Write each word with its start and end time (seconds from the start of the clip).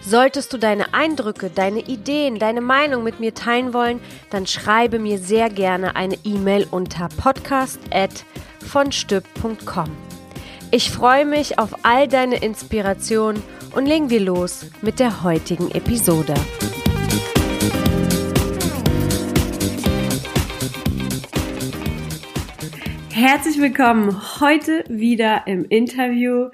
Solltest 0.00 0.52
du 0.52 0.58
deine 0.58 0.94
Eindrücke, 0.94 1.50
deine 1.50 1.80
Ideen, 1.80 2.38
deine 2.38 2.60
Meinung 2.60 3.02
mit 3.04 3.20
mir 3.20 3.34
teilen 3.34 3.74
wollen, 3.74 4.00
dann 4.30 4.46
schreibe 4.46 4.98
mir 4.98 5.18
sehr 5.18 5.50
gerne 5.50 5.96
eine 5.96 6.16
E-Mail 6.24 6.66
unter 6.70 7.08
podcast@vonstück.com. 7.08 9.90
Ich 10.70 10.90
freue 10.90 11.26
mich 11.26 11.58
auf 11.58 11.84
all 11.84 12.08
deine 12.08 12.36
Inspirationen 12.36 13.42
und 13.74 13.86
legen 13.86 14.10
wir 14.10 14.20
los 14.20 14.66
mit 14.80 15.00
der 15.00 15.22
heutigen 15.22 15.70
Episode. 15.70 16.34
Herzlich 23.10 23.60
willkommen 23.60 24.40
heute 24.40 24.84
wieder 24.88 25.46
im 25.46 25.64
Interview 25.66 26.48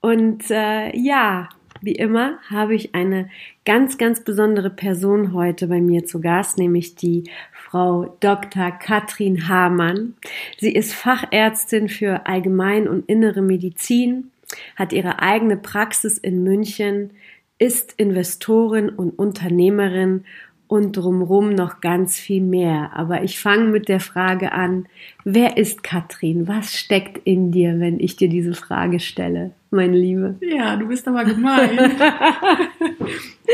und 0.00 0.50
äh, 0.50 0.96
ja, 0.96 1.48
wie 1.82 1.94
immer 1.94 2.38
habe 2.48 2.74
ich 2.74 2.94
eine 2.94 3.28
ganz, 3.64 3.98
ganz 3.98 4.22
besondere 4.22 4.70
Person 4.70 5.32
heute 5.32 5.66
bei 5.66 5.80
mir 5.80 6.04
zu 6.04 6.20
Gast, 6.20 6.58
nämlich 6.58 6.94
die 6.94 7.24
Frau 7.52 8.16
Dr. 8.20 8.70
Katrin 8.70 9.48
Hamann. 9.48 10.14
Sie 10.58 10.72
ist 10.72 10.94
Fachärztin 10.94 11.88
für 11.88 12.26
Allgemein- 12.26 12.88
und 12.88 13.08
Innere 13.08 13.42
Medizin, 13.42 14.30
hat 14.76 14.92
ihre 14.92 15.20
eigene 15.20 15.56
Praxis 15.56 16.18
in 16.18 16.44
München, 16.44 17.10
ist 17.58 17.94
Investorin 17.96 18.88
und 18.88 19.18
Unternehmerin 19.18 20.24
und 20.68 20.96
drumrum 20.96 21.54
noch 21.54 21.80
ganz 21.80 22.18
viel 22.18 22.42
mehr. 22.42 22.92
Aber 22.94 23.22
ich 23.22 23.38
fange 23.38 23.64
mit 23.64 23.88
der 23.88 24.00
Frage 24.00 24.52
an, 24.52 24.86
wer 25.24 25.56
ist 25.56 25.82
Katrin? 25.82 26.48
Was 26.48 26.74
steckt 26.76 27.18
in 27.24 27.52
dir, 27.52 27.78
wenn 27.78 28.00
ich 28.00 28.16
dir 28.16 28.28
diese 28.28 28.54
Frage 28.54 28.98
stelle, 28.98 29.52
meine 29.72 29.96
Liebe? 29.96 30.36
Ja, 30.40 30.76
du 30.76 30.86
bist 30.88 31.06
aber 31.08 31.24
gemein. 31.24 31.70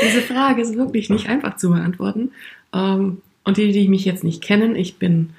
diese 0.02 0.22
Frage 0.22 0.62
ist 0.62 0.77
wirklich 0.77 1.11
nicht 1.11 1.28
einfach 1.28 1.56
zu 1.56 1.70
beantworten. 1.70 2.33
Ähm, 2.72 3.19
und 3.44 3.56
die, 3.56 3.72
die 3.72 3.88
mich 3.88 4.05
jetzt 4.05 4.24
nicht 4.24 4.42
kennen, 4.42 4.77
ich 4.77 4.96
bin, 4.96 5.30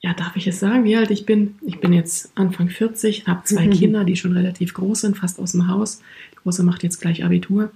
ja, 0.00 0.14
darf 0.14 0.36
ich 0.36 0.46
es 0.46 0.58
sagen, 0.58 0.84
wie 0.84 0.96
alt 0.96 1.10
ich 1.10 1.26
bin? 1.26 1.56
Ich 1.64 1.78
bin 1.78 1.92
jetzt 1.92 2.32
Anfang 2.34 2.68
40, 2.68 3.26
habe 3.26 3.44
zwei 3.44 3.66
mhm. 3.66 3.72
Kinder, 3.72 4.04
die 4.04 4.16
schon 4.16 4.32
relativ 4.32 4.74
groß 4.74 5.02
sind, 5.02 5.18
fast 5.18 5.38
aus 5.38 5.52
dem 5.52 5.68
Haus. 5.68 6.00
Die 6.32 6.36
Große 6.36 6.62
macht 6.62 6.82
jetzt 6.82 7.00
gleich 7.00 7.24
Abitur. 7.24 7.70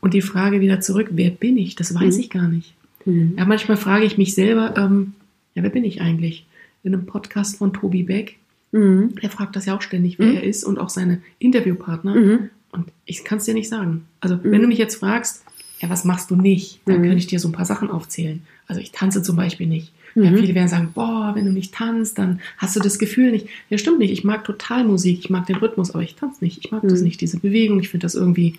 Und 0.00 0.14
die 0.14 0.22
Frage 0.22 0.60
wieder 0.60 0.80
zurück, 0.80 1.08
wer 1.12 1.30
bin 1.30 1.56
ich? 1.56 1.76
Das 1.76 1.94
weiß 1.94 2.16
mhm. 2.16 2.20
ich 2.20 2.30
gar 2.30 2.48
nicht. 2.48 2.74
Mhm. 3.04 3.34
Ja, 3.38 3.44
manchmal 3.44 3.76
frage 3.76 4.04
ich 4.04 4.18
mich 4.18 4.34
selber, 4.34 4.74
ähm, 4.76 5.14
ja, 5.54 5.62
wer 5.62 5.70
bin 5.70 5.84
ich 5.84 6.00
eigentlich? 6.00 6.46
In 6.82 6.94
einem 6.94 7.06
Podcast 7.06 7.58
von 7.58 7.72
Tobi 7.72 8.02
Beck, 8.02 8.39
mhm. 8.72 9.14
der 9.16 9.30
fragt 9.30 9.56
das 9.56 9.66
ja 9.66 9.76
auch 9.76 9.82
ständig, 9.82 10.18
wer 10.18 10.28
mhm. 10.28 10.36
er 10.36 10.42
ist 10.44 10.64
und 10.64 10.78
auch 10.78 10.88
seine 10.88 11.20
Interviewpartner. 11.38 12.14
Mhm. 12.14 12.50
Und 12.72 12.88
ich 13.04 13.24
kann 13.24 13.38
es 13.38 13.44
dir 13.44 13.54
nicht 13.54 13.68
sagen. 13.68 14.06
Also, 14.20 14.38
wenn 14.42 14.52
du 14.52 14.62
mhm. 14.62 14.68
mich 14.68 14.78
jetzt 14.78 14.96
fragst, 14.96 15.44
ja, 15.80 15.88
was 15.88 16.04
machst 16.04 16.30
du 16.30 16.36
nicht? 16.36 16.80
Dann 16.84 17.02
kann 17.02 17.16
ich 17.16 17.26
dir 17.26 17.40
so 17.40 17.48
ein 17.48 17.52
paar 17.52 17.64
Sachen 17.64 17.90
aufzählen. 17.90 18.42
Also, 18.66 18.80
ich 18.80 18.92
tanze 18.92 19.22
zum 19.22 19.36
Beispiel 19.36 19.66
nicht. 19.66 19.92
Ja, 20.14 20.32
viele 20.36 20.54
werden 20.54 20.68
sagen, 20.68 20.90
boah, 20.92 21.32
wenn 21.34 21.44
du 21.44 21.52
nicht 21.52 21.72
tanzt, 21.72 22.18
dann 22.18 22.40
hast 22.58 22.74
du 22.74 22.80
das 22.80 22.98
Gefühl 22.98 23.30
nicht. 23.30 23.46
Ja, 23.68 23.78
stimmt 23.78 24.00
nicht. 24.00 24.10
Ich 24.10 24.24
mag 24.24 24.44
total 24.44 24.84
Musik, 24.84 25.20
ich 25.20 25.30
mag 25.30 25.46
den 25.46 25.56
Rhythmus, 25.56 25.92
aber 25.92 26.02
ich 26.02 26.16
tanze 26.16 26.42
nicht. 26.42 26.64
Ich 26.64 26.72
mag 26.72 26.82
das 26.82 27.00
nicht, 27.02 27.20
diese 27.20 27.38
Bewegung. 27.38 27.78
Ich 27.78 27.88
finde 27.88 28.04
das 28.04 28.16
irgendwie 28.16 28.56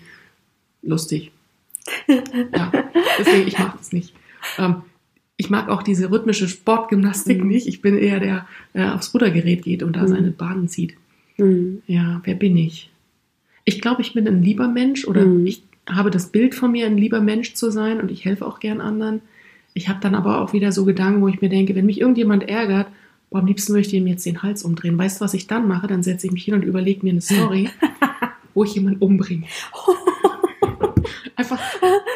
lustig. 0.82 1.30
ja, 2.08 2.72
deswegen, 3.18 3.48
ich 3.48 3.58
mache 3.58 3.76
das 3.76 3.92
nicht. 3.92 4.14
Ähm, 4.58 4.76
ich 5.36 5.50
mag 5.50 5.68
auch 5.68 5.82
diese 5.82 6.10
rhythmische 6.10 6.48
Sportgymnastik 6.48 7.42
mhm. 7.42 7.48
nicht. 7.48 7.66
Ich 7.66 7.82
bin 7.82 7.98
eher 7.98 8.20
der, 8.20 8.46
der 8.74 8.94
aufs 8.94 9.12
Ruddergerät 9.12 9.62
geht 9.62 9.82
und 9.82 9.96
da 9.96 10.02
mhm. 10.02 10.08
seine 10.08 10.30
Bahnen 10.30 10.68
zieht. 10.68 10.94
Mhm. 11.38 11.82
Ja, 11.86 12.20
wer 12.24 12.34
bin 12.34 12.56
ich? 12.56 12.90
Ich 13.64 13.80
glaube, 13.80 14.02
ich 14.02 14.14
bin 14.14 14.26
ein 14.26 14.42
lieber 14.42 14.68
Mensch 14.68 15.06
oder 15.06 15.24
mhm. 15.24 15.46
ich 15.46 15.62
habe 15.88 16.10
das 16.10 16.28
Bild 16.28 16.54
von 16.54 16.72
mir, 16.72 16.86
ein 16.86 16.98
lieber 16.98 17.20
Mensch 17.20 17.54
zu 17.54 17.70
sein 17.70 18.00
und 18.00 18.10
ich 18.10 18.24
helfe 18.24 18.46
auch 18.46 18.60
gern 18.60 18.80
anderen. 18.80 19.20
Ich 19.74 19.88
habe 19.88 20.00
dann 20.00 20.14
aber 20.14 20.40
auch 20.40 20.52
wieder 20.52 20.70
so 20.70 20.84
Gedanken, 20.84 21.22
wo 21.22 21.28
ich 21.28 21.40
mir 21.40 21.48
denke, 21.48 21.74
wenn 21.74 21.86
mich 21.86 22.00
irgendjemand 22.00 22.48
ärgert, 22.48 22.88
boah, 23.30 23.38
am 23.38 23.46
liebsten 23.46 23.72
möchte 23.72 23.96
ich 23.96 24.02
ihm 24.02 24.06
jetzt 24.06 24.26
den 24.26 24.42
Hals 24.42 24.62
umdrehen. 24.62 24.98
Weißt 24.98 25.20
du, 25.20 25.24
was 25.24 25.34
ich 25.34 25.46
dann 25.46 25.66
mache? 25.66 25.86
Dann 25.86 26.02
setze 26.02 26.26
ich 26.26 26.32
mich 26.32 26.44
hin 26.44 26.54
und 26.54 26.62
überlege 26.62 27.04
mir 27.04 27.12
eine 27.12 27.20
Story, 27.20 27.70
wo 28.54 28.64
ich 28.64 28.74
jemanden 28.74 29.00
umbringe. 29.00 29.46
Einfach, 31.36 31.58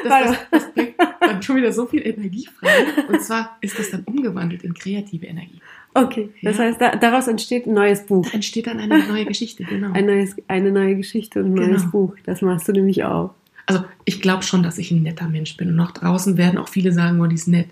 das, 0.09 0.37
das, 0.51 0.73
bringt 0.73 0.95
dann 1.21 1.43
schon 1.43 1.57
wieder 1.57 1.73
so 1.73 1.87
viel 1.87 2.07
Energie 2.07 2.49
frei. 2.59 2.87
Und 3.09 3.23
zwar 3.23 3.57
ist 3.61 3.79
das 3.79 3.91
dann 3.91 4.03
umgewandelt 4.05 4.63
in 4.63 4.75
kreative 4.75 5.27
Energie. 5.27 5.61
Okay, 5.95 6.31
das 6.43 6.59
ja. 6.59 6.65
heißt, 6.65 6.81
da, 6.81 6.97
daraus 6.97 7.27
entsteht 7.27 7.67
ein 7.67 7.75
neues 7.75 8.05
Buch. 8.05 8.27
Da 8.27 8.35
entsteht 8.35 8.67
dann 8.67 8.79
eine 8.79 9.07
neue 9.07 9.25
Geschichte, 9.27 9.65
genau. 9.65 9.93
Ein 9.93 10.07
neues, 10.07 10.37
eine 10.47 10.71
neue 10.71 10.97
Geschichte 10.97 11.41
und 11.41 11.53
ein 11.53 11.57
genau. 11.57 11.69
neues 11.69 11.91
Buch. 11.91 12.15
Das 12.25 12.43
machst 12.43 12.69
du 12.69 12.73
nämlich 12.73 13.05
auch. 13.05 13.35
Also 13.67 13.83
ich 14.05 14.21
glaube 14.21 14.43
schon, 14.43 14.63
dass 14.63 14.79
ich 14.79 14.91
ein 14.91 15.03
netter 15.03 15.29
Mensch 15.29 15.57
bin. 15.57 15.69
Und 15.69 15.77
noch 15.77 15.93
draußen 15.93 16.37
werden 16.37 16.59
auch 16.59 16.69
viele 16.69 16.93
sagen, 16.93 17.21
oh, 17.21 17.27
die 17.27 17.35
ist 17.35 17.49
nett. 17.49 17.69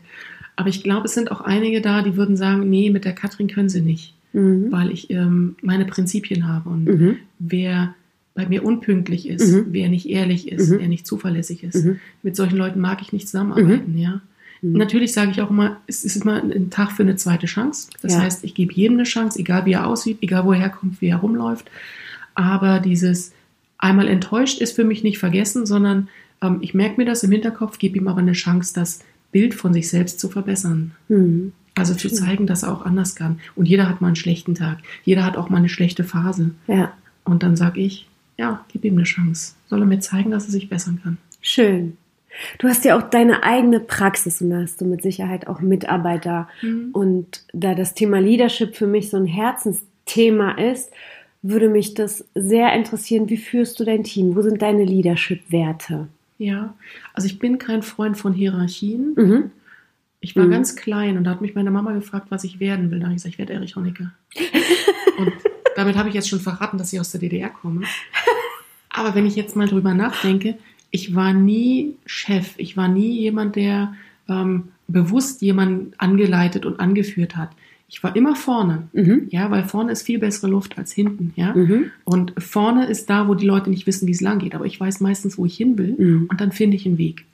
Aber 0.57 0.69
ich 0.69 0.83
glaube, 0.83 1.07
es 1.07 1.15
sind 1.15 1.31
auch 1.31 1.41
einige 1.41 1.81
da, 1.81 2.03
die 2.03 2.17
würden 2.17 2.37
sagen, 2.37 2.69
nee, 2.71 2.91
mit 2.91 3.05
der 3.05 3.13
Katrin 3.13 3.49
können 3.49 3.69
sie 3.69 3.83
nicht. 3.83 4.15
Mhm. 4.33 4.73
Weil 4.73 4.91
ich 4.91 5.11
ähm, 5.11 5.57
meine 5.63 5.85
Prinzipien 5.85 6.49
habe. 6.49 6.71
Und 6.71 6.85
mhm. 6.85 7.17
wer 7.39 7.95
bei 8.35 8.47
mir 8.47 8.65
unpünktlich 8.65 9.29
ist, 9.29 9.53
mhm. 9.53 9.67
wer 9.71 9.89
nicht 9.89 10.09
ehrlich 10.09 10.51
ist, 10.51 10.71
mhm. 10.71 10.79
wer 10.81 10.89
nicht 10.89 11.07
zuverlässig 11.07 11.63
ist. 11.63 11.85
Mhm. 11.85 12.01
Mit 12.23 12.37
solchen 12.37 12.57
Leuten 12.57 12.81
mag 12.81 13.01
ich 13.01 13.13
nicht 13.13 13.29
zusammenarbeiten, 13.29 13.93
mhm. 13.93 13.99
ja. 13.99 14.21
Mhm. 14.61 14.73
Natürlich 14.73 15.13
sage 15.13 15.31
ich 15.31 15.41
auch 15.41 15.51
immer, 15.51 15.81
es 15.87 16.05
ist 16.05 16.17
immer 16.17 16.43
ein 16.43 16.71
Tag 16.71 16.93
für 16.93 17.03
eine 17.03 17.17
zweite 17.17 17.47
Chance. 17.47 17.91
Das 18.03 18.15
ja. 18.15 18.23
heißt, 18.23 18.45
ich 18.45 18.55
gebe 18.55 18.73
jedem 18.73 18.97
eine 18.97 19.05
Chance, 19.05 19.39
egal 19.39 19.67
wie 19.67 19.73
er 19.73 19.87
aussieht, 19.87 20.19
egal 20.21 20.45
wo 20.45 20.53
er 20.53 20.59
herkommt, 20.61 21.01
wie 21.01 21.09
er 21.09 21.19
rumläuft. 21.19 21.71
Aber 22.35 22.81
dieses 22.81 23.33
einmal 23.79 24.09
enttäuscht 24.09 24.61
ist 24.61 24.75
für 24.75 24.85
mich 24.85 25.05
nicht 25.05 25.19
vergessen, 25.19 25.67
sondern 25.67 26.09
ähm, 26.43 26.59
ich 26.63 26.75
merke 26.75 26.97
mir 26.97 27.05
das 27.05 27.23
im 27.23 27.31
Hinterkopf, 27.31 27.79
gebe 27.79 27.99
ihm 27.99 28.09
aber 28.09 28.21
eine 28.21 28.33
Chance, 28.33 28.73
das 28.75 29.01
Bild 29.31 29.55
von 29.55 29.73
sich 29.73 29.89
selbst 29.89 30.19
zu 30.19 30.29
verbessern. 30.29 30.93
Mhm. 31.09 31.53
Also 31.77 31.95
zu 31.95 32.09
zeigen, 32.09 32.47
dass 32.47 32.63
er 32.63 32.73
auch 32.73 32.87
anders 32.87 33.17
kann. 33.17 33.41
Und 33.57 33.67
jeder 33.67 33.89
hat 33.89 34.01
mal 34.01 34.07
einen 34.07 34.17
schlechten 34.17 34.55
Tag. 34.55 34.79
Jeder 35.03 35.25
hat 35.25 35.37
auch 35.37 35.51
mal 35.51 35.57
eine 35.57 35.69
schlechte 35.69 36.05
Phase. 36.05 36.53
Ja. 36.69 36.93
Und 37.25 37.43
dann 37.43 37.57
sage 37.57 37.81
ich, 37.81 38.07
ja, 38.37 38.65
gib 38.69 38.85
ihm 38.85 38.95
eine 38.95 39.05
Chance. 39.05 39.55
Soll 39.67 39.81
er 39.81 39.87
mir 39.87 40.01
zeigen, 40.01 40.31
dass 40.31 40.47
er 40.47 40.53
sich 40.53 40.69
bessern 40.69 41.01
kann. 41.03 41.19
Schön. 41.41 41.97
Du 42.59 42.69
hast 42.69 42.85
ja 42.85 42.99
auch 42.99 43.03
deine 43.03 43.45
eigene 43.45 43.81
Praxis 43.81 44.43
und 44.43 44.51
da 44.51 44.63
hast 44.63 44.81
du 44.81 44.85
mit 44.85 45.03
Sicherheit 45.03 45.47
auch 45.47 45.61
Mitarbeiter. 45.61 46.49
Mhm. 46.63 46.91
Und 46.93 47.45
da 47.53 47.75
das 47.75 47.95
Thema 47.95 48.21
Leadership 48.21 48.75
für 48.75 48.87
mich 48.87 49.11
so 49.11 49.17
ein 49.17 49.27
Herzensthema 49.27 50.53
ist, 50.53 50.91
würde 51.43 51.69
mich 51.69 51.95
das 51.95 52.25
sehr 52.35 52.73
interessieren. 52.73 53.29
Wie 53.29 53.37
führst 53.37 53.79
du 53.79 53.85
dein 53.85 54.03
Team? 54.03 54.35
Wo 54.35 54.43
sind 54.43 54.63
deine 54.63 54.85
Leadership-Werte? 54.85 56.09
Ja, 56.39 56.75
also 57.13 57.27
ich 57.27 57.39
bin 57.39 57.59
kein 57.59 57.83
Freund 57.83 58.17
von 58.17 58.33
Hierarchien. 58.33 59.15
Mhm. 59.17 59.51
Ich 60.21 60.35
war 60.35 60.45
mhm. 60.45 60.53
ganz 60.53 60.75
klein 60.75 61.19
und 61.19 61.25
da 61.25 61.33
hat 61.33 61.43
mich 61.43 61.55
meine 61.55 61.71
Mama 61.71 61.93
gefragt, 61.93 62.29
was 62.31 62.45
ich 62.45 62.59
werden 62.59 62.91
will. 62.91 62.99
Da 62.99 63.07
habe 63.07 63.15
ich 63.15 63.19
gesagt, 63.19 63.35
ich 63.35 63.39
werde 63.39 63.53
Erich 63.53 63.77
Honecker. 63.77 64.13
und 65.19 65.33
damit 65.77 65.97
habe 65.97 66.09
ich 66.09 66.15
jetzt 66.15 66.29
schon 66.29 66.41
verraten, 66.41 66.79
dass 66.79 66.93
ich 66.93 67.01
aus 67.01 67.11
der 67.11 67.21
DDR 67.21 67.51
komme. 67.51 67.83
Aber 68.91 69.15
wenn 69.15 69.27
ich 69.27 69.35
jetzt 69.35 69.57
mal 69.57 69.69
drüber 69.69 69.95
nachdenke, 69.95 70.57
ich 70.91 71.15
war 71.15 71.33
nie 71.33 71.97
Chef, 72.07 72.55
ich 72.57 72.77
war 72.77 72.89
nie 72.89 73.19
jemand, 73.19 73.57
der 73.57 73.95
ähm, 74.29 74.69
bewusst 74.87 75.43
jemanden 75.43 75.93
angeleitet 75.99 76.67
und 76.67 76.79
angeführt 76.79 77.37
hat. 77.37 77.51
Ich 77.89 78.03
war 78.03 78.17
immer 78.17 78.35
vorne, 78.35 78.89
mhm. 78.93 79.29
ja, 79.31 79.51
weil 79.51 79.65
vorne 79.65 79.93
ist 79.93 80.03
viel 80.03 80.19
bessere 80.19 80.49
Luft 80.49 80.79
als 80.79 80.93
hinten, 80.93 81.33
ja. 81.37 81.55
Mhm. 81.55 81.91
Und 82.05 82.33
vorne 82.39 82.87
ist 82.87 83.11
da, 83.11 83.29
wo 83.29 83.35
die 83.35 83.47
Leute 83.47 83.71
nicht 83.71 83.87
wissen, 83.87 84.09
wie 84.09 84.13
es 84.13 84.21
lang 84.21 84.39
geht. 84.39 84.55
Aber 84.55 84.67
ich 84.67 84.81
weiß 84.81 85.01
meistens, 85.01 85.39
wo 85.39 85.47
ich 85.47 85.57
hin 85.57 85.79
will, 85.79 85.95
mhm. 85.97 86.27
und 86.31 86.41
dann 86.41 86.53
finde 86.53 86.77
ich 86.77 86.87
einen 86.87 86.99
Weg. 86.99 87.25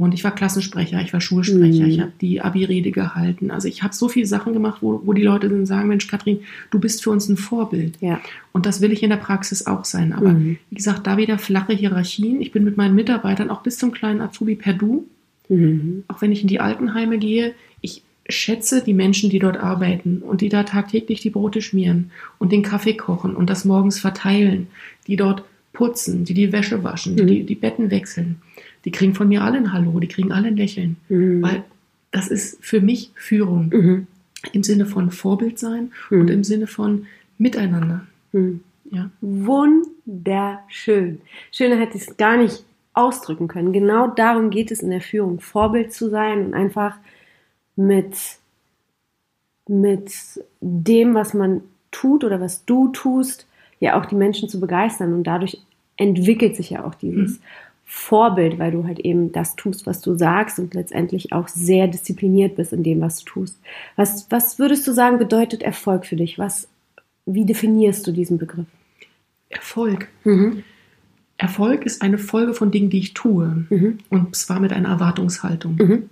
Und 0.00 0.14
ich 0.14 0.24
war 0.24 0.34
Klassensprecher, 0.34 1.02
ich 1.02 1.12
war 1.12 1.20
Schulsprecher, 1.20 1.84
mhm. 1.84 1.90
ich 1.90 2.00
habe 2.00 2.12
die 2.22 2.40
Abi-Rede 2.40 2.90
gehalten. 2.90 3.50
Also 3.50 3.68
ich 3.68 3.82
habe 3.82 3.94
so 3.94 4.08
viele 4.08 4.24
Sachen 4.24 4.54
gemacht, 4.54 4.78
wo, 4.80 5.02
wo 5.04 5.12
die 5.12 5.22
Leute 5.22 5.50
dann 5.50 5.66
sagen, 5.66 5.88
Mensch, 5.88 6.06
Katrin, 6.06 6.40
du 6.70 6.78
bist 6.78 7.02
für 7.02 7.10
uns 7.10 7.28
ein 7.28 7.36
Vorbild. 7.36 7.98
Ja. 8.00 8.18
Und 8.52 8.64
das 8.64 8.80
will 8.80 8.92
ich 8.92 9.02
in 9.02 9.10
der 9.10 9.18
Praxis 9.18 9.66
auch 9.66 9.84
sein. 9.84 10.14
Aber 10.14 10.30
mhm. 10.30 10.56
wie 10.70 10.76
gesagt, 10.76 11.06
da 11.06 11.18
wieder 11.18 11.38
flache 11.38 11.74
Hierarchien. 11.74 12.40
Ich 12.40 12.50
bin 12.50 12.64
mit 12.64 12.78
meinen 12.78 12.94
Mitarbeitern 12.94 13.50
auch 13.50 13.62
bis 13.62 13.76
zum 13.76 13.92
kleinen 13.92 14.22
Azubi 14.22 14.54
per 14.54 14.72
Du. 14.72 15.06
Mhm. 15.50 16.04
Auch 16.08 16.22
wenn 16.22 16.32
ich 16.32 16.40
in 16.40 16.48
die 16.48 16.60
Altenheime 16.60 17.18
gehe, 17.18 17.52
ich 17.82 18.02
schätze 18.26 18.82
die 18.82 18.94
Menschen, 18.94 19.28
die 19.28 19.38
dort 19.38 19.58
arbeiten 19.58 20.22
und 20.22 20.40
die 20.40 20.48
da 20.48 20.62
tagtäglich 20.62 21.20
die 21.20 21.28
Brote 21.28 21.60
schmieren 21.60 22.10
und 22.38 22.52
den 22.52 22.62
Kaffee 22.62 22.94
kochen 22.94 23.36
und 23.36 23.50
das 23.50 23.66
morgens 23.66 23.98
verteilen, 23.98 24.68
die 25.06 25.16
dort 25.16 25.44
putzen, 25.74 26.24
die 26.24 26.34
die 26.34 26.52
Wäsche 26.52 26.82
waschen, 26.84 27.16
die 27.16 27.42
mhm. 27.42 27.46
die 27.46 27.54
Betten 27.54 27.90
wechseln 27.90 28.40
die 28.84 28.90
kriegen 28.90 29.14
von 29.14 29.28
mir 29.28 29.42
alle 29.42 29.58
ein 29.58 29.72
Hallo, 29.72 29.98
die 30.00 30.08
kriegen 30.08 30.32
alle 30.32 30.48
ein 30.48 30.56
Lächeln. 30.56 30.96
Mhm. 31.08 31.42
Weil 31.42 31.64
das 32.10 32.28
ist 32.28 32.58
für 32.64 32.80
mich 32.80 33.10
Führung 33.14 33.68
Mhm. 33.72 34.06
im 34.52 34.62
Sinne 34.62 34.86
von 34.86 35.10
Vorbild 35.10 35.58
sein 35.58 35.92
Mhm. 36.10 36.20
und 36.20 36.30
im 36.30 36.44
Sinne 36.44 36.66
von 36.66 37.06
Miteinander. 37.38 38.06
Mhm. 38.32 38.60
Ja. 38.90 39.10
Wunderschön. 39.20 41.20
Schöner 41.52 41.76
hätte 41.76 41.96
ich 41.96 42.08
es 42.08 42.16
gar 42.16 42.36
nicht 42.36 42.64
ausdrücken 42.92 43.48
können. 43.48 43.72
Genau 43.72 44.08
darum 44.08 44.50
geht 44.50 44.70
es 44.70 44.80
in 44.80 44.90
der 44.90 45.00
Führung, 45.00 45.40
Vorbild 45.40 45.92
zu 45.92 46.10
sein 46.10 46.46
und 46.46 46.54
einfach 46.54 46.96
mit, 47.76 48.14
mit 49.68 50.10
dem, 50.60 51.14
was 51.14 51.34
man 51.34 51.62
tut 51.92 52.24
oder 52.24 52.40
was 52.40 52.64
du 52.64 52.88
tust, 52.88 53.46
ja 53.78 53.98
auch 54.00 54.06
die 54.06 54.16
Menschen 54.16 54.48
zu 54.48 54.58
begeistern. 54.60 55.14
Und 55.14 55.24
dadurch 55.24 55.58
entwickelt 55.96 56.56
sich 56.56 56.70
ja 56.70 56.84
auch 56.84 56.94
dieses 56.94 57.38
Mhm. 57.38 57.42
Vorbild, 57.92 58.60
weil 58.60 58.70
du 58.70 58.84
halt 58.86 59.00
eben 59.00 59.32
das 59.32 59.56
tust, 59.56 59.84
was 59.84 60.00
du 60.00 60.16
sagst 60.16 60.60
und 60.60 60.74
letztendlich 60.74 61.32
auch 61.32 61.48
sehr 61.48 61.88
diszipliniert 61.88 62.54
bist 62.54 62.72
in 62.72 62.84
dem, 62.84 63.00
was 63.00 63.18
du 63.18 63.24
tust. 63.24 63.58
Was, 63.96 64.28
was 64.30 64.60
würdest 64.60 64.86
du 64.86 64.92
sagen, 64.92 65.18
bedeutet 65.18 65.64
Erfolg 65.64 66.06
für 66.06 66.14
dich? 66.14 66.38
Was, 66.38 66.68
wie 67.26 67.44
definierst 67.44 68.06
du 68.06 68.12
diesen 68.12 68.38
Begriff? 68.38 68.66
Erfolg. 69.48 70.06
Mhm. 70.22 70.62
Erfolg 71.36 71.84
ist 71.84 72.00
eine 72.00 72.18
Folge 72.18 72.54
von 72.54 72.70
Dingen, 72.70 72.90
die 72.90 73.00
ich 73.00 73.12
tue. 73.12 73.66
Mhm. 73.68 73.98
Und 74.08 74.36
zwar 74.36 74.60
mit 74.60 74.72
einer 74.72 74.90
Erwartungshaltung. 74.90 75.74
Mhm. 75.74 76.10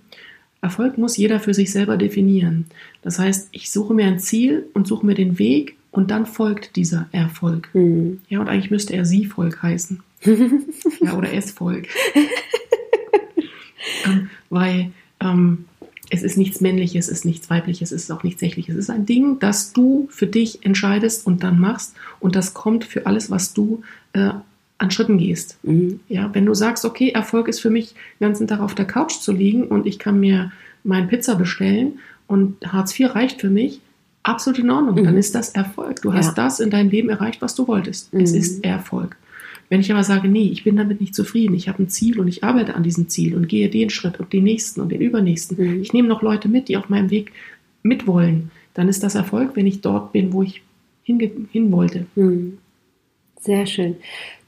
Erfolg 0.61 0.97
muss 0.97 1.15
jeder 1.15 1.39
für 1.39 1.53
sich 1.53 1.71
selber 1.71 1.95
definieren. 1.95 2.65
Das 3.03 3.19
heißt, 3.19 3.47
ich 3.53 3.71
suche 3.71 3.93
mir 3.93 4.05
ein 4.05 4.19
Ziel 4.19 4.67
und 4.73 4.85
suche 4.85 5.05
mir 5.05 5.15
den 5.15 5.39
Weg 5.39 5.77
und 5.91 6.11
dann 6.11 6.25
folgt 6.25 6.75
dieser 6.75 7.07
Erfolg. 7.13 7.69
Mhm. 7.73 8.19
Ja, 8.27 8.41
und 8.41 8.49
eigentlich 8.49 8.69
müsste 8.69 8.97
er 8.97 9.05
Sie-Volk 9.05 9.63
heißen. 9.63 10.03
ja, 11.01 11.17
oder 11.17 11.33
S-Volk. 11.33 11.87
ähm, 14.05 14.29
weil 14.49 14.91
ähm, 15.21 15.65
es 16.09 16.23
ist 16.23 16.37
nichts 16.37 16.61
Männliches, 16.61 17.07
es 17.07 17.19
ist 17.19 17.25
nichts 17.25 17.49
Weibliches, 17.49 17.91
es 17.91 18.03
ist 18.03 18.11
auch 18.11 18.23
nichts 18.23 18.39
Sächliches. 18.39 18.75
Es 18.75 18.85
ist 18.85 18.89
ein 18.89 19.05
Ding, 19.05 19.39
das 19.39 19.73
du 19.73 20.07
für 20.11 20.27
dich 20.27 20.65
entscheidest 20.65 21.25
und 21.27 21.43
dann 21.43 21.59
machst. 21.59 21.93
Und 22.19 22.35
das 22.35 22.53
kommt 22.53 22.83
für 22.83 23.05
alles, 23.05 23.29
was 23.29 23.53
du 23.53 23.83
äh, 24.13 24.31
an 24.79 24.91
Schritten 24.91 25.17
gehst. 25.17 25.57
Mhm. 25.63 25.99
Ja, 26.09 26.29
wenn 26.33 26.45
du 26.45 26.53
sagst, 26.53 26.85
okay, 26.85 27.09
Erfolg 27.09 27.47
ist 27.47 27.59
für 27.59 27.69
mich, 27.69 27.93
den 28.19 28.27
ganzen 28.27 28.47
Tag 28.47 28.59
auf 28.61 28.73
der 28.75 28.85
Couch 28.85 29.13
zu 29.19 29.31
liegen 29.31 29.67
und 29.67 29.85
ich 29.85 29.99
kann 29.99 30.19
mir 30.19 30.51
mein 30.83 31.07
Pizza 31.09 31.35
bestellen 31.35 31.99
und 32.27 32.55
Hartz 32.71 32.97
IV 32.97 33.13
reicht 33.13 33.41
für 33.41 33.49
mich, 33.49 33.81
absolut 34.23 34.59
in 34.59 34.69
Ordnung. 34.71 34.95
Mhm. 34.95 35.03
Dann 35.03 35.17
ist 35.17 35.35
das 35.35 35.49
Erfolg. 35.49 36.01
Du 36.01 36.13
hast 36.13 36.27
Ja. 36.37 36.43
das 36.43 36.59
in 36.59 36.69
deinem 36.69 36.89
Leben 36.89 37.09
erreicht, 37.09 37.41
was 37.41 37.55
du 37.55 37.67
wolltest. 37.67 38.13
Es 38.13 38.31
Mhm. 38.31 38.37
ist 38.39 38.63
Erfolg. 38.63 39.15
Wenn 39.69 39.81
ich 39.81 39.91
aber 39.91 40.03
sage, 40.03 40.27
nee, 40.27 40.49
ich 40.51 40.63
bin 40.63 40.75
damit 40.77 40.99
nicht 40.99 41.13
zufrieden, 41.13 41.53
ich 41.53 41.69
habe 41.69 41.83
ein 41.83 41.89
Ziel 41.89 42.19
und 42.19 42.27
ich 42.27 42.43
arbeite 42.43 42.75
an 42.75 42.83
diesem 42.83 43.07
Ziel 43.07 43.35
und 43.35 43.47
gehe 43.47 43.69
den 43.69 43.91
Schritt 43.91 44.19
und 44.19 44.33
den 44.33 44.43
nächsten 44.43 44.81
und 44.81 44.89
den 44.91 45.01
übernächsten, 45.01 45.57
Mhm. 45.57 45.81
ich 45.81 45.93
nehme 45.93 46.07
noch 46.07 46.23
Leute 46.23 46.47
mit, 46.49 46.67
die 46.67 46.77
auf 46.77 46.89
meinem 46.89 47.11
Weg 47.11 47.31
mitwollen, 47.83 48.51
dann 48.73 48.89
ist 48.89 49.03
das 49.03 49.15
Erfolg, 49.15 49.55
wenn 49.55 49.67
ich 49.67 49.81
dort 49.81 50.11
bin, 50.11 50.33
wo 50.33 50.41
ich 50.43 50.63
hin 51.03 51.71
wollte. 51.71 52.05
Mhm. 52.15 52.57
Sehr 53.39 53.65
schön. 53.65 53.95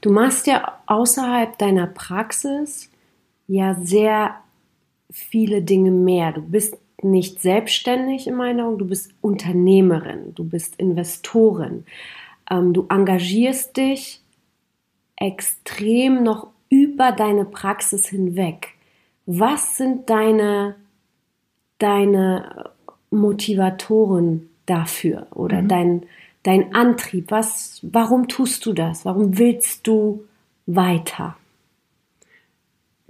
Du 0.00 0.12
machst 0.12 0.46
ja 0.46 0.78
außerhalb 0.86 1.56
deiner 1.58 1.86
Praxis 1.86 2.90
ja 3.48 3.74
sehr 3.82 4.34
viele 5.10 5.62
Dinge 5.62 5.90
mehr. 5.90 6.32
Du 6.32 6.42
bist 6.42 6.76
nicht 7.02 7.40
selbstständig 7.40 8.26
in 8.26 8.34
meiner 8.34 8.66
Augen, 8.66 8.78
du 8.78 8.86
bist 8.86 9.12
Unternehmerin, 9.20 10.34
du 10.34 10.44
bist 10.44 10.76
Investorin. 10.76 11.84
Ähm, 12.50 12.72
du 12.72 12.86
engagierst 12.88 13.76
dich 13.76 14.21
extrem 15.22 16.22
noch 16.22 16.48
über 16.68 17.12
deine 17.12 17.44
Praxis 17.44 18.06
hinweg. 18.06 18.68
Was 19.26 19.76
sind 19.76 20.10
deine, 20.10 20.74
deine 21.78 22.70
Motivatoren 23.10 24.48
dafür 24.66 25.26
oder 25.30 25.62
Mhm. 25.62 25.68
dein, 25.68 26.02
dein 26.42 26.74
Antrieb? 26.74 27.30
Was, 27.30 27.78
warum 27.82 28.26
tust 28.28 28.66
du 28.66 28.72
das? 28.72 29.04
Warum 29.04 29.38
willst 29.38 29.86
du 29.86 30.24
weiter? 30.66 31.36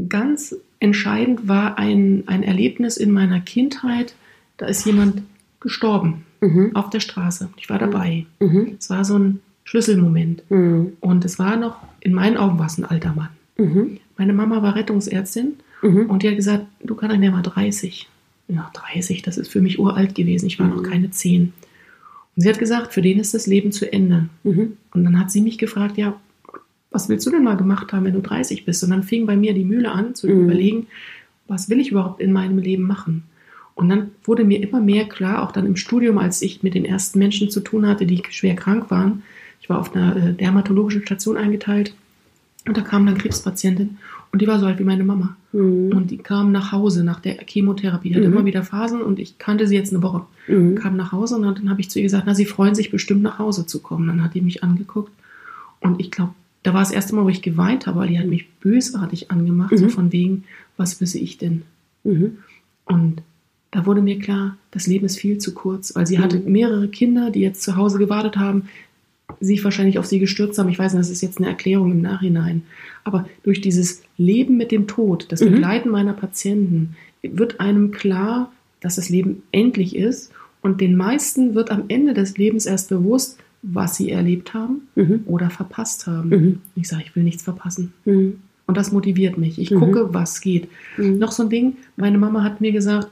Ganz 0.09 0.57
entscheidend 0.81 1.49
war 1.49 1.79
ein, 1.79 2.25
ein 2.27 2.43
Erlebnis 2.43 2.97
in 2.97 3.13
meiner 3.13 3.41
Kindheit. 3.41 4.15
Da 4.57 4.67
ist 4.67 4.85
jemand 4.85 5.23
gestorben 5.61 6.27
Mhm. 6.41 6.75
auf 6.75 6.91
der 6.91 6.99
Straße. 7.01 7.51
Ich 7.57 7.71
war 7.71 7.79
dabei. 7.79 8.27
Mhm. 8.41 8.77
Es 8.79 8.91
war 8.91 9.05
so 9.05 9.17
ein 9.17 9.41
Schlüsselmoment. 9.65 10.43
Mhm. 10.51 10.97
Und 11.01 11.25
es 11.25 11.39
war 11.39 11.57
noch, 11.57 11.77
in 12.03 12.15
meinen 12.15 12.37
Augen 12.37 12.59
war 12.59 12.67
es 12.67 12.79
ein 12.79 12.85
alter 12.85 13.15
Mann. 13.15 13.29
Mhm. 13.59 13.99
Meine 14.19 14.33
Mama 14.33 14.63
war 14.63 14.75
Rettungsärztin 14.75 15.55
Mhm. 15.83 16.07
und 16.11 16.23
die 16.23 16.29
hat 16.29 16.37
gesagt, 16.37 16.67
du 16.83 16.95
kannst 16.95 17.21
der 17.21 17.33
war 17.33 17.43
30. 17.43 18.09
Ja, 18.49 18.71
30, 18.75 19.23
das 19.23 19.39
ist 19.39 19.49
für 19.51 19.61
mich 19.61 19.79
uralt 19.79 20.15
gewesen. 20.15 20.47
Ich 20.47 20.59
war 20.59 20.69
noch 20.69 20.83
Mhm. 20.83 20.87
keine 20.91 21.11
10. 21.11 21.53
Und 22.35 22.43
sie 22.43 22.49
hat 22.49 22.59
gesagt, 22.59 22.93
für 22.93 23.03
den 23.03 23.19
ist 23.19 23.35
das 23.35 23.47
Leben 23.47 23.73
zu 23.73 23.93
Ende. 23.93 24.29
Mhm. 24.43 24.77
Und 24.93 25.05
dann 25.05 25.19
hat 25.19 25.31
sie 25.31 25.41
mich 25.41 25.59
gefragt, 25.59 25.97
ja, 25.99 26.19
was 26.91 27.09
willst 27.09 27.27
du 27.27 27.31
denn 27.31 27.45
mal 27.45 27.57
gemacht 27.57 27.93
haben, 27.93 28.05
wenn 28.05 28.13
du 28.15 28.21
30 28.21 28.65
bist? 28.65 28.83
Und 28.85 28.91
dann 28.91 29.03
fing 29.03 29.27
bei 29.27 29.37
mir 29.37 29.55
die 29.55 29.65
Mühle 29.65 29.91
an 29.91 30.15
zu 30.15 30.29
Mhm. 30.29 30.45
überlegen, 30.45 30.87
was 31.49 31.69
will 31.71 31.81
ich 31.81 31.91
überhaupt 31.91 32.21
in 32.21 32.33
meinem 32.33 32.59
Leben 32.59 32.83
machen? 32.85 33.25
Und 33.75 33.89
dann 33.89 34.11
wurde 34.25 34.45
mir 34.45 34.63
immer 34.63 34.81
mehr 34.81 35.07
klar, 35.09 35.43
auch 35.43 35.53
dann 35.53 35.67
im 35.67 35.77
Studium, 35.77 36.19
als 36.19 36.43
ich 36.43 36.63
mit 36.63 36.75
den 36.75 36.85
ersten 36.85 37.19
Menschen 37.19 37.51
zu 37.51 37.61
tun 37.61 37.87
hatte, 37.87 38.05
die 38.07 38.23
schwer 38.31 38.55
krank 38.55 38.91
waren. 38.91 39.23
Ich 39.63 39.69
war 39.71 39.79
auf 39.79 39.95
einer 39.95 40.17
äh, 40.17 40.33
dermatologischen 40.35 41.03
Station 41.03 41.37
eingeteilt 41.37 41.95
und 42.67 42.77
da 42.77 42.83
kam 42.83 43.07
dann 43.07 43.17
Krebspatientin 43.17 43.97
und 44.33 44.43
die 44.43 44.47
war 44.47 44.59
so 44.59 44.67
alt 44.67 44.79
wie 44.79 44.85
meine 44.85 45.05
Mama. 45.05 45.37
Mhm. 45.53 45.93
Und 45.97 46.11
die 46.11 46.19
kam 46.19 46.53
nach 46.53 46.73
Hause 46.73 47.05
nach 47.05 47.21
der 47.21 47.37
Chemotherapie. 47.47 48.09
Die 48.11 48.15
hatte 48.17 48.29
Mhm. 48.29 48.35
immer 48.35 48.45
wieder 48.45 48.63
Phasen 48.63 49.01
und 49.03 49.19
ich 49.19 49.39
kannte 49.39 49.67
sie 49.67 49.77
jetzt 49.77 49.93
eine 49.93 50.03
Woche 50.03 50.23
Mhm. 50.49 50.75
kam 50.75 50.97
nach 50.97 51.13
Hause 51.13 51.37
und 51.37 51.43
dann 51.43 51.71
habe 51.71 51.81
ich 51.81 51.89
zu 51.91 51.99
ihr 52.01 52.05
gesagt, 52.05 52.25
na, 52.27 52.35
sie 52.35 52.45
freuen 52.47 52.75
sich 52.75 52.91
bestimmt 52.91 53.23
nach 53.23 53.39
Hause 53.39 53.65
zu 53.67 53.81
kommen. 53.81 54.07
Dann 54.09 54.23
hat 54.25 54.35
die 54.35 54.41
mich 54.41 54.63
angeguckt 54.65 55.13
und 55.81 56.01
ich 56.01 56.11
glaube, 56.11 56.33
da 56.65 56.73
war 56.75 56.81
das 56.81 56.91
erste 56.93 57.15
Mal, 57.15 57.25
wo 57.25 57.29
ich 57.29 57.43
geweint 57.43 57.87
habe, 57.87 58.01
weil 58.01 58.09
die 58.09 58.19
hat 58.19 58.27
mich 58.27 58.49
bösartig 58.61 59.31
angemacht, 59.31 59.77
so 59.77 59.85
Mhm. 59.87 59.91
von 59.91 60.13
wegen, 60.13 60.45
was 60.77 61.01
wisse 61.01 61.19
ich 61.19 61.39
denn? 61.39 61.63
Mhm. 62.05 62.39
Und 62.85 63.23
da 63.73 63.85
wurde 63.87 64.01
mir 64.03 64.19
klar, 64.19 64.57
das 64.71 64.87
Leben 64.87 65.07
ist 65.07 65.19
viel 65.19 65.39
zu 65.39 65.55
kurz, 65.55 65.95
weil 65.97 66.07
sie 66.07 66.19
Mhm. 66.19 66.23
hatte 66.23 66.39
mehrere 66.41 66.89
Kinder, 66.89 67.31
die 67.31 67.41
jetzt 67.41 67.63
zu 67.63 67.77
Hause 67.77 67.99
gewartet 67.99 68.37
haben, 68.37 68.65
sich 69.41 69.63
wahrscheinlich 69.65 69.99
auf 69.99 70.07
sie 70.07 70.19
gestürzt 70.19 70.59
haben. 70.59 70.69
Ich 70.69 70.79
weiß 70.79 70.93
nicht, 70.93 71.01
das 71.01 71.11
ist 71.11 71.21
jetzt 71.23 71.39
eine 71.39 71.49
Erklärung 71.49 71.91
im 71.91 72.01
Nachhinein. 72.03 72.63
Aber 73.05 73.29
durch 73.43 73.61
dieses 73.61 74.03
Leben 74.19 74.57
mit 74.57 74.71
dem 74.71 74.87
Tod, 74.87 75.27
das 75.31 75.41
Mhm. 75.41 75.53
Begleiten 75.53 75.89
meiner 75.91 76.13
Patienten, 76.13 76.97
wird 77.23 77.61
einem 77.61 77.91
klar, 77.91 78.53
dass 78.81 78.97
das 78.97 79.09
Leben 79.09 79.43
endlich 79.53 79.95
ist. 79.97 80.33
Und 80.61 80.81
den 80.81 80.97
meisten 80.97 81.55
wird 81.55 81.71
am 81.71 81.85
Ende 81.89 82.15
des 82.15 82.37
Lebens 82.39 82.67
erst 82.67 82.89
bewusst, 82.89 83.39
was 83.63 83.97
sie 83.97 84.11
erlebt 84.11 84.55
haben 84.55 84.89
Mhm. 84.97 85.23
oder 85.27 85.51
verpasst 85.51 86.07
haben. 86.07 86.29
Mhm. 86.31 86.61
Ich 86.75 86.89
sage, 86.89 87.05
ich 87.07 87.15
will 87.17 87.23
nichts 87.23 87.43
verpassen. 87.45 87.93
Mhm. 88.05 88.41
Und 88.67 88.77
das 88.77 88.91
motiviert 88.93 89.39
mich. 89.39 89.59
Ich 89.59 89.71
Mhm. 89.71 89.79
gucke, 89.81 90.15
was 90.15 90.41
geht. 90.41 90.69
Mhm. 90.97 91.19
Noch 91.19 91.33
so 91.33 91.43
ein 91.45 91.51
Ding, 91.51 91.77
meine 91.97 92.19
Mama 92.19 92.43
hat 92.43 92.61
mir 92.61 92.73
gesagt, 92.73 93.09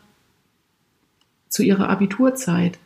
zu 1.49 1.63
ihrer 1.63 1.89
Abiturzeit 1.89 2.79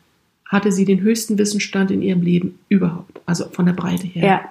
hatte 0.45 0.71
sie 0.71 0.85
den 0.85 1.01
höchsten 1.01 1.37
Wissensstand 1.37 1.91
in 1.91 2.01
ihrem 2.01 2.21
Leben 2.21 2.59
überhaupt, 2.69 3.19
also 3.25 3.45
von 3.49 3.65
der 3.65 3.73
Breite 3.73 4.05
her. 4.07 4.25
Ja. 4.25 4.41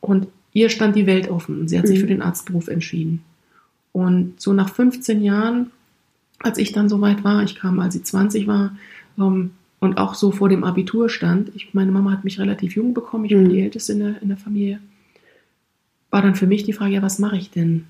Und 0.00 0.26
ihr 0.52 0.68
stand 0.68 0.94
die 0.96 1.06
Welt 1.06 1.30
offen 1.30 1.60
und 1.60 1.68
sie 1.68 1.78
hat 1.78 1.86
sich 1.86 1.98
Mhm. 1.98 2.00
für 2.02 2.06
den 2.08 2.22
Arztberuf 2.22 2.68
entschieden. 2.68 3.22
Und 3.92 4.40
so 4.40 4.52
nach 4.52 4.68
15 4.74 5.22
Jahren, 5.22 5.70
als 6.40 6.58
ich 6.58 6.72
dann 6.72 6.88
soweit 6.88 7.24
war, 7.24 7.42
ich 7.42 7.54
kam, 7.56 7.78
als 7.80 7.94
sie 7.94 8.02
20 8.02 8.46
war, 8.46 8.76
ähm, 9.18 9.50
und 9.80 9.98
auch 9.98 10.14
so 10.14 10.30
vor 10.30 10.48
dem 10.48 10.62
Abitur 10.64 11.08
stand, 11.08 11.50
ich, 11.56 11.74
meine 11.74 11.90
Mama 11.92 12.12
hat 12.12 12.24
mich 12.24 12.38
relativ 12.38 12.76
jung 12.76 12.94
bekommen, 12.94 13.24
ich 13.24 13.32
Mhm. 13.32 13.38
bin 13.44 13.48
die 13.50 13.60
Älteste 13.62 13.92
in 13.94 13.98
der, 14.00 14.22
in 14.22 14.28
der 14.28 14.36
Familie, 14.36 14.78
war 16.10 16.22
dann 16.22 16.34
für 16.34 16.46
mich 16.46 16.62
die 16.64 16.72
Frage, 16.72 16.94
ja, 16.94 17.02
was 17.02 17.18
mache 17.18 17.36
ich 17.36 17.50
denn? 17.50 17.84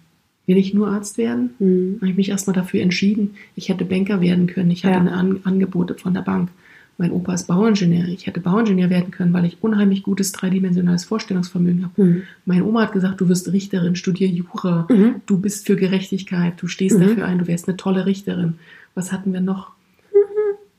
Will 0.46 0.56
ich 0.56 0.74
nur 0.74 0.88
Arzt 0.88 1.18
werden? 1.18 1.50
Mhm. 1.58 1.96
Habe 2.00 2.10
ich 2.10 2.16
mich 2.16 2.28
erstmal 2.30 2.54
dafür 2.54 2.82
entschieden, 2.82 3.34
ich 3.56 3.68
hätte 3.68 3.84
Banker 3.84 4.20
werden 4.20 4.46
können. 4.46 4.70
Ich 4.70 4.84
hatte 4.84 4.94
Ja. 4.94 5.00
eine 5.00 5.12
An 5.12 5.40
Angebote 5.44 5.94
von 5.94 6.14
der 6.14 6.22
Bank. 6.22 6.50
Mein 6.98 7.10
Opa 7.12 7.34
ist 7.34 7.46
Bauingenieur. 7.46 8.06
Ich 8.08 8.26
hätte 8.26 8.40
Bauingenieur 8.40 8.90
werden 8.90 9.10
können, 9.10 9.32
weil 9.32 9.44
ich 9.44 9.56
unheimlich 9.60 10.02
gutes 10.02 10.30
dreidimensionales 10.32 11.04
Vorstellungsvermögen 11.04 11.84
habe. 11.84 12.02
Mhm. 12.02 12.22
Meine 12.44 12.64
Oma 12.64 12.82
hat 12.82 12.92
gesagt, 12.92 13.20
du 13.20 13.28
wirst 13.28 13.50
Richterin, 13.52 13.96
studier 13.96 14.28
Jura. 14.28 14.86
Mhm. 14.90 15.16
Du 15.26 15.38
bist 15.38 15.66
für 15.66 15.76
Gerechtigkeit, 15.76 16.54
du 16.58 16.68
stehst 16.68 16.98
Mhm. 16.98 17.02
dafür 17.02 17.26
ein, 17.26 17.38
du 17.38 17.46
wärst 17.46 17.66
eine 17.68 17.76
tolle 17.76 18.06
Richterin. 18.06 18.54
Was 18.94 19.10
hatten 19.12 19.32
wir 19.32 19.40
noch? 19.40 19.70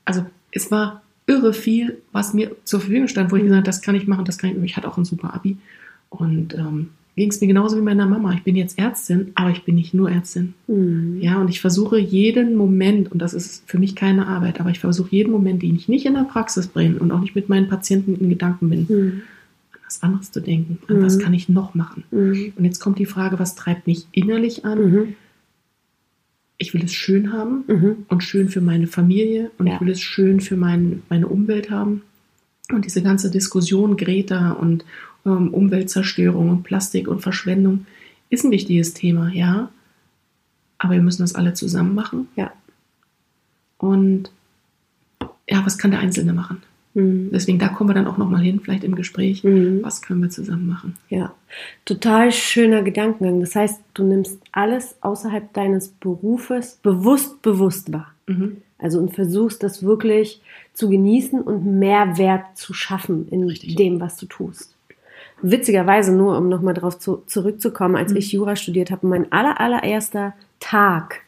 Also 0.04 0.24
es 0.52 0.70
war 0.70 1.02
irre 1.26 1.52
viel, 1.52 1.98
was 2.12 2.34
mir 2.34 2.54
zur 2.64 2.80
Verfügung 2.80 3.08
stand, 3.08 3.32
wo 3.32 3.36
ich 3.36 3.42
gesagt 3.42 3.58
habe, 3.58 3.66
das 3.66 3.82
kann 3.82 3.94
ich 3.94 4.06
machen, 4.06 4.24
das 4.24 4.38
kann 4.38 4.50
ich. 4.50 4.62
Ich 4.62 4.76
hatte 4.76 4.88
auch 4.88 4.98
ein 4.98 5.04
super 5.04 5.34
Abi. 5.34 5.56
Und 6.10 6.54
ähm, 6.54 6.90
ging 7.16 7.30
es 7.30 7.40
mir 7.40 7.46
genauso 7.46 7.76
wie 7.76 7.80
meiner 7.82 8.06
Mama. 8.06 8.32
Ich 8.34 8.42
bin 8.42 8.56
jetzt 8.56 8.78
Ärztin, 8.78 9.30
aber 9.36 9.50
ich 9.50 9.64
bin 9.64 9.76
nicht 9.76 9.94
nur 9.94 10.10
Ärztin. 10.10 10.54
Mhm. 10.66 11.18
Ja, 11.20 11.40
und 11.40 11.48
ich 11.48 11.60
versuche 11.60 11.98
jeden 11.98 12.56
Moment, 12.56 13.12
und 13.12 13.18
das 13.20 13.34
ist 13.34 13.62
für 13.66 13.78
mich 13.78 13.94
keine 13.94 14.26
Arbeit, 14.26 14.60
aber 14.60 14.70
ich 14.70 14.80
versuche 14.80 15.10
jeden 15.12 15.30
Moment, 15.30 15.62
den 15.62 15.76
ich 15.76 15.88
nicht 15.88 16.06
in 16.06 16.14
der 16.14 16.24
Praxis 16.24 16.66
bringe 16.66 16.98
und 16.98 17.12
auch 17.12 17.20
nicht 17.20 17.34
mit 17.36 17.48
meinen 17.48 17.68
Patienten 17.68 18.16
in 18.16 18.28
Gedanken 18.30 18.68
bin, 18.68 18.86
Mhm. 18.88 19.22
an 19.72 19.80
was 19.86 20.02
anderes 20.02 20.32
zu 20.32 20.40
denken. 20.40 20.78
An 20.88 21.02
was 21.02 21.16
Mhm. 21.16 21.20
kann 21.20 21.34
ich 21.34 21.48
noch 21.48 21.74
machen? 21.74 22.02
Mhm. 22.10 22.52
Und 22.56 22.64
jetzt 22.64 22.80
kommt 22.80 22.98
die 22.98 23.06
Frage, 23.06 23.38
was 23.38 23.54
treibt 23.54 23.86
mich 23.86 24.06
innerlich 24.12 24.64
an? 24.64 24.90
Mhm. 24.92 25.14
ich 26.56 26.72
will 26.72 26.84
es 26.84 26.92
schön 26.94 27.32
haben 27.32 27.64
mhm. 27.66 27.96
und 28.08 28.22
schön 28.22 28.48
für 28.48 28.60
meine 28.60 28.86
Familie 28.86 29.50
und 29.58 29.66
ja. 29.66 29.74
ich 29.74 29.80
will 29.80 29.90
es 29.90 30.00
schön 30.00 30.38
für 30.40 30.56
mein, 30.56 31.02
meine 31.10 31.26
Umwelt 31.26 31.68
haben. 31.70 32.02
Und 32.72 32.84
diese 32.86 33.02
ganze 33.02 33.28
Diskussion 33.30 33.96
Greta 33.96 34.52
und 34.52 34.84
Umweltzerstörung 35.24 36.50
und 36.50 36.62
Plastik 36.62 37.08
und 37.08 37.20
Verschwendung 37.20 37.86
ist 38.30 38.44
ein 38.44 38.50
wichtiges 38.50 38.94
Thema, 38.94 39.30
ja. 39.32 39.70
Aber 40.78 40.94
wir 40.94 41.02
müssen 41.02 41.22
das 41.22 41.34
alle 41.34 41.54
zusammen 41.54 41.94
machen. 41.94 42.28
Ja. 42.36 42.52
Und 43.78 44.30
ja, 45.48 45.64
was 45.64 45.78
kann 45.78 45.90
der 45.90 46.00
Einzelne 46.00 46.32
machen? 46.32 46.62
Mhm. 46.94 47.30
Deswegen, 47.32 47.58
da 47.58 47.68
kommen 47.68 47.90
wir 47.90 47.94
dann 47.94 48.06
auch 48.06 48.18
nochmal 48.18 48.42
hin, 48.42 48.60
vielleicht 48.60 48.84
im 48.84 48.94
Gespräch. 48.94 49.44
Mhm. 49.44 49.80
Was 49.82 50.02
können 50.02 50.22
wir 50.22 50.30
zusammen 50.30 50.66
machen? 50.66 50.96
Ja, 51.08 51.34
total 51.84 52.32
schöner 52.32 52.82
Gedankengang. 52.82 53.40
Das 53.40 53.54
heißt, 53.54 53.80
du 53.94 54.04
nimmst 54.04 54.38
alles 54.52 54.96
außerhalb 55.00 55.52
deines 55.52 55.88
Berufes 55.88 56.78
bewusst, 56.82 57.42
bewusst 57.42 57.92
wahr. 57.92 58.14
Mhm. 58.26 58.58
Also 58.78 58.98
und 58.98 59.14
versuchst 59.14 59.62
das 59.62 59.82
wirklich 59.82 60.40
zu 60.72 60.88
genießen 60.88 61.40
und 61.40 61.78
Mehrwert 61.78 62.56
zu 62.56 62.74
schaffen 62.74 63.28
in 63.28 63.44
Richtig. 63.44 63.76
dem, 63.76 64.00
was 64.00 64.16
du 64.16 64.26
tust. 64.26 64.73
Witzigerweise, 65.46 66.12
nur 66.12 66.38
um 66.38 66.48
nochmal 66.48 66.72
darauf 66.72 66.98
zu, 66.98 67.22
zurückzukommen, 67.26 67.96
als 67.96 68.12
mhm. 68.12 68.16
ich 68.18 68.32
Jura 68.32 68.56
studiert 68.56 68.90
habe, 68.90 69.06
mein 69.06 69.30
aller, 69.30 69.60
allererster 69.60 70.32
Tag 70.58 71.20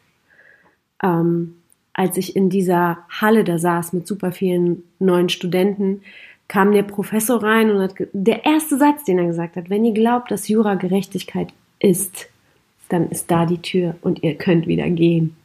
ähm, 1.03 1.55
als 1.93 2.17
ich 2.17 2.35
in 2.35 2.49
dieser 2.49 2.99
Halle 3.09 3.43
da 3.43 3.57
saß 3.57 3.93
mit 3.93 4.07
super 4.07 4.31
vielen 4.31 4.83
neuen 4.99 5.29
Studenten, 5.29 6.01
kam 6.47 6.71
der 6.71 6.83
Professor 6.83 7.43
rein 7.43 7.71
und 7.71 7.81
hat 7.81 7.95
der 8.13 8.45
erste 8.45 8.77
Satz, 8.77 9.03
den 9.03 9.19
er 9.19 9.25
gesagt 9.25 9.55
hat, 9.55 9.69
wenn 9.69 9.83
ihr 9.83 9.93
glaubt, 9.93 10.31
dass 10.31 10.47
Jura 10.47 10.75
Gerechtigkeit 10.75 11.49
ist, 11.79 12.29
dann 12.89 13.09
ist 13.09 13.29
da 13.29 13.45
die 13.45 13.61
Tür 13.61 13.95
und 14.01 14.23
ihr 14.23 14.35
könnt 14.35 14.67
wieder 14.67 14.89
gehen. 14.89 15.35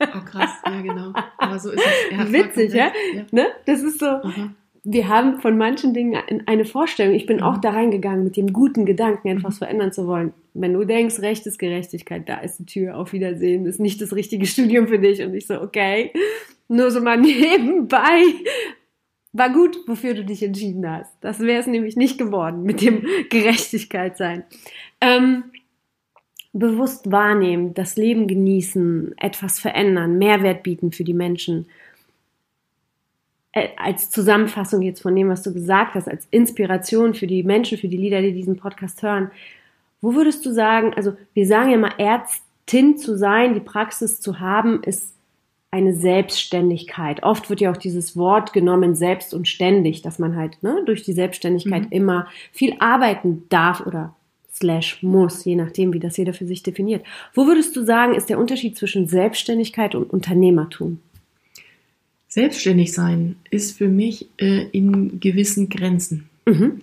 Oh 0.00 0.20
krass, 0.24 0.50
ja 0.66 0.80
genau. 0.80 1.12
Aber 1.38 1.58
so 1.58 1.70
ist 1.70 1.82
es. 2.10 2.32
Witzig, 2.32 2.72
ja? 2.72 2.90
ja? 3.14 3.22
Ne? 3.30 3.46
Das 3.66 3.82
ist 3.82 4.00
so. 4.00 4.06
Aha 4.06 4.50
wir 4.86 5.08
haben 5.08 5.40
von 5.40 5.56
manchen 5.56 5.94
Dingen 5.94 6.22
eine 6.44 6.66
Vorstellung. 6.66 7.14
Ich 7.14 7.24
bin 7.24 7.40
auch 7.40 7.56
mhm. 7.56 7.60
da 7.62 7.70
reingegangen 7.70 8.22
mit 8.22 8.36
dem 8.36 8.52
guten 8.52 8.84
Gedanken, 8.84 9.28
etwas 9.28 9.54
mhm. 9.54 9.58
verändern 9.58 9.92
zu 9.92 10.06
wollen. 10.06 10.34
Wenn 10.52 10.74
du 10.74 10.84
denkst, 10.84 11.20
Recht 11.20 11.46
ist 11.46 11.58
Gerechtigkeit, 11.58 12.28
da 12.28 12.40
ist 12.40 12.58
die 12.58 12.66
Tür, 12.66 12.98
auf 12.98 13.14
Wiedersehen, 13.14 13.64
ist 13.64 13.80
nicht 13.80 14.00
das 14.02 14.14
richtige 14.14 14.46
Studium 14.46 14.86
für 14.86 14.98
dich. 14.98 15.22
Und 15.22 15.34
ich 15.34 15.46
so, 15.46 15.60
okay, 15.60 16.12
nur 16.68 16.90
so 16.90 17.00
mal 17.00 17.16
nebenbei. 17.20 18.22
War 19.32 19.50
gut, 19.50 19.76
wofür 19.86 20.14
du 20.14 20.24
dich 20.24 20.42
entschieden 20.42 20.88
hast. 20.88 21.10
Das 21.22 21.40
wäre 21.40 21.60
es 21.60 21.66
nämlich 21.66 21.96
nicht 21.96 22.18
geworden 22.18 22.62
mit 22.62 22.82
dem 22.82 23.06
Gerechtigkeit 23.30 24.18
sein. 24.18 24.44
Ähm, 25.00 25.44
bewusst 26.52 27.10
wahrnehmen, 27.10 27.72
das 27.72 27.96
Leben 27.96 28.28
genießen, 28.28 29.14
etwas 29.16 29.58
verändern, 29.58 30.18
Mehrwert 30.18 30.62
bieten 30.62 30.92
für 30.92 31.04
die 31.04 31.14
Menschen– 31.14 31.68
als 33.76 34.10
Zusammenfassung 34.10 34.82
jetzt 34.82 35.02
von 35.02 35.14
dem, 35.14 35.28
was 35.28 35.42
du 35.42 35.52
gesagt 35.52 35.94
hast, 35.94 36.08
als 36.08 36.26
Inspiration 36.30 37.14
für 37.14 37.26
die 37.26 37.44
Menschen, 37.44 37.78
für 37.78 37.88
die 37.88 37.96
Lieder, 37.96 38.20
die 38.20 38.32
diesen 38.32 38.56
Podcast 38.56 39.02
hören, 39.02 39.30
wo 40.00 40.14
würdest 40.14 40.44
du 40.44 40.52
sagen, 40.52 40.92
also 40.94 41.14
wir 41.34 41.46
sagen 41.46 41.70
ja 41.70 41.78
mal, 41.78 41.94
Ärztin 41.98 42.98
zu 42.98 43.16
sein, 43.16 43.54
die 43.54 43.60
Praxis 43.60 44.20
zu 44.20 44.40
haben, 44.40 44.82
ist 44.82 45.14
eine 45.70 45.94
Selbstständigkeit. 45.94 47.22
Oft 47.22 47.48
wird 47.50 47.60
ja 47.60 47.72
auch 47.72 47.76
dieses 47.76 48.16
Wort 48.16 48.52
genommen, 48.52 48.94
selbst 48.94 49.34
und 49.34 49.48
ständig, 49.48 50.02
dass 50.02 50.18
man 50.18 50.36
halt 50.36 50.62
ne, 50.62 50.82
durch 50.86 51.02
die 51.02 51.12
Selbstständigkeit 51.12 51.86
mhm. 51.86 51.92
immer 51.92 52.28
viel 52.52 52.74
arbeiten 52.78 53.44
darf 53.48 53.84
oder 53.86 54.14
slash 54.52 55.02
muss, 55.02 55.44
je 55.44 55.56
nachdem, 55.56 55.92
wie 55.92 55.98
das 55.98 56.16
jeder 56.16 56.32
für 56.32 56.46
sich 56.46 56.62
definiert. 56.62 57.04
Wo 57.32 57.46
würdest 57.46 57.74
du 57.74 57.84
sagen, 57.84 58.14
ist 58.14 58.30
der 58.30 58.38
Unterschied 58.38 58.76
zwischen 58.78 59.08
Selbstständigkeit 59.08 59.94
und 59.96 60.10
Unternehmertum? 60.10 61.00
Selbstständig 62.34 62.92
sein 62.92 63.36
ist 63.50 63.78
für 63.78 63.86
mich 63.86 64.26
äh, 64.38 64.66
in 64.72 65.20
gewissen 65.20 65.68
Grenzen. 65.68 66.28
Mhm. 66.46 66.80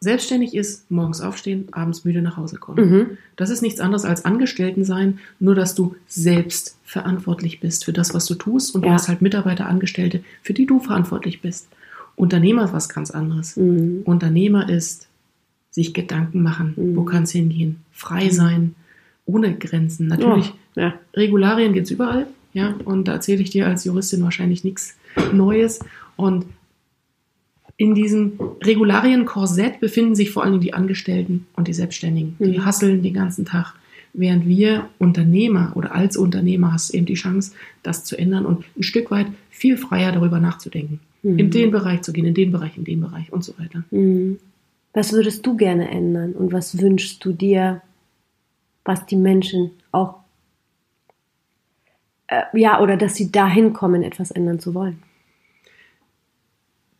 Selbstständig 0.00 0.54
ist 0.54 0.90
morgens 0.90 1.20
aufstehen, 1.20 1.68
abends 1.72 2.06
müde 2.06 2.22
nach 2.22 2.38
Hause 2.38 2.56
kommen. 2.56 2.88
Mhm. 2.88 3.06
Das 3.36 3.50
ist 3.50 3.60
nichts 3.60 3.80
anderes 3.80 4.06
als 4.06 4.24
Angestellten 4.24 4.82
sein, 4.82 5.18
nur 5.40 5.54
dass 5.54 5.74
du 5.74 5.94
selbst 6.06 6.78
verantwortlich 6.84 7.60
bist 7.60 7.84
für 7.84 7.92
das, 7.92 8.14
was 8.14 8.24
du 8.24 8.34
tust 8.34 8.74
und 8.74 8.80
ja. 8.80 8.88
du 8.88 8.94
hast 8.94 9.08
halt 9.08 9.20
Mitarbeiter, 9.20 9.66
Angestellte, 9.66 10.24
für 10.40 10.54
die 10.54 10.64
du 10.64 10.80
verantwortlich 10.80 11.42
bist. 11.42 11.68
Unternehmer 12.16 12.64
ist 12.64 12.72
was 12.72 12.88
ganz 12.88 13.10
anderes. 13.10 13.58
Mhm. 13.58 14.04
Unternehmer 14.06 14.70
ist 14.70 15.08
sich 15.70 15.92
Gedanken 15.92 16.42
machen, 16.42 16.72
wo 16.76 17.02
mhm. 17.02 17.06
kann 17.06 17.24
es 17.24 17.32
hingehen, 17.32 17.80
frei 17.92 18.24
mhm. 18.24 18.30
sein, 18.30 18.74
ohne 19.26 19.54
Grenzen. 19.54 20.06
Natürlich, 20.06 20.54
oh, 20.76 20.80
ja. 20.80 20.94
Regularien 21.12 21.74
gibt 21.74 21.88
es 21.88 21.90
überall, 21.90 22.26
ja, 22.54 22.74
und 22.84 23.08
da 23.08 23.14
erzähle 23.14 23.42
ich 23.42 23.50
dir 23.50 23.66
als 23.66 23.84
Juristin 23.84 24.22
wahrscheinlich 24.22 24.64
nichts 24.64 24.96
Neues. 25.32 25.80
Und 26.16 26.46
in 27.76 27.94
diesem 27.94 28.38
Regularienkorsett 28.62 29.80
befinden 29.80 30.14
sich 30.14 30.30
vor 30.30 30.44
allem 30.44 30.60
die 30.60 30.72
Angestellten 30.72 31.46
und 31.56 31.66
die 31.66 31.74
Selbstständigen. 31.74 32.36
Die 32.38 32.58
mhm. 32.58 32.64
hasseln 32.64 33.02
den 33.02 33.12
ganzen 33.12 33.44
Tag. 33.44 33.74
Während 34.12 34.46
wir 34.46 34.88
Unternehmer 35.00 35.72
oder 35.74 35.92
als 35.92 36.16
Unternehmer 36.16 36.72
hast 36.72 36.92
du 36.92 36.96
eben 36.96 37.06
die 37.06 37.14
Chance, 37.14 37.52
das 37.82 38.04
zu 38.04 38.16
ändern 38.16 38.46
und 38.46 38.64
ein 38.76 38.84
Stück 38.84 39.10
weit 39.10 39.26
viel 39.50 39.76
freier 39.76 40.12
darüber 40.12 40.38
nachzudenken. 40.38 41.00
Mhm. 41.24 41.38
In 41.40 41.50
den 41.50 41.72
Bereich 41.72 42.02
zu 42.02 42.12
gehen, 42.12 42.24
in 42.24 42.34
den 42.34 42.52
Bereich, 42.52 42.76
in 42.78 42.84
den 42.84 43.00
Bereich 43.00 43.32
und 43.32 43.42
so 43.42 43.58
weiter. 43.58 43.82
Mhm. 43.90 44.38
Was 44.92 45.12
würdest 45.12 45.44
du 45.44 45.56
gerne 45.56 45.90
ändern 45.90 46.34
und 46.34 46.52
was 46.52 46.80
wünschst 46.80 47.24
du 47.24 47.32
dir, 47.32 47.82
was 48.84 49.04
die 49.06 49.16
Menschen 49.16 49.72
auch 49.90 50.23
ja, 52.52 52.80
oder 52.80 52.96
dass 52.96 53.14
sie 53.14 53.30
dahin 53.30 53.72
kommen, 53.72 54.02
etwas 54.02 54.30
ändern 54.30 54.60
zu 54.60 54.74
wollen? 54.74 55.02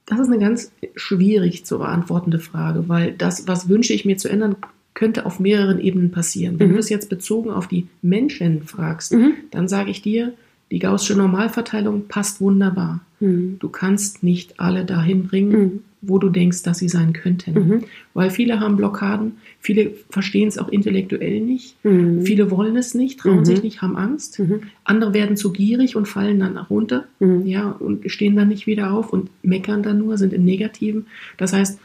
Das 0.06 0.18
ist 0.18 0.28
eine 0.28 0.38
ganz 0.38 0.70
schwierig 0.96 1.64
zu 1.64 1.78
beantwortende 1.78 2.38
Frage, 2.38 2.88
weil 2.88 3.12
das, 3.12 3.48
was 3.48 3.68
wünsche 3.68 3.94
ich 3.94 4.04
mir 4.04 4.18
zu 4.18 4.28
ändern, 4.28 4.56
könnte 4.92 5.26
auf 5.26 5.40
mehreren 5.40 5.80
Ebenen 5.80 6.10
passieren. 6.10 6.58
Wenn 6.58 6.68
mhm. 6.68 6.72
du 6.72 6.76
das 6.76 6.88
jetzt 6.88 7.08
bezogen 7.08 7.50
auf 7.50 7.66
die 7.66 7.88
Menschen 8.02 8.62
fragst, 8.62 9.12
mhm. 9.12 9.34
dann 9.50 9.66
sage 9.66 9.90
ich 9.90 10.02
dir, 10.02 10.34
die 10.74 10.80
gaußsche 10.80 11.14
Normalverteilung 11.14 12.08
passt 12.08 12.40
wunderbar. 12.40 13.00
Mhm. 13.20 13.60
Du 13.60 13.68
kannst 13.68 14.24
nicht 14.24 14.58
alle 14.58 14.84
dahin 14.84 15.28
bringen, 15.28 15.62
mhm 15.62 15.80
wo 16.06 16.18
du 16.18 16.28
denkst, 16.28 16.62
dass 16.62 16.78
sie 16.78 16.88
sein 16.88 17.12
könnten. 17.12 17.54
Mhm. 17.54 17.84
Weil 18.12 18.30
viele 18.30 18.60
haben 18.60 18.76
Blockaden, 18.76 19.38
viele 19.60 19.92
verstehen 20.10 20.48
es 20.48 20.58
auch 20.58 20.68
intellektuell 20.68 21.40
nicht, 21.40 21.82
mhm. 21.84 22.22
viele 22.22 22.50
wollen 22.50 22.76
es 22.76 22.94
nicht, 22.94 23.20
trauen 23.20 23.38
mhm. 23.38 23.44
sich 23.44 23.62
nicht, 23.62 23.82
haben 23.82 23.96
Angst. 23.96 24.38
Mhm. 24.38 24.62
Andere 24.84 25.14
werden 25.14 25.36
zu 25.36 25.52
gierig 25.52 25.96
und 25.96 26.06
fallen 26.06 26.40
dann 26.40 26.56
runter, 26.58 27.06
ja, 27.44 27.70
und 27.70 28.10
stehen 28.10 28.36
dann 28.36 28.48
nicht 28.48 28.66
wieder 28.66 28.92
auf 28.92 29.12
und 29.12 29.30
meckern 29.42 29.82
dann 29.82 29.98
nur, 29.98 30.18
sind 30.18 30.32
im 30.32 30.44
Negativen. 30.44 31.06
Das 31.36 31.52
heißt, 31.52 31.78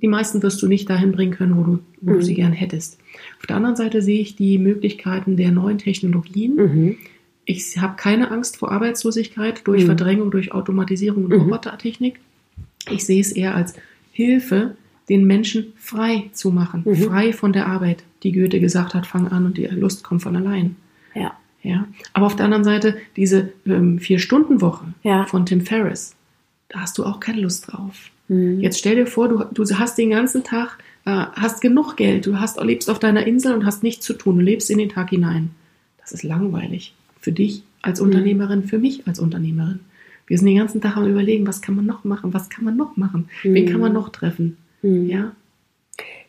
die 0.00 0.08
meisten 0.08 0.42
wirst 0.42 0.62
du 0.62 0.68
nicht 0.68 0.88
dahin 0.88 1.10
bringen 1.10 1.32
können, 1.32 1.56
wo 1.56 1.62
du, 1.62 1.78
wo 2.00 2.12
du 2.12 2.22
sie 2.22 2.34
gern 2.34 2.52
hättest. 2.52 2.98
Auf 3.40 3.46
der 3.46 3.56
anderen 3.56 3.74
Seite 3.74 4.00
sehe 4.00 4.20
ich 4.20 4.36
die 4.36 4.58
Möglichkeiten 4.58 5.36
der 5.36 5.50
neuen 5.50 5.78
Technologien. 5.78 6.96
Ich 7.50 7.78
habe 7.78 7.96
keine 7.96 8.30
Angst 8.30 8.58
vor 8.58 8.70
Arbeitslosigkeit 8.70 9.66
durch 9.66 9.86
Verdrängung, 9.86 10.30
durch 10.30 10.52
Automatisierung 10.52 11.24
und 11.24 11.32
Robotertechnik 11.32 12.20
ich 12.90 13.04
sehe 13.04 13.20
es 13.20 13.32
eher 13.32 13.54
als 13.54 13.74
Hilfe, 14.12 14.76
den 15.08 15.26
Menschen 15.26 15.72
frei 15.76 16.30
zu 16.32 16.50
machen, 16.50 16.82
mhm. 16.84 16.96
frei 16.96 17.32
von 17.32 17.52
der 17.52 17.66
Arbeit, 17.66 18.02
die 18.22 18.32
Goethe 18.32 18.60
gesagt 18.60 18.94
hat, 18.94 19.06
fang 19.06 19.28
an 19.28 19.46
und 19.46 19.56
die 19.56 19.66
Lust 19.66 20.04
kommt 20.04 20.22
von 20.22 20.36
allein. 20.36 20.76
Ja. 21.14 21.32
Ja. 21.62 21.86
Aber 22.12 22.26
auf 22.26 22.36
der 22.36 22.44
anderen 22.44 22.64
Seite 22.64 22.96
diese 23.16 23.52
ähm, 23.66 23.98
Vier-Stunden-Woche 23.98 24.86
ja. 25.02 25.26
von 25.26 25.44
Tim 25.44 25.60
Ferriss, 25.60 26.14
da 26.68 26.80
hast 26.80 26.98
du 26.98 27.04
auch 27.04 27.20
keine 27.20 27.40
Lust 27.40 27.70
drauf. 27.72 28.10
Mhm. 28.28 28.60
Jetzt 28.60 28.78
stell 28.78 28.96
dir 28.96 29.06
vor, 29.06 29.28
du, 29.28 29.44
du 29.52 29.78
hast 29.78 29.98
den 29.98 30.10
ganzen 30.10 30.44
Tag, 30.44 30.78
äh, 31.04 31.10
hast 31.10 31.60
genug 31.60 31.96
Geld, 31.96 32.26
du 32.26 32.38
hast, 32.38 32.62
lebst 32.62 32.88
auf 32.90 32.98
deiner 32.98 33.26
Insel 33.26 33.54
und 33.54 33.64
hast 33.64 33.82
nichts 33.82 34.04
zu 34.04 34.12
tun, 34.12 34.36
du 34.36 34.42
lebst 34.42 34.70
in 34.70 34.78
den 34.78 34.88
Tag 34.88 35.10
hinein. 35.10 35.50
Das 36.00 36.12
ist 36.12 36.22
langweilig. 36.22 36.94
Für 37.28 37.32
dich 37.32 37.62
als 37.82 38.00
mhm. 38.00 38.06
Unternehmerin, 38.06 38.62
für 38.62 38.78
mich 38.78 39.06
als 39.06 39.18
Unternehmerin. 39.18 39.80
Wir 40.26 40.38
sind 40.38 40.46
den 40.46 40.56
ganzen 40.56 40.80
Tag 40.80 40.96
am 40.96 41.06
überlegen, 41.06 41.46
was 41.46 41.60
kann 41.60 41.76
man 41.76 41.84
noch 41.84 42.02
machen, 42.02 42.32
was 42.32 42.48
kann 42.48 42.64
man 42.64 42.74
noch 42.74 42.96
machen, 42.96 43.28
mhm. 43.44 43.52
wen 43.52 43.66
kann 43.66 43.82
man 43.82 43.92
noch 43.92 44.08
treffen. 44.08 44.56
Mhm. 44.80 45.10
Ja. 45.10 45.32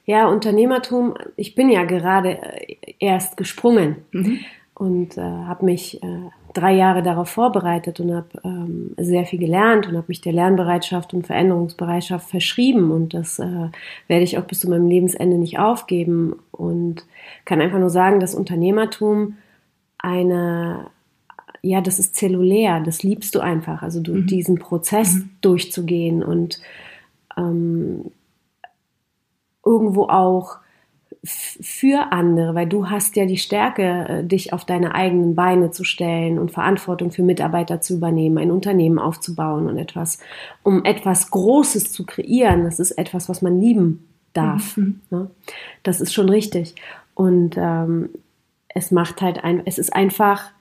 Ja, 0.05 0.27
Unternehmertum, 0.27 1.13
ich 1.37 1.55
bin 1.55 1.69
ja 1.69 1.85
gerade 1.85 2.37
äh, 2.41 2.75
erst 2.99 3.37
gesprungen 3.37 3.95
mhm. 4.11 4.39
und 4.73 5.17
äh, 5.17 5.21
habe 5.21 5.63
mich 5.63 6.03
äh, 6.03 6.07
drei 6.53 6.73
Jahre 6.73 7.01
darauf 7.01 7.29
vorbereitet 7.29 8.01
und 8.01 8.13
habe 8.13 8.27
ähm, 8.43 8.93
sehr 8.97 9.23
viel 9.23 9.39
gelernt 9.39 9.87
und 9.87 9.95
habe 9.95 10.07
mich 10.09 10.19
der 10.19 10.33
Lernbereitschaft 10.33 11.13
und 11.13 11.25
Veränderungsbereitschaft 11.25 12.29
verschrieben 12.29 12.91
und 12.91 13.13
das 13.13 13.39
äh, 13.39 13.69
werde 14.09 14.23
ich 14.23 14.37
auch 14.37 14.43
bis 14.43 14.59
zu 14.59 14.69
meinem 14.69 14.89
Lebensende 14.89 15.37
nicht 15.37 15.59
aufgeben 15.59 16.35
und 16.51 17.05
kann 17.45 17.61
einfach 17.61 17.79
nur 17.79 17.89
sagen, 17.89 18.19
dass 18.19 18.35
Unternehmertum 18.35 19.37
eine 19.99 20.89
ja, 21.61 21.81
das 21.81 21.99
ist 21.99 22.15
zellulär, 22.15 22.79
das 22.79 23.03
liebst 23.03 23.35
du 23.35 23.39
einfach. 23.39 23.81
Also 23.81 24.01
du, 24.01 24.13
mhm. 24.13 24.27
diesen 24.27 24.59
Prozess 24.59 25.15
mhm. 25.15 25.29
durchzugehen 25.41 26.23
und 26.23 26.59
ähm, 27.37 28.11
irgendwo 29.65 30.03
auch 30.03 30.57
für 31.21 32.13
andere, 32.13 32.55
weil 32.55 32.67
du 32.67 32.89
hast 32.89 33.17
ja 33.17 33.25
die 33.25 33.37
Stärke, 33.37 34.07
äh, 34.07 34.23
dich 34.23 34.53
auf 34.53 34.63
deine 34.63 34.95
eigenen 34.95 35.35
Beine 35.35 35.71
zu 35.71 35.83
stellen 35.83 36.39
und 36.39 36.51
Verantwortung 36.51 37.11
für 37.11 37.23
Mitarbeiter 37.23 37.81
zu 37.81 37.95
übernehmen, 37.95 38.37
ein 38.37 38.51
Unternehmen 38.51 38.99
aufzubauen 38.99 39.67
und 39.67 39.77
etwas, 39.77 40.19
um 40.63 40.85
etwas 40.85 41.29
Großes 41.29 41.91
zu 41.91 42.05
kreieren. 42.05 42.63
Das 42.63 42.79
ist 42.79 42.91
etwas, 42.91 43.27
was 43.27 43.41
man 43.41 43.59
lieben 43.59 44.07
darf. 44.31 44.77
Mhm. 44.77 45.01
Ne? 45.09 45.29
Das 45.83 45.99
ist 45.99 46.13
schon 46.13 46.29
richtig. 46.29 46.75
Und 47.15 47.57
ähm, 47.57 48.09
es 48.79 48.91
macht 48.91 49.21
halt 49.21 49.43
ein, 49.43 49.61
es 49.65 49.77
ist 49.77 49.93
einfach 49.93 50.51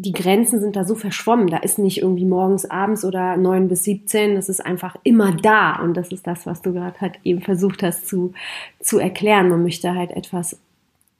die 0.00 0.12
Grenzen 0.12 0.60
sind 0.60 0.76
da 0.76 0.84
so 0.84 0.94
verschwommen. 0.94 1.48
Da 1.48 1.56
ist 1.56 1.78
nicht 1.78 1.98
irgendwie 1.98 2.24
morgens, 2.24 2.64
abends 2.64 3.04
oder 3.04 3.36
neun 3.36 3.66
bis 3.66 3.82
17. 3.82 4.36
Das 4.36 4.48
ist 4.48 4.64
einfach 4.64 4.96
immer 5.02 5.32
da. 5.32 5.82
Und 5.82 5.96
das 5.96 6.12
ist 6.12 6.24
das, 6.24 6.46
was 6.46 6.62
du 6.62 6.72
gerade 6.72 7.00
halt 7.00 7.18
eben 7.24 7.40
versucht 7.40 7.82
hast 7.82 8.06
zu, 8.06 8.32
zu 8.78 8.98
erklären. 9.00 9.48
Man 9.48 9.64
möchte 9.64 9.92
halt 9.92 10.12
etwas 10.12 10.56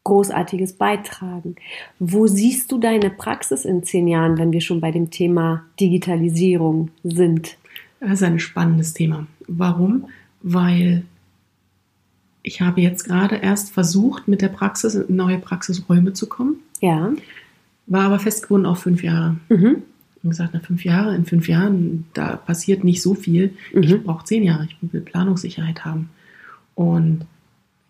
Großartiges 0.04 0.75
beitragen. 0.75 1.56
Wo 1.99 2.28
siehst 2.28 2.70
du 2.70 2.78
deine 2.78 3.11
Praxis 3.11 3.64
in 3.64 3.82
zehn 3.82 4.06
Jahren, 4.06 4.38
wenn 4.38 4.52
wir 4.52 4.61
schon 4.61 4.80
bei 4.80 4.92
dem 4.92 5.11
Thema 5.11 5.64
Digitalisierung 5.80 6.90
sind? 7.02 7.56
Das 7.99 8.12
ist 8.12 8.23
ein 8.23 8.38
spannendes 8.38 8.94
Thema. 8.94 9.26
Warum? 9.49 10.06
Weil 10.40 11.02
ich 12.49 12.61
habe 12.61 12.81
jetzt 12.81 13.05
gerade 13.05 13.37
erst 13.37 13.73
versucht, 13.73 14.26
mit 14.26 14.43
der 14.43 14.49
Praxis 14.49 14.97
in 14.97 15.14
neue 15.14 15.38
Praxisräume 15.38 16.12
zu 16.12 16.28
kommen. 16.28 16.57
Ja 16.81 17.12
war 17.88 18.05
aber 18.05 18.19
festgebunden 18.19 18.67
auf 18.67 18.81
fünf 18.81 19.02
Jahre. 19.02 19.37
Mhm. 19.49 19.83
Und 20.23 20.31
gesagt, 20.31 20.55
nach 20.55 20.62
fünf 20.62 20.85
Jahren, 20.85 21.14
in 21.14 21.25
fünf 21.25 21.49
Jahren, 21.49 22.07
da 22.12 22.37
passiert 22.37 22.85
nicht 22.85 23.02
so 23.02 23.14
viel. 23.14 23.55
Mhm. 23.73 23.83
Ich 23.83 24.02
brauche 24.02 24.25
zehn 24.25 24.43
Jahre, 24.43 24.64
ich 24.64 24.76
will 24.93 25.00
Planungssicherheit 25.00 25.85
haben. 25.85 26.11
Und 26.75 27.25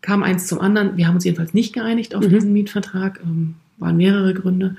kam 0.01 0.23
eins 0.23 0.47
zum 0.47 0.61
anderen. 0.61 0.97
Wir 0.97 1.09
haben 1.09 1.17
uns 1.17 1.25
jedenfalls 1.25 1.55
nicht 1.55 1.73
geeinigt 1.73 2.15
auf 2.15 2.25
mhm. 2.25 2.31
diesen 2.31 2.53
Mietvertrag, 2.53 3.21
ähm, 3.25 3.57
waren 3.79 3.97
mehrere 3.97 4.35
Gründe. 4.35 4.77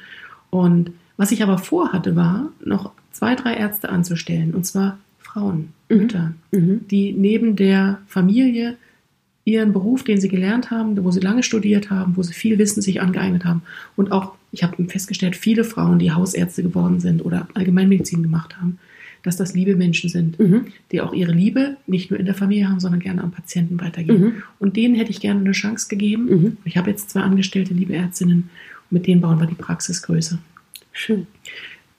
Und 0.49 0.91
was 1.17 1.31
ich 1.31 1.43
aber 1.43 1.57
vorhatte, 1.57 2.15
war, 2.15 2.51
noch 2.63 2.91
zwei, 3.11 3.35
drei 3.35 3.55
Ärzte 3.55 3.89
anzustellen, 3.89 4.53
und 4.53 4.65
zwar 4.65 4.97
Frauen, 5.17 5.73
mhm. 5.89 5.97
Mütter, 5.97 6.33
mhm. 6.51 6.87
die 6.89 7.11
neben 7.13 7.55
der 7.55 7.99
Familie 8.07 8.77
ihren 9.49 9.73
Beruf, 9.73 10.03
den 10.03 10.19
sie 10.19 10.29
gelernt 10.29 10.71
haben, 10.71 11.01
wo 11.03 11.11
sie 11.11 11.19
lange 11.19 11.43
studiert 11.43 11.89
haben, 11.89 12.15
wo 12.15 12.23
sie 12.23 12.33
viel 12.33 12.57
Wissen 12.57 12.81
sich 12.81 13.01
angeeignet 13.01 13.45
haben 13.45 13.61
und 13.95 14.11
auch, 14.11 14.33
ich 14.51 14.63
habe 14.63 14.83
festgestellt, 14.85 15.35
viele 15.35 15.63
Frauen, 15.63 15.99
die 15.99 16.11
Hausärzte 16.11 16.63
geworden 16.63 16.99
sind 16.99 17.23
oder 17.23 17.47
Allgemeinmedizin 17.53 18.23
gemacht 18.23 18.57
haben, 18.57 18.79
dass 19.23 19.37
das 19.37 19.53
liebe 19.53 19.75
Menschen 19.75 20.09
sind, 20.09 20.39
mhm. 20.39 20.67
die 20.91 21.01
auch 21.01 21.13
ihre 21.13 21.31
Liebe 21.31 21.77
nicht 21.87 22.09
nur 22.09 22.19
in 22.19 22.25
der 22.25 22.35
Familie 22.35 22.69
haben, 22.69 22.79
sondern 22.79 22.99
gerne 22.99 23.23
am 23.23 23.31
Patienten 23.31 23.79
weitergeben. 23.79 24.21
Mhm. 24.21 24.33
Und 24.59 24.77
denen 24.77 24.95
hätte 24.95 25.11
ich 25.11 25.19
gerne 25.19 25.41
eine 25.41 25.51
Chance 25.51 25.87
gegeben. 25.89 26.25
Mhm. 26.25 26.57
Ich 26.65 26.77
habe 26.77 26.89
jetzt 26.89 27.09
zwei 27.09 27.21
angestellte 27.21 27.73
liebe 27.73 27.93
Ärztinnen 27.93 28.49
und 28.89 28.91
mit 28.91 29.07
denen 29.07 29.21
bauen 29.21 29.39
wir 29.39 29.47
die 29.47 29.55
Praxis 29.55 30.01
größer. 30.01 30.39
Schön. 30.93 31.27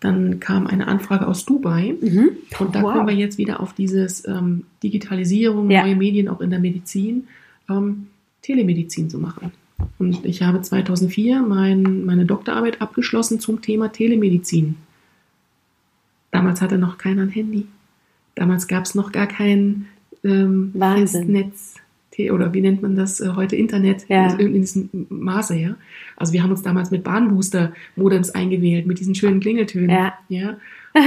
Dann 0.01 0.41
kam 0.41 0.67
eine 0.67 0.89
Anfrage 0.89 1.27
aus 1.27 1.45
Dubai 1.45 1.95
mhm. 2.01 2.31
und 2.59 2.75
da 2.75 2.83
wow. 2.83 2.95
kommen 2.95 3.09
wir 3.09 3.15
jetzt 3.15 3.37
wieder 3.37 3.61
auf 3.61 3.75
dieses 3.75 4.27
ähm, 4.27 4.65
Digitalisierung, 4.83 5.71
ja. 5.71 5.85
neue 5.85 5.97
Medien 5.97 6.29
auch 6.29 6.41
in 6.41 6.49
der 6.49 6.59
Medizin 6.59 7.29
ähm, 7.71 8.09
Telemedizin 8.43 9.09
zu 9.09 9.19
machen. 9.19 9.53
Und 9.99 10.25
ich 10.25 10.43
habe 10.43 10.61
2004 10.61 11.43
mein, 11.43 12.05
meine 12.05 12.27
Doktorarbeit 12.27 12.83
abgeschlossen 12.83 13.41
zum 13.41 13.63
Thema 13.63 13.93
Telemedizin. 13.93 14.77
Damals 16.31 16.61
hatte 16.61 16.79
noch 16.79 16.99
keiner 16.99 17.23
ein 17.23 17.31
Handy. 17.31 17.67
Damals 18.35 18.69
gab 18.69 18.85
es 18.85 18.95
noch 18.95 19.13
gar 19.13 19.27
kein 19.27 19.87
ähm, 20.23 20.73
Netz 20.75 21.77
oder 22.31 22.53
wie 22.53 22.61
nennt 22.61 22.83
man 22.83 22.97
das 22.97 23.21
äh, 23.21 23.31
heute 23.35 23.57
Internet 23.57 24.05
ja. 24.09 24.35
in, 24.35 24.55
in, 24.55 24.61
diesem 24.61 24.91
Maße, 25.09 25.57
ja. 25.57 25.77
Also 26.17 26.35
wir 26.35 26.43
haben 26.43 26.51
uns 26.51 26.61
damals 26.61 26.91
mit 26.91 27.03
Bahnbooster-Modems 27.03 28.33
eingewählt, 28.33 28.87
mit 28.87 28.99
diesen 28.99 29.15
schönen 29.15 29.41
Klingeltönen. 29.41 29.89
Ja. 29.89 30.13
ja. 30.29 30.59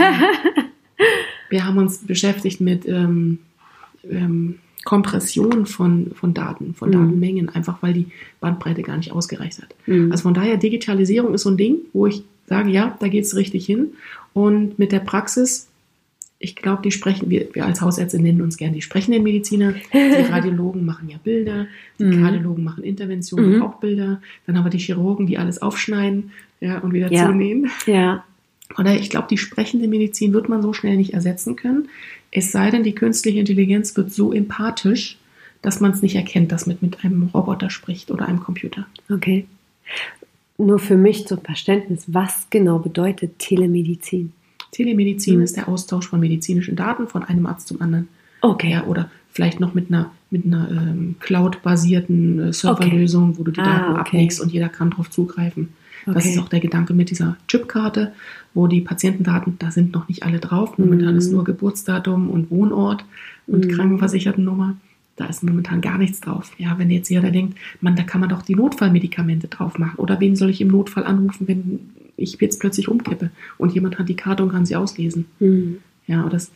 wir 1.50 1.66
haben 1.66 1.78
uns 1.78 2.00
beschäftigt 2.00 2.62
mit 2.62 2.88
ähm, 2.88 3.40
ähm, 4.10 4.56
Kompression 4.84 5.66
von, 5.66 6.12
von 6.16 6.34
Daten, 6.34 6.74
von 6.74 6.90
mhm. 6.90 6.94
Datenmengen, 6.94 7.50
einfach 7.50 7.82
weil 7.82 7.94
die 7.94 8.08
Bandbreite 8.40 8.82
gar 8.82 8.98
nicht 8.98 9.12
ausgereicht 9.12 9.62
hat. 9.62 9.74
Mhm. 9.86 10.12
Also 10.12 10.24
von 10.24 10.34
daher, 10.34 10.58
Digitalisierung 10.58 11.34
ist 11.34 11.44
so 11.44 11.50
ein 11.50 11.58
Ding, 11.58 11.78
wo 11.94 12.08
ich 12.08 12.24
sage, 12.48 12.70
ja, 12.70 12.98
da 13.00 13.08
geht 13.08 13.24
es 13.24 13.36
richtig 13.36 13.66
hin. 13.66 13.94
Und 14.34 14.78
mit 14.80 14.92
der 14.92 15.00
Praxis, 15.00 15.70
ich 16.40 16.58
glaube, 16.58 16.82
die 16.82 16.92
sprechen, 16.92 17.30
wir, 17.30 17.48
wir 17.54 17.66
als 17.66 17.82
Hausärzte 17.82 18.22
nennen 18.22 18.42
uns 18.42 18.58
gerne 18.58 18.76
die 18.76 18.82
sprechenden 18.82 19.24
Mediziner. 19.24 19.74
Die 19.94 19.98
Radiologen 20.32 20.86
machen 20.86 21.10
ja 21.10 21.18
Bilder, 21.24 21.68
die 22.00 22.04
mhm. 22.04 22.22
Kardiologen 22.22 22.64
machen 22.64 22.84
Interventionen, 22.84 23.58
mhm. 23.58 23.62
auch 23.62 23.76
Bilder. 23.76 24.22
Dann 24.46 24.58
haben 24.58 24.66
wir 24.66 24.70
die 24.70 24.80
Chirurgen, 24.80 25.28
die 25.28 25.38
alles 25.38 25.62
aufschneiden 25.62 26.32
ja, 26.60 26.80
und 26.80 26.92
wieder 26.92 27.12
ja. 27.12 27.26
zunähen. 27.26 27.70
Ja. 27.86 28.26
Oder 28.78 28.96
ich 28.96 29.10
glaube, 29.10 29.28
die 29.30 29.38
sprechende 29.38 29.88
Medizin 29.88 30.34
wird 30.34 30.50
man 30.50 30.62
so 30.62 30.74
schnell 30.74 30.98
nicht 30.98 31.14
ersetzen 31.14 31.56
können. 31.56 31.90
Es 32.36 32.52
sei 32.52 32.72
denn, 32.72 32.82
die 32.82 32.96
künstliche 32.96 33.40
Intelligenz 33.40 33.96
wird 33.96 34.12
so 34.12 34.34
empathisch, 34.34 35.18
dass 35.62 35.80
man 35.80 35.92
es 35.92 36.02
nicht 36.02 36.16
erkennt, 36.16 36.52
dass 36.52 36.66
man 36.66 36.78
mit 36.82 37.06
einem 37.06 37.30
Roboter 37.32 37.70
spricht 37.70 38.10
oder 38.10 38.28
einem 38.28 38.40
Computer. 38.40 38.88
Okay. 39.12 39.46
Nur 40.58 40.80
für 40.80 40.98
mich 40.98 41.28
zum 41.28 41.42
Verständnis, 41.42 42.06
was 42.08 42.48
genau 42.50 42.80
bedeutet 42.80 43.38
Telemedizin? 43.38 44.34
Telemedizin 44.72 45.38
mhm. 45.38 45.44
ist 45.44 45.58
der 45.58 45.70
Austausch 45.70 46.08
von 46.08 46.20
medizinischen 46.20 46.76
Daten 46.76 47.08
von 47.08 47.24
einem 47.24 47.46
Arzt 47.46 47.68
zum 47.68 47.82
anderen. 47.82 48.08
Okay. 48.42 48.72
Ja, 48.72 48.86
oder 48.86 49.12
vielleicht 49.32 49.60
noch 49.60 49.76
mit 49.76 49.90
einer, 49.90 50.12
mit 50.32 50.46
einer 50.46 50.70
ähm, 50.72 51.16
Cloud-basierten 51.20 52.40
äh, 52.40 52.54
Serverlösung, 52.54 53.30
okay. 53.30 53.40
wo 53.40 53.44
du 53.44 53.52
die 53.52 53.62
Daten 53.62 53.70
ah, 53.70 53.92
okay. 53.92 54.00
ablegst 54.00 54.42
und 54.42 54.52
jeder 54.52 54.70
kann 54.70 54.90
darauf 54.90 55.12
zugreifen. 55.12 55.70
Okay. 56.06 56.14
Das 56.14 56.26
ist 56.26 56.38
auch 56.38 56.50
der 56.50 56.60
Gedanke 56.60 56.94
mit 56.94 57.10
dieser 57.10 57.38
Chipkarte, 57.48 58.14
wo 58.54 58.68
die 58.68 58.82
Patientendaten, 58.82 59.58
da 59.60 59.72
sind 59.72 59.94
noch 59.94 60.08
nicht 60.08 60.24
alle 60.24 60.40
drauf. 60.40 60.78
Momentan 60.78 61.14
mhm. 61.14 61.18
ist 61.18 61.32
nur 61.32 61.44
Geburtsdatum 61.44 62.30
und 62.30 62.52
Wohnort 62.52 63.06
und 63.48 63.66
mhm. 63.66 63.72
Krankenversichertennummer. 63.72 64.76
Da 65.16 65.26
ist 65.26 65.44
momentan 65.44 65.82
gar 65.82 65.98
nichts 65.98 66.22
drauf. 66.22 66.52
Ja, 66.58 66.78
wenn 66.80 66.90
jetzt 66.90 67.10
jeder 67.10 67.30
denkt, 67.30 67.58
man, 67.82 67.96
da 67.96 68.04
kann 68.04 68.20
man 68.20 68.30
doch 68.30 68.42
die 68.42 68.56
Notfallmedikamente 68.56 69.48
drauf 69.48 69.78
machen. 69.78 69.98
Oder 69.98 70.20
wen 70.20 70.36
soll 70.36 70.50
ich 70.50 70.60
im 70.60 70.70
Notfall 70.70 71.06
anrufen, 71.06 71.48
wenn 71.48 71.92
ich 72.18 72.40
jetzt 72.42 72.60
plötzlich 72.60 72.88
umkippe 72.88 73.30
und 73.58 73.74
jemand 73.74 74.00
hat 74.00 74.10
die 74.10 74.16
Karte 74.16 74.44
und 74.44 74.52
kann 74.52 74.66
sie 74.66 74.76
auslesen? 74.76 75.26
Mhm. 75.40 75.78
Ja, 76.08 76.28
das 76.30 76.52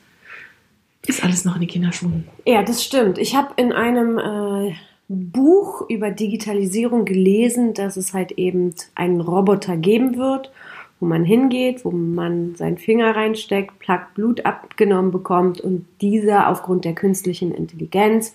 ist 1.06 1.24
alles 1.24 1.46
noch 1.46 1.56
in 1.56 1.62
den 1.62 1.70
Kinderschuhen. 1.70 2.26
Ja, 2.46 2.64
das 2.64 2.84
stimmt. 2.84 3.18
Ich 3.18 3.36
habe 3.36 3.54
in 3.58 3.72
einem 3.72 4.18
äh, 4.18 4.74
Buch 5.10 5.88
über 5.89 6.12
Digitalisierung 6.12 7.06
gelesen, 7.06 7.74
dass 7.74 7.98
es 7.98 8.13
halt 8.13 8.34
eben 8.34 8.74
einen 8.96 9.22
Roboter 9.22 9.78
geben 9.78 10.17
wird, 10.17 10.52
wo 11.00 11.06
man 11.06 11.24
hingeht, 11.24 11.86
wo 11.86 11.91
man 11.91 12.56
seinen 12.56 12.78
Finger 12.78 13.15
reinsteckt, 13.15 13.80
Plack 13.80 14.13
Blut 14.15 14.46
abgenommen 14.46 15.12
bekommt 15.12 15.62
und 15.62 15.86
dieser 16.02 16.50
aufgrund 16.50 16.86
der 16.86 16.93
künstlichen 16.93 17.54
Intelligenz 17.54 18.34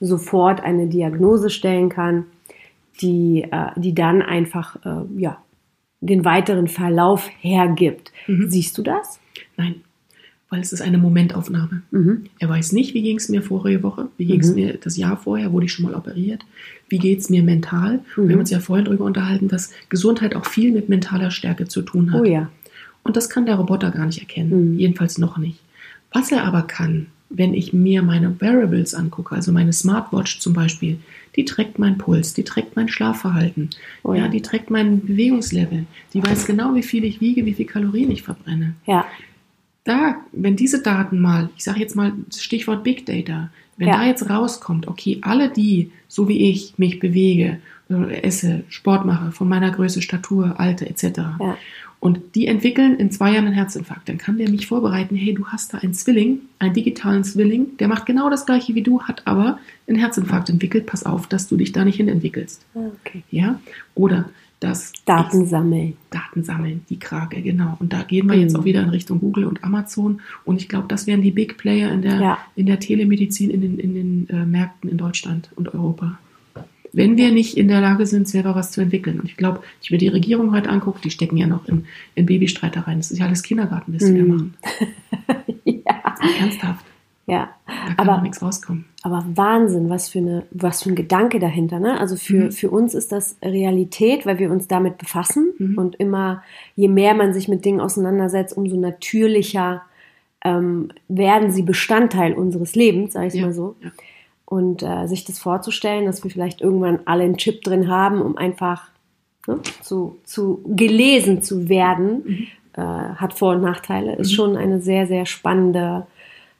sofort 0.00 0.62
eine 0.62 0.86
Diagnose 0.86 1.50
stellen 1.50 1.88
kann, 1.88 2.24
die, 3.00 3.46
äh, 3.50 3.70
die 3.76 3.94
dann 3.94 4.22
einfach 4.22 4.76
äh, 4.84 5.20
ja, 5.20 5.38
den 6.00 6.24
weiteren 6.24 6.68
Verlauf 6.68 7.28
hergibt. 7.40 8.12
Mhm. 8.26 8.50
Siehst 8.50 8.76
du 8.78 8.82
das? 8.82 9.20
Nein, 9.56 9.82
weil 10.50 10.60
es 10.60 10.72
ist 10.72 10.80
eine 10.80 10.98
Momentaufnahme. 10.98 11.82
Mhm. 11.90 12.24
Er 12.38 12.48
weiß 12.48 12.72
nicht, 12.72 12.94
wie 12.94 13.02
ging 13.02 13.16
es 13.16 13.28
mir 13.28 13.42
vorige 13.42 13.82
Woche, 13.82 14.08
wie 14.16 14.24
ging 14.24 14.40
es 14.40 14.48
mhm. 14.48 14.54
mir 14.54 14.78
das 14.82 14.96
Jahr 14.96 15.16
vorher, 15.16 15.52
wurde 15.52 15.66
ich 15.66 15.72
schon 15.72 15.84
mal 15.84 15.94
operiert, 15.94 16.44
wie 16.88 16.98
geht 16.98 17.20
es 17.20 17.28
mir 17.28 17.42
mental. 17.42 17.98
Mhm. 17.98 18.00
Wir 18.16 18.22
haben 18.22 18.32
mhm. 18.32 18.40
uns 18.40 18.50
ja 18.50 18.60
vorhin 18.60 18.86
darüber 18.86 19.04
unterhalten, 19.04 19.48
dass 19.48 19.72
Gesundheit 19.88 20.34
auch 20.34 20.46
viel 20.46 20.72
mit 20.72 20.88
mentaler 20.88 21.30
Stärke 21.30 21.68
zu 21.68 21.82
tun 21.82 22.12
hat. 22.12 22.22
Oh 22.22 22.24
ja. 22.24 22.50
Und 23.02 23.16
das 23.16 23.28
kann 23.28 23.46
der 23.46 23.56
Roboter 23.56 23.90
gar 23.90 24.06
nicht 24.06 24.20
erkennen, 24.20 24.72
mhm. 24.72 24.78
jedenfalls 24.78 25.18
noch 25.18 25.38
nicht. 25.38 25.60
Was 26.12 26.32
er 26.32 26.44
aber 26.44 26.62
kann, 26.62 27.06
wenn 27.30 27.52
ich 27.52 27.74
mir 27.74 28.02
meine 28.02 28.40
Wearables 28.40 28.94
angucke, 28.94 29.34
also 29.34 29.52
meine 29.52 29.74
Smartwatch 29.74 30.38
zum 30.38 30.54
Beispiel, 30.54 30.98
die 31.36 31.44
trägt 31.44 31.78
meinen 31.78 31.98
Puls, 31.98 32.32
die 32.32 32.42
trägt 32.42 32.74
mein 32.74 32.88
Schlafverhalten, 32.88 33.68
oh 34.02 34.14
ja. 34.14 34.22
ja. 34.22 34.28
die 34.28 34.40
trägt 34.40 34.70
mein 34.70 35.04
Bewegungslevel, 35.04 35.84
die 36.14 36.22
weiß 36.22 36.46
genau, 36.46 36.74
wie 36.74 36.82
viel 36.82 37.04
ich 37.04 37.20
wiege, 37.20 37.44
wie 37.44 37.52
viel 37.52 37.66
Kalorien 37.66 38.10
ich 38.10 38.22
verbrenne. 38.22 38.74
Ja 38.86 39.04
da, 39.88 40.16
wenn 40.32 40.56
diese 40.56 40.82
Daten 40.82 41.20
mal, 41.20 41.50
ich 41.56 41.64
sage 41.64 41.80
jetzt 41.80 41.96
mal 41.96 42.12
Stichwort 42.36 42.84
Big 42.84 43.06
Data, 43.06 43.50
wenn 43.76 43.88
ja. 43.88 43.98
da 43.98 44.06
jetzt 44.06 44.28
rauskommt, 44.28 44.88
okay, 44.88 45.18
alle 45.22 45.48
die, 45.48 45.92
so 46.08 46.28
wie 46.28 46.50
ich 46.50 46.74
mich 46.78 46.98
bewege, 46.98 47.58
äh, 47.90 48.22
esse, 48.22 48.64
Sport 48.68 49.06
mache, 49.06 49.32
von 49.32 49.48
meiner 49.48 49.70
Größe, 49.70 50.02
Statur, 50.02 50.58
Alter 50.58 50.86
etc. 50.88 51.18
Ja. 51.40 51.56
Und 52.00 52.36
die 52.36 52.46
entwickeln 52.46 52.96
in 52.96 53.10
zwei 53.10 53.32
Jahren 53.32 53.46
einen 53.46 53.54
Herzinfarkt, 53.54 54.08
dann 54.08 54.18
kann 54.18 54.38
der 54.38 54.48
mich 54.50 54.68
vorbereiten, 54.68 55.16
hey, 55.16 55.34
du 55.34 55.46
hast 55.48 55.74
da 55.74 55.78
einen 55.78 55.94
Zwilling, 55.94 56.40
einen 56.60 56.74
digitalen 56.74 57.24
Zwilling, 57.24 57.76
der 57.78 57.88
macht 57.88 58.06
genau 58.06 58.30
das 58.30 58.46
gleiche 58.46 58.74
wie 58.76 58.82
du, 58.82 59.02
hat 59.02 59.22
aber 59.26 59.58
einen 59.88 59.98
Herzinfarkt 59.98 60.48
entwickelt, 60.48 60.86
pass 60.86 61.04
auf, 61.04 61.26
dass 61.26 61.48
du 61.48 61.56
dich 61.56 61.72
da 61.72 61.84
nicht 61.84 61.96
hin 61.96 62.08
entwickelst. 62.08 62.62
Ah, 62.74 62.90
okay. 63.00 63.22
Ja? 63.30 63.60
Oder 63.96 64.30
das 64.60 64.92
Daten 65.04 65.46
sammeln. 65.46 65.96
Daten 66.10 66.42
sammeln, 66.42 66.84
die 66.90 66.98
Krake, 66.98 67.40
genau. 67.42 67.76
Und 67.78 67.92
da 67.92 68.02
gehen 68.02 68.26
wir 68.28 68.36
mhm. 68.36 68.42
jetzt 68.42 68.56
auch 68.56 68.64
wieder 68.64 68.82
in 68.82 68.88
Richtung 68.88 69.20
Google 69.20 69.44
und 69.44 69.62
Amazon. 69.62 70.20
Und 70.44 70.60
ich 70.60 70.68
glaube, 70.68 70.88
das 70.88 71.06
wären 71.06 71.22
die 71.22 71.30
Big 71.30 71.58
Player 71.58 71.92
in 71.92 72.02
der, 72.02 72.20
ja. 72.20 72.38
in 72.56 72.66
der 72.66 72.80
Telemedizin 72.80 73.50
in 73.50 73.60
den, 73.60 73.78
in 73.78 73.94
den 73.94 74.28
äh, 74.30 74.44
Märkten 74.44 74.90
in 74.90 74.98
Deutschland 74.98 75.50
und 75.54 75.72
Europa. 75.74 76.18
wenn 76.92 77.16
wir 77.16 77.30
nicht 77.30 77.56
in 77.56 77.68
der 77.68 77.80
Lage 77.80 78.06
sind, 78.06 78.26
selber 78.28 78.54
was 78.54 78.72
zu 78.72 78.80
entwickeln. 78.80 79.20
Und 79.20 79.26
ich 79.26 79.36
glaube, 79.36 79.58
wenn 79.58 79.66
ich 79.82 79.90
mir 79.90 79.98
die 79.98 80.08
Regierung 80.08 80.52
heute 80.52 80.70
angucke, 80.70 81.00
die 81.02 81.10
stecken 81.10 81.36
ja 81.36 81.46
noch 81.46 81.66
in, 81.68 81.84
in 82.14 82.26
Babystreitereien. 82.26 82.98
Das 82.98 83.10
ist 83.10 83.18
ja 83.18 83.26
alles 83.26 83.42
Kindergarten, 83.42 83.94
was 83.94 84.02
sie 84.02 84.16
da 84.16 84.22
Mhm. 84.24 84.28
machen. 84.28 84.54
ja. 85.64 86.14
Ernsthaft. 86.40 86.84
Ja. 87.28 87.50
Da 87.66 87.94
kann 87.94 88.08
Aber- 88.08 88.22
nichts 88.22 88.42
rauskommen. 88.42 88.86
Aber 89.04 89.24
Wahnsinn, 89.34 89.88
was 89.90 90.08
für 90.08 90.18
eine, 90.18 90.42
was 90.50 90.82
für 90.82 90.90
ein 90.90 90.96
Gedanke 90.96 91.38
dahinter, 91.38 91.78
ne? 91.78 92.00
Also 92.00 92.16
für, 92.16 92.46
Mhm. 92.46 92.52
für 92.52 92.70
uns 92.70 92.94
ist 92.94 93.12
das 93.12 93.36
Realität, 93.42 94.26
weil 94.26 94.38
wir 94.40 94.50
uns 94.50 94.66
damit 94.66 94.98
befassen 94.98 95.52
Mhm. 95.58 95.78
und 95.78 95.94
immer, 95.96 96.42
je 96.74 96.88
mehr 96.88 97.14
man 97.14 97.32
sich 97.32 97.46
mit 97.46 97.64
Dingen 97.64 97.80
auseinandersetzt, 97.80 98.56
umso 98.56 98.76
natürlicher 98.76 99.82
ähm, 100.44 100.90
werden 101.08 101.50
sie 101.50 101.62
Bestandteil 101.62 102.32
unseres 102.32 102.76
Lebens, 102.76 103.12
sage 103.14 103.26
ich 103.26 103.34
Ja, 103.34 103.46
mal 103.46 103.52
so. 103.52 103.74
ja. 103.82 103.90
Und 104.44 104.82
äh, 104.84 105.06
sich 105.06 105.24
das 105.24 105.38
vorzustellen, 105.40 106.06
dass 106.06 106.22
wir 106.22 106.30
vielleicht 106.30 106.60
irgendwann 106.60 107.00
alle 107.06 107.24
einen 107.24 107.36
Chip 107.38 107.62
drin 107.62 107.88
haben, 107.88 108.22
um 108.22 108.36
einfach 108.36 108.88
ne, 109.48 109.58
zu, 109.82 110.16
zu 110.24 110.62
gelesen 110.66 111.42
zu 111.42 111.68
werden, 111.68 112.22
Mhm. 112.24 112.46
äh, 112.74 112.80
hat 112.82 113.34
Vor- 113.34 113.54
und 113.54 113.62
Nachteile, 113.62 114.14
ist 114.14 114.30
Mhm. 114.30 114.34
schon 114.36 114.56
eine 114.56 114.80
sehr, 114.80 115.06
sehr 115.08 115.26
spannende, 115.26 116.06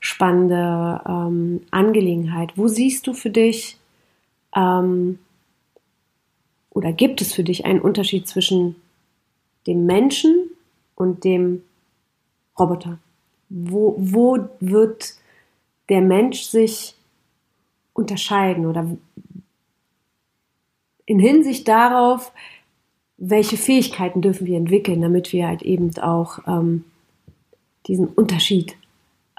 spannende 0.01 1.01
ähm, 1.07 1.61
Angelegenheit. 1.71 2.57
Wo 2.57 2.69
siehst 2.69 3.07
du 3.07 3.15
für 3.15 3.31
dich 3.31 3.79
ähm, 4.55 5.19
oder 6.71 6.93
gibt 6.93 7.21
es 7.21 7.33
für 7.33 7.43
dich 7.43 7.65
einen 7.65 7.81
Unterschied 7.81 8.29
zwischen 8.29 8.77
dem 9.67 9.87
Menschen 9.87 10.51
und 10.95 11.25
dem 11.25 11.63
Roboter? 12.59 12.99
Wo, 13.49 13.97
wo 13.99 14.49
wird 14.61 15.15
der 15.89 16.01
Mensch 16.01 16.43
sich 16.43 16.95
unterscheiden 17.95 18.67
oder 18.67 18.87
in 21.07 21.19
Hinsicht 21.19 21.67
darauf, 21.67 22.33
welche 23.17 23.57
Fähigkeiten 23.57 24.21
dürfen 24.21 24.47
wir 24.47 24.57
entwickeln, 24.57 25.01
damit 25.01 25.33
wir 25.33 25.49
halt 25.49 25.63
eben 25.63 25.97
auch 25.99 26.39
ähm, 26.47 26.85
diesen 27.87 28.07
Unterschied 28.07 28.77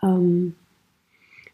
ähm, 0.04 0.54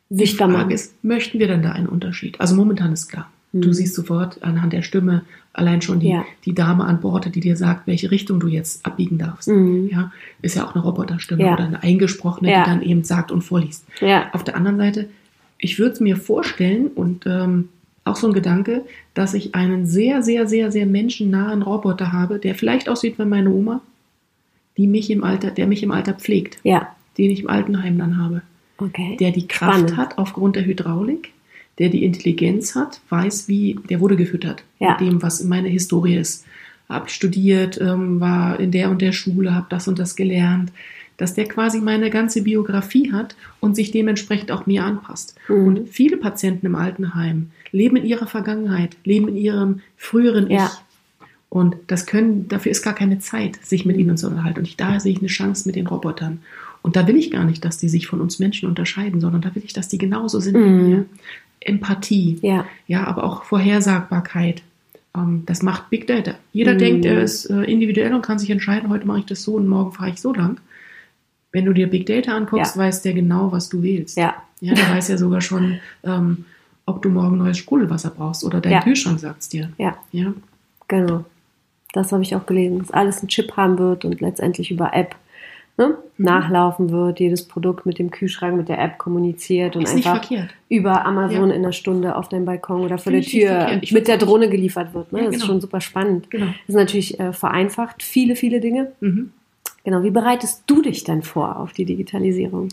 sichtbar 0.09 0.47
Die 0.47 0.53
Frage 0.53 0.65
machen. 0.65 0.75
ist, 0.75 1.03
möchten 1.03 1.39
wir 1.39 1.47
denn 1.47 1.61
da 1.63 1.71
einen 1.71 1.87
Unterschied? 1.87 2.39
Also 2.39 2.55
momentan 2.55 2.93
ist 2.93 3.07
klar. 3.07 3.29
Du 3.53 3.69
Mhm. 3.69 3.73
siehst 3.73 3.95
sofort 3.95 4.43
anhand 4.43 4.73
der 4.73 4.81
Stimme 4.81 5.23
allein 5.53 5.81
schon 5.81 6.01
die, 6.01 6.09
Ja. 6.09 6.25
die 6.43 6.53
Dame 6.53 6.83
an 6.83 6.99
Bord, 6.99 7.33
die 7.33 7.39
dir 7.39 7.55
sagt, 7.55 7.87
welche 7.87 8.11
Richtung 8.11 8.39
du 8.41 8.47
jetzt 8.47 8.85
abbiegen 8.85 9.17
darfst. 9.17 9.47
Mhm. 9.47 9.87
Ja, 9.89 10.11
ist 10.41 10.55
ja 10.55 10.65
auch 10.65 10.75
eine 10.75 10.83
Roboterstimme 10.83 11.41
Ja. 11.43 11.53
oder 11.53 11.63
eine 11.63 11.81
eingesprochene, 11.81 12.51
Ja. 12.51 12.63
die 12.65 12.69
dann 12.69 12.81
eben 12.81 13.03
sagt 13.05 13.31
und 13.31 13.41
vorliest. 13.41 13.85
Auf 14.33 14.43
der 14.43 14.55
anderen 14.57 14.77
Seite, 14.77 15.07
ich 15.57 15.79
würde 15.79 15.93
es 15.93 15.99
mir 16.01 16.17
vorstellen 16.17 16.87
und 16.87 17.25
ähm, 17.25 17.69
auch 18.03 18.17
so 18.17 18.27
ein 18.27 18.33
Gedanke, 18.33 18.83
dass 19.13 19.33
ich 19.33 19.55
einen 19.55 19.87
sehr, 19.87 20.21
sehr, 20.21 20.47
sehr, 20.47 20.71
sehr 20.71 20.85
menschennahen 20.85 21.61
Roboter 21.61 22.11
habe, 22.11 22.37
der 22.37 22.53
vielleicht 22.55 22.89
aussieht 22.89 23.17
wie 23.17 23.25
meine 23.25 23.49
Oma, 23.49 23.81
die 24.77 24.85
mich 24.87 25.09
im 25.09 25.23
Alter, 25.23 25.49
der 25.51 25.65
mich 25.65 25.81
im 25.81 25.91
Alter 25.91 26.13
pflegt, 26.13 26.59
Ja. 26.63 26.93
Den 27.17 27.31
ich 27.31 27.41
im 27.41 27.49
Altenheim 27.49 27.97
dann 27.97 28.17
habe, 28.17 28.41
Okay. 28.77 29.15
der 29.19 29.31
die 29.31 29.47
Kraft 29.47 29.73
Spannend. 29.79 29.97
hat 29.97 30.17
aufgrund 30.17 30.55
der 30.57 30.65
Hydraulik, 30.65 31.31
der 31.79 31.89
die 31.89 32.03
Intelligenz 32.03 32.75
hat, 32.75 32.99
weiß 33.09 33.47
wie, 33.47 33.79
der 33.89 33.99
wurde 34.01 34.15
gefüttert 34.15 34.63
Ja. 34.79 34.91
mit 34.91 35.01
dem, 35.01 35.21
was 35.21 35.43
meine 35.43 35.69
Historie 35.69 36.15
ist. 36.15 36.45
Hab 36.89 37.09
studiert, 37.09 37.79
ähm, 37.81 38.19
war 38.19 38.59
in 38.59 38.71
der 38.71 38.89
und 38.91 39.01
der 39.01 39.11
Schule, 39.11 39.55
habe 39.55 39.67
das 39.69 39.87
und 39.87 39.97
das 39.97 40.15
gelernt, 40.15 40.71
dass 41.17 41.33
der 41.33 41.45
quasi 41.47 41.79
meine 41.79 42.09
ganze 42.09 42.41
Biografie 42.43 43.11
hat 43.13 43.35
und 43.61 43.75
sich 43.75 43.91
dementsprechend 43.91 44.51
auch 44.51 44.65
mir 44.65 44.83
anpasst. 44.83 45.35
Mhm. 45.47 45.67
Und 45.67 45.89
viele 45.89 46.17
Patienten 46.17 46.65
im 46.65 46.75
Altenheim 46.75 47.51
leben 47.71 47.95
in 47.95 48.05
ihrer 48.05 48.27
Vergangenheit, 48.27 48.97
leben 49.05 49.29
in 49.29 49.37
ihrem 49.37 49.79
früheren 49.97 50.49
Ja. 50.51 50.65
Ich. 50.65 50.81
Und 51.49 51.77
das 51.87 52.05
können, 52.05 52.49
dafür 52.49 52.71
ist 52.71 52.81
gar 52.83 52.93
keine 52.95 53.19
Zeit, 53.19 53.55
sich 53.65 53.85
mit 53.85 53.95
ihnen 53.97 54.17
zu 54.17 54.27
unterhalten. 54.27 54.59
Und 54.59 54.67
ich, 54.67 54.75
daher 54.75 54.99
sehe 54.99 55.13
ich 55.13 55.19
eine 55.19 55.27
Chance 55.29 55.67
mit 55.67 55.77
den 55.77 55.87
Robotern. 55.87 56.39
Und 56.85 56.95
da 56.95 57.07
will 57.07 57.15
ich 57.15 57.31
gar 57.31 57.45
nicht, 57.45 57.65
dass 57.65 57.79
die 57.79 57.89
sich 57.89 58.05
von 58.05 58.21
uns 58.21 58.37
Menschen 58.37 58.69
unterscheiden, 58.69 59.19
sondern 59.19 59.41
da 59.41 59.55
will 59.55 59.63
ich, 59.65 59.73
dass 59.73 59.87
die 59.87 59.97
genauso 59.97 60.39
sind 60.39 60.55
Mhm. 60.55 60.79
wie 60.85 60.91
wir. 60.91 61.05
Empathie, 61.59 62.37
Ja. 62.43 62.65
ja, 62.85 63.05
aber 63.07 63.23
auch 63.23 63.43
Vorhersagbarkeit. 63.43 64.61
Ähm, 65.17 65.41
das 65.47 65.63
macht 65.63 65.89
Big 65.89 66.05
Data. 66.05 66.35
Jeder 66.53 66.75
Mhm. 66.75 66.77
denkt, 66.77 67.05
er 67.05 67.23
ist 67.23 67.45
äh, 67.49 67.63
individuell 67.63 68.13
und 68.13 68.21
kann 68.21 68.37
sich 68.37 68.51
entscheiden, 68.51 68.89
heute 68.89 69.07
mache 69.07 69.19
ich 69.19 69.25
das 69.25 69.41
so 69.41 69.55
und 69.55 69.67
morgen 69.67 69.93
fahre 69.93 70.11
ich 70.11 70.21
so 70.21 70.31
lang. 70.31 70.59
Wenn 71.51 71.65
du 71.65 71.73
dir 71.73 71.87
Big 71.89 72.05
Data 72.05 72.35
anguckst, 72.37 72.75
Ja. 72.75 72.81
weiß 72.83 73.01
der 73.01 73.13
genau, 73.13 73.51
was 73.51 73.67
du 73.69 73.81
wählst. 73.81 74.15
Ja. 74.17 74.35
Ja, 74.61 74.75
der 74.75 74.87
weiß 74.89 75.07
ja 75.07 75.17
sogar 75.17 75.41
schon, 75.41 75.79
ähm, 76.03 76.45
ob 76.85 77.01
du 77.01 77.09
morgen 77.09 77.39
neues 77.39 77.57
Sprudelwasser 77.57 78.11
brauchst 78.15 78.43
oder 78.43 78.61
dein 78.61 78.73
Ja. 78.73 78.81
Kühlschrank 78.81 79.19
sagt's 79.19 79.49
dir. 79.49 79.71
Ja. 79.79 79.97
Ja. 80.11 80.33
Genau. 80.87 81.25
Das 81.93 82.11
habe 82.11 82.21
ich 82.21 82.35
auch 82.35 82.45
gelesen, 82.45 82.77
dass 82.79 82.91
alles 82.91 83.23
ein 83.23 83.27
Chip 83.27 83.57
haben 83.57 83.79
wird 83.79 84.05
und 84.05 84.21
letztendlich 84.21 84.69
über 84.69 84.93
App 84.93 85.15
ne, 85.77 85.97
Mhm. 86.17 86.23
nachlaufen 86.25 86.89
wird, 86.91 87.19
jedes 87.19 87.47
Produkt 87.47 87.85
mit 87.85 87.99
dem 87.99 88.09
Kühlschrank, 88.11 88.55
mit 88.55 88.69
der 88.69 88.79
App 88.79 88.97
kommuniziert 88.97 89.75
und 89.75 89.83
Ist 89.83 89.95
einfach 89.95 90.29
über 90.69 91.05
Amazon 91.05 91.49
Ja. 91.49 91.55
in 91.55 91.63
einer 91.63 91.73
Stunde 91.73 92.15
auf 92.15 92.29
deinem 92.29 92.45
Balkon 92.45 92.81
oder 92.81 92.97
vor 92.97 93.11
der 93.11 93.21
Tür 93.21 93.81
mit 93.91 94.07
der 94.07 94.17
Drohne 94.17 94.49
geliefert 94.49 94.93
wird. 94.93 95.11
Ne? 95.11 95.19
Ja, 95.19 95.25
Das 95.25 95.35
ist 95.35 95.41
genau. 95.41 95.53
schon 95.53 95.61
super 95.61 95.81
spannend. 95.81 96.31
Genau. 96.31 96.45
Das 96.45 96.55
ist 96.69 96.75
natürlich 96.75 97.19
äh, 97.19 97.33
vereinfacht 97.33 98.03
viele, 98.03 98.35
viele 98.35 98.59
Dinge. 98.61 98.91
Mhm. 99.01 99.31
Genau. 99.83 100.01
Wie 100.03 100.11
bereitest 100.11 100.63
du 100.67 100.81
dich 100.81 101.03
denn 101.03 101.21
vor 101.21 101.59
auf 101.59 101.73
die 101.73 101.85
Digitalisierung? 101.85 102.69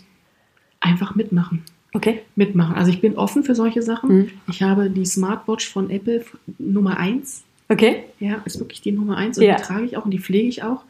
Einfach 0.80 1.14
mitmachen. 1.14 1.62
Okay. 1.94 2.20
Mitmachen. 2.36 2.74
Also 2.74 2.90
ich 2.90 3.00
bin 3.00 3.16
offen 3.18 3.42
für 3.44 3.54
solche 3.54 3.82
Sachen. 3.82 4.16
Mhm. 4.16 4.30
Ich 4.48 4.62
habe 4.62 4.88
die 4.90 5.04
Smartwatch 5.04 5.68
von 5.68 5.90
Apple 5.90 6.24
Nummer 6.58 6.98
1 6.98 7.44
Okay. 7.68 8.04
Ja, 8.20 8.36
ist 8.44 8.58
wirklich 8.60 8.82
die 8.82 8.92
Nummer 8.92 9.16
eins 9.16 9.38
und 9.38 9.44
Ja. 9.44 9.56
die 9.56 9.62
trage 9.62 9.84
ich 9.84 9.96
auch 9.96 10.04
und 10.04 10.10
die 10.10 10.18
pflege 10.18 10.46
ich 10.46 10.62
auch. 10.62 10.82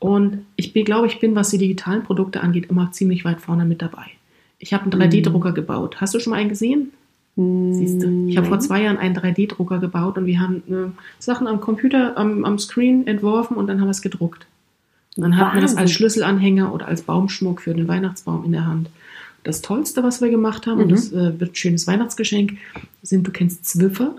Und 0.00 0.44
ich 0.56 0.72
bin, 0.72 0.84
glaube 0.84 1.06
ich, 1.06 1.20
bin, 1.20 1.34
was 1.36 1.50
die 1.50 1.58
digitalen 1.58 2.02
Produkte 2.02 2.40
angeht, 2.40 2.70
immer 2.70 2.90
ziemlich 2.90 3.24
weit 3.24 3.40
vorne 3.40 3.64
mit 3.64 3.82
dabei. 3.82 4.06
Ich 4.58 4.72
habe 4.74 4.90
einen 4.90 4.92
3D-Drucker 5.02 5.52
gebaut. 5.52 6.00
Hast 6.00 6.14
du 6.14 6.18
schon 6.20 6.32
mal 6.32 6.38
einen 6.38 6.48
gesehen? 6.48 6.90
Siehst 7.36 8.02
du? 8.02 8.26
Ich 8.28 8.36
habe 8.36 8.46
vor 8.48 8.58
zwei 8.60 8.82
Jahren 8.82 8.98
einen 8.98 9.16
3D-Drucker 9.16 9.78
gebaut 9.78 10.18
und 10.18 10.26
wir 10.26 10.40
haben 10.40 10.56
äh, 10.68 10.90
Sachen 11.18 11.46
am 11.46 11.60
Computer, 11.60 12.16
am, 12.18 12.44
am 12.44 12.58
Screen 12.58 13.06
entworfen 13.06 13.56
und 13.56 13.66
dann 13.68 13.78
haben 13.80 13.86
wir 13.86 13.92
es 13.92 14.02
gedruckt. 14.02 14.46
Und 15.16 15.22
dann 15.22 15.36
hat 15.36 15.52
man 15.54 15.62
das 15.62 15.76
als 15.76 15.92
Schlüsselanhänger 15.92 16.72
oder 16.74 16.88
als 16.88 17.02
Baumschmuck 17.02 17.62
für 17.62 17.74
den 17.74 17.88
Weihnachtsbaum 17.88 18.44
in 18.44 18.52
der 18.52 18.66
Hand. 18.66 18.90
Das 19.44 19.62
Tollste, 19.62 20.02
was 20.02 20.20
wir 20.20 20.28
gemacht 20.28 20.66
haben, 20.66 20.80
und 20.80 20.86
Mhm. 20.88 20.90
das 20.90 21.12
äh, 21.12 21.40
wird 21.40 21.52
ein 21.52 21.54
schönes 21.54 21.86
Weihnachtsgeschenk, 21.86 22.58
sind, 23.02 23.26
du 23.26 23.30
kennst 23.30 23.64
Zwiffer? 23.64 24.16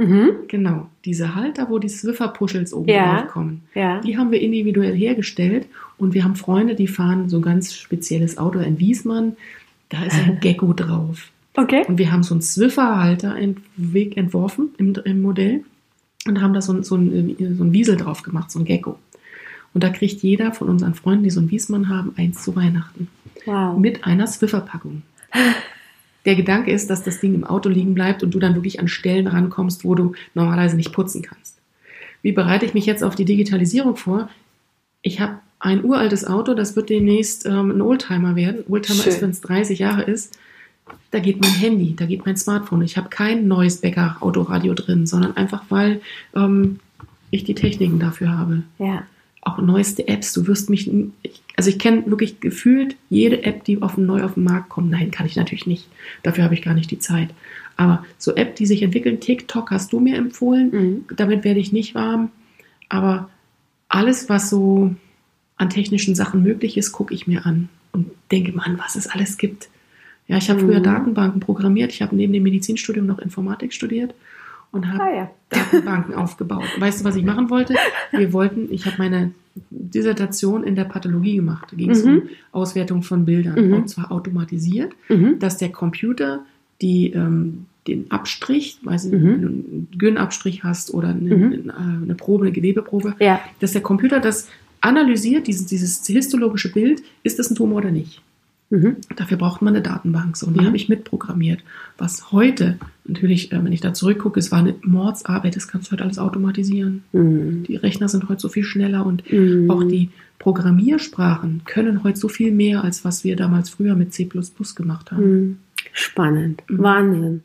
Mhm. 0.00 0.30
Genau, 0.48 0.88
diese 1.04 1.34
Halter, 1.34 1.68
wo 1.68 1.78
die 1.78 1.88
Swiffer-Puschels 1.90 2.72
oben 2.72 2.88
Ja. 2.88 3.20
drauf 3.22 3.30
kommen. 3.32 3.62
Ja. 3.74 4.00
Die 4.00 4.16
haben 4.16 4.30
wir 4.30 4.40
individuell 4.40 4.94
hergestellt 4.94 5.66
und 5.98 6.14
wir 6.14 6.24
haben 6.24 6.36
Freunde, 6.36 6.74
die 6.74 6.86
fahren 6.88 7.28
so 7.28 7.36
ein 7.36 7.42
ganz 7.42 7.74
spezielles 7.74 8.38
Auto 8.38 8.60
in 8.60 8.78
Wiesmann. 8.78 9.36
Da 9.90 10.04
ist 10.04 10.16
ein 10.16 10.38
Gecko 10.40 10.72
drauf. 10.72 11.28
Okay. 11.54 11.84
Und 11.86 11.98
wir 11.98 12.10
haben 12.12 12.22
so 12.22 12.32
einen 12.34 12.40
Swiffer-Halter 12.42 13.36
entworfen 13.36 14.70
im, 14.78 14.94
im 15.04 15.20
Modell 15.20 15.64
und 16.26 16.40
haben 16.40 16.54
da 16.54 16.62
so, 16.62 16.72
ein- 16.72 16.82
so, 16.82 16.96
ein, 16.96 17.36
so 17.58 17.64
ein 17.64 17.72
Wiesel 17.72 17.96
drauf 17.96 18.22
gemacht, 18.22 18.50
so 18.50 18.58
ein 18.58 18.64
Gecko. 18.64 18.98
Und 19.74 19.84
da 19.84 19.90
kriegt 19.90 20.22
jeder 20.22 20.52
von 20.52 20.68
unseren 20.68 20.94
Freunden, 20.94 21.24
die 21.24 21.30
so 21.30 21.40
einen 21.40 21.50
Wiesmann 21.50 21.88
haben, 21.88 22.14
eins 22.16 22.42
zu 22.42 22.56
Weihnachten. 22.56 23.08
Wow. 23.44 23.78
Mit 23.78 24.04
einer 24.04 24.26
Swiffer-Packung. 24.26 25.02
Der 26.24 26.34
Gedanke 26.36 26.70
ist, 26.70 26.90
dass 26.90 27.02
das 27.02 27.20
Ding 27.20 27.34
im 27.34 27.44
Auto 27.44 27.68
liegen 27.68 27.94
bleibt 27.94 28.22
und 28.22 28.32
du 28.34 28.38
dann 28.38 28.54
wirklich 28.54 28.78
an 28.80 28.88
Stellen 28.88 29.26
rankommst, 29.26 29.84
wo 29.84 29.94
du 29.94 30.12
normalerweise 30.34 30.76
nicht 30.76 30.92
putzen 30.92 31.22
kannst. 31.22 31.56
Wie 32.22 32.32
bereite 32.32 32.66
ich 32.66 32.74
mich 32.74 32.86
jetzt 32.86 33.02
auf 33.02 33.14
die 33.14 33.24
Digitalisierung 33.24 33.96
vor? 33.96 34.28
Ich 35.02 35.20
habe 35.20 35.36
ein 35.58 35.84
uraltes 35.84 36.26
Auto, 36.26 36.54
das 36.54 36.76
wird 36.76 36.90
demnächst 36.90 37.46
ähm, 37.46 37.70
ein 37.70 37.80
Oldtimer 37.80 38.36
werden. 38.36 38.64
Oldtimer 38.68 39.02
Schön. 39.02 39.12
ist, 39.12 39.22
wenn 39.22 39.30
es 39.30 39.40
30 39.40 39.78
Jahre 39.78 40.02
ist. 40.02 40.38
Da 41.10 41.20
geht 41.20 41.40
mein 41.40 41.52
Handy, 41.52 41.94
da 41.96 42.04
geht 42.06 42.26
mein 42.26 42.36
Smartphone. 42.36 42.82
Ich 42.82 42.96
habe 42.96 43.08
kein 43.08 43.46
neues 43.48 43.78
Bäcker-Autoradio 43.80 44.74
drin, 44.74 45.06
sondern 45.06 45.36
einfach, 45.36 45.62
weil 45.68 46.00
ähm, 46.34 46.80
ich 47.30 47.44
die 47.44 47.54
Techniken 47.54 47.98
dafür 47.98 48.36
habe 48.36 48.62
Ja. 48.78 49.04
auch 49.42 49.58
neueste 49.58 50.06
Apps. 50.08 50.32
Du 50.32 50.46
wirst 50.46 50.68
mich, 50.68 50.90
ich, 51.22 51.42
also 51.60 51.68
ich 51.68 51.78
kenne 51.78 52.06
wirklich 52.06 52.40
gefühlt 52.40 52.96
jede 53.10 53.42
App, 53.42 53.64
die 53.64 53.82
auf, 53.82 53.98
neu 53.98 54.24
auf 54.24 54.32
den 54.32 54.44
Markt 54.44 54.70
kommt. 54.70 54.90
Nein, 54.90 55.10
kann 55.10 55.26
ich 55.26 55.36
natürlich 55.36 55.66
nicht. 55.66 55.88
Dafür 56.22 56.42
habe 56.42 56.54
ich 56.54 56.62
gar 56.62 56.72
nicht 56.72 56.90
die 56.90 56.98
Zeit. 56.98 57.34
Aber 57.76 58.02
so 58.16 58.34
App, 58.34 58.56
die 58.56 58.64
sich 58.64 58.82
entwickeln, 58.82 59.20
TikTok 59.20 59.70
hast 59.70 59.92
du 59.92 60.00
mir 60.00 60.16
empfohlen. 60.16 60.70
Mhm. 60.70 61.04
Damit 61.14 61.44
werde 61.44 61.60
ich 61.60 61.70
nicht 61.70 61.94
warm. 61.94 62.30
Aber 62.88 63.28
alles, 63.90 64.30
was 64.30 64.48
so 64.48 64.94
an 65.58 65.68
technischen 65.68 66.14
Sachen 66.14 66.42
möglich 66.42 66.78
ist, 66.78 66.92
gucke 66.92 67.12
ich 67.12 67.26
mir 67.26 67.44
an 67.44 67.68
und 67.92 68.10
denke, 68.30 68.52
Mann, 68.52 68.78
was 68.78 68.96
es 68.96 69.06
alles 69.06 69.36
gibt. 69.36 69.68
Ja, 70.28 70.38
ich 70.38 70.48
habe 70.48 70.60
früher 70.60 70.78
Mhm. 70.78 70.84
Datenbanken 70.84 71.40
programmiert. 71.40 71.92
Ich 71.92 72.00
habe 72.00 72.16
neben 72.16 72.32
dem 72.32 72.42
Medizinstudium 72.42 73.04
noch 73.04 73.18
Informatik 73.18 73.74
studiert 73.74 74.14
und 74.72 74.86
habe 74.88 75.02
Ah 75.02 75.14
ja. 75.14 75.30
Datenbanken 75.48 76.14
aufgebaut. 76.22 76.64
Weißt 76.78 77.00
du, 77.00 77.04
was 77.04 77.16
ich 77.16 77.24
machen 77.24 77.50
wollte? 77.50 77.74
Wir 78.12 78.32
wollten, 78.32 78.68
ich 78.72 78.86
habe 78.86 78.96
meine 78.98 79.32
Dissertation 79.70 80.62
in 80.64 80.74
der 80.76 80.84
Pathologie 80.84 81.36
gemacht. 81.36 81.68
Da 81.72 81.76
ging 81.76 81.90
es 81.90 82.04
Mhm. 82.04 82.10
um 82.18 82.22
Auswertung 82.52 83.02
von 83.02 83.24
Bildern 83.24 83.66
Mhm. 83.68 83.74
und 83.74 83.88
zwar 83.88 84.12
automatisiert, 84.12 84.92
Mhm. 85.08 85.38
dass 85.38 85.56
der 85.56 85.70
Computer 85.70 86.44
die, 86.82 87.12
ähm, 87.12 87.66
den 87.86 88.10
Abstrich, 88.10 88.78
weiß 88.82 89.04
nicht, 89.06 89.20
Mhm. 89.20 89.26
wenn 89.26 89.42
du 89.42 89.48
einen 89.48 89.88
Gyn-Abstrich 89.98 90.62
hast 90.64 90.92
oder 90.94 91.08
eine, 91.08 91.34
Mhm. 91.36 91.52
eine, 91.70 91.76
eine 92.04 92.14
Probe, 92.14 92.44
eine 92.44 92.52
Gewebeprobe, 92.52 93.14
Ja. 93.18 93.40
dass 93.58 93.72
der 93.72 93.80
Computer 93.82 94.20
das 94.20 94.48
analysiert, 94.80 95.46
dieses, 95.46 95.66
dieses 95.66 96.06
histologische 96.06 96.72
Bild, 96.72 97.02
ist 97.22 97.38
das 97.38 97.50
ein 97.50 97.54
Tumor 97.56 97.78
oder 97.78 97.90
nicht. 97.90 98.22
Mhm. 98.70 98.96
Dafür 99.16 99.36
braucht 99.36 99.62
man 99.62 99.74
eine 99.74 99.82
Datenbank. 99.82 100.36
So, 100.36 100.46
und 100.46 100.54
die 100.54 100.60
Mhm. 100.60 100.66
habe 100.66 100.76
ich 100.76 100.88
mitprogrammiert. 100.88 101.60
Was 101.98 102.30
heute, 102.32 102.78
natürlich, 103.04 103.50
äh, 103.52 103.64
wenn 103.64 103.72
ich 103.72 103.80
da 103.80 103.92
zurückgucke, 103.92 104.38
es 104.38 104.52
war 104.52 104.60
eine 104.60 104.74
Mordsarbeit, 104.82 105.56
das 105.56 105.66
kannst 105.68 105.88
du 105.88 105.92
heute 105.92 106.04
alles 106.04 106.18
automatisieren. 106.20 107.02
Mhm. 107.12 107.64
Die 107.64 107.76
Rechner 107.76 108.08
sind 108.08 108.28
heute 108.28 108.40
so 108.40 108.48
viel 108.48 108.62
schneller 108.64 109.04
und 109.04 109.30
Mhm. 109.30 109.70
auch 109.70 109.82
die 109.84 110.10
Programmiersprachen 110.38 111.62
können 111.66 112.02
heute 112.04 112.18
so 112.18 112.28
viel 112.28 112.52
mehr, 112.52 112.82
als 112.84 113.04
was 113.04 113.24
wir 113.24 113.36
damals 113.36 113.68
früher 113.70 113.94
mit 113.94 114.14
C 114.14 114.24
gemacht 114.76 115.10
haben. 115.12 115.22
Mhm. 115.24 115.58
Spannend. 115.92 116.62
Mhm. 116.68 116.78
Wahnsinn. 116.82 117.44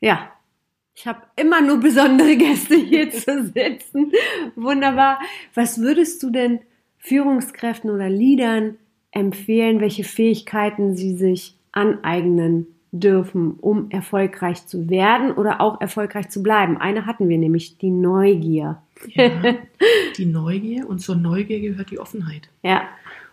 Ja. 0.00 0.30
Ich 0.96 1.06
habe 1.08 1.20
immer 1.36 1.60
nur 1.60 1.78
besondere 1.80 2.36
Gäste 2.36 2.76
hier 2.76 3.10
zu 3.10 3.44
sitzen. 3.52 4.12
Wunderbar. 4.54 5.18
Was 5.54 5.80
würdest 5.80 6.22
du 6.22 6.30
denn 6.30 6.60
Führungskräften 6.98 7.90
oder 7.90 8.08
Leadern 8.08 8.76
empfehlen, 9.14 9.80
welche 9.80 10.04
Fähigkeiten 10.04 10.96
sie 10.96 11.14
sich 11.16 11.54
aneignen 11.72 12.66
dürfen, 12.92 13.52
um 13.60 13.90
erfolgreich 13.90 14.66
zu 14.66 14.88
werden 14.88 15.32
oder 15.32 15.60
auch 15.60 15.80
erfolgreich 15.80 16.28
zu 16.28 16.42
bleiben? 16.42 16.76
Eine 16.76 17.06
hatten 17.06 17.28
wir 17.28 17.38
nämlich, 17.38 17.78
die 17.78 17.90
Neugier. 17.90 18.78
Ja, 19.08 19.30
die 20.18 20.26
Neugier 20.26 20.88
und 20.88 21.00
zur 21.00 21.16
Neugier 21.16 21.60
gehört 21.60 21.90
die 21.90 21.98
Offenheit. 21.98 22.48
Ja. 22.62 22.82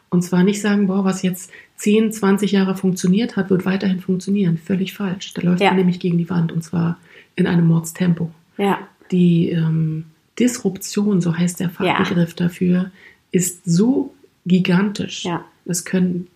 Und 0.10 0.24
zwar 0.24 0.44
nicht 0.44 0.62
sagen, 0.62 0.88
boah, 0.88 1.06
was 1.06 1.22
jetzt 1.22 1.52
10, 1.78 2.12
20 2.12 2.52
Jahre 2.52 2.76
funktioniert 2.76 3.38
hat, 3.38 3.50
wird 3.50 3.65
weiterhin 3.65 4.00
funktionieren. 4.02 4.58
Völlig 4.58 4.94
falsch. 4.94 5.34
Da 5.34 5.41
läuft 5.41 5.62
Ja. 5.62 5.70
man 5.70 5.78
nämlich 5.78 6.00
gegen 6.00 6.17
die 6.17 6.30
Wand 6.30 6.52
und 6.52 6.63
zwar 6.63 6.98
in 7.36 7.48
einem 7.48 7.67
Mordstempo. 7.67 8.30
Ja. 8.58 8.80
Die 9.12 9.50
ähm, 9.50 10.06
Disruption, 10.38 11.22
so 11.22 11.38
heißt 11.38 11.60
der 11.60 11.70
Fachbegriff 11.70 12.34
dafür, 12.34 12.91
ist 13.32 13.62
so 13.65 14.13
gigantisch. 14.46 15.24
Ja. 15.24 15.46
Das 15.65 15.86
können 15.86 16.28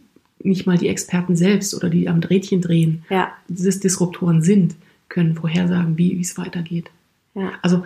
nicht 0.44 0.68
mal 0.68 0.78
die 0.78 0.88
Experten 0.90 1.36
selbst 1.36 1.74
oder 1.74 1.90
die 1.90 2.08
am 2.08 2.22
Drehtchen 2.22 2.62
drehen, 2.62 3.04
Ja. 3.10 3.30
dieses 3.48 3.80
Disruptoren 3.80 4.42
sind, 4.42 4.76
können 5.10 5.36
vorhersagen, 5.36 5.98
wie 5.98 6.20
es 6.20 6.38
weitergeht. 6.38 6.92
Ja. 7.34 7.52
Also 7.62 7.84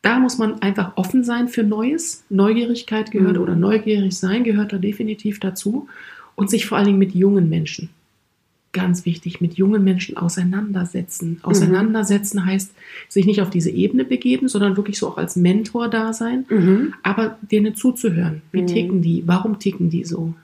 da 0.00 0.18
muss 0.18 0.38
man 0.38 0.60
einfach 0.62 0.96
offen 0.96 1.22
sein 1.24 1.48
für 1.48 1.62
Neues. 1.62 2.24
Neugierigkeit 2.30 3.10
gehört 3.10 3.36
Mhm. 3.36 3.42
oder 3.42 3.54
neugierig 3.56 4.16
sein 4.16 4.42
gehört 4.44 4.72
da 4.72 4.78
definitiv 4.78 5.38
dazu. 5.40 5.88
Und 6.34 6.48
sich 6.50 6.66
vor 6.66 6.78
allen 6.78 6.86
Dingen 6.86 6.98
mit 6.98 7.14
jungen 7.14 7.50
Menschen, 7.50 7.90
ganz 8.72 9.04
wichtig, 9.04 9.40
mit 9.42 9.54
jungen 9.54 9.84
Menschen 9.84 10.16
auseinandersetzen. 10.16 11.38
Auseinandersetzen 11.42 12.46
heißt, 12.46 12.72
sich 13.10 13.26
nicht 13.26 13.42
auf 13.42 13.50
diese 13.50 13.70
Ebene 13.70 14.04
begeben, 14.04 14.48
sondern 14.48 14.76
wirklich 14.78 14.98
so 14.98 15.08
auch 15.08 15.18
als 15.18 15.36
Mentor 15.36 15.88
da 15.88 16.12
sein, 16.14 16.46
Mhm. 16.48 16.94
aber 17.02 17.38
denen 17.42 17.74
zuzuhören. 17.74 18.40
Wie 18.50 18.62
Mhm. 18.62 18.66
ticken 18.66 19.02
die? 19.02 19.22
Warum 19.26 19.58
ticken 19.58 19.90
die 19.90 20.04
so? 20.04 20.34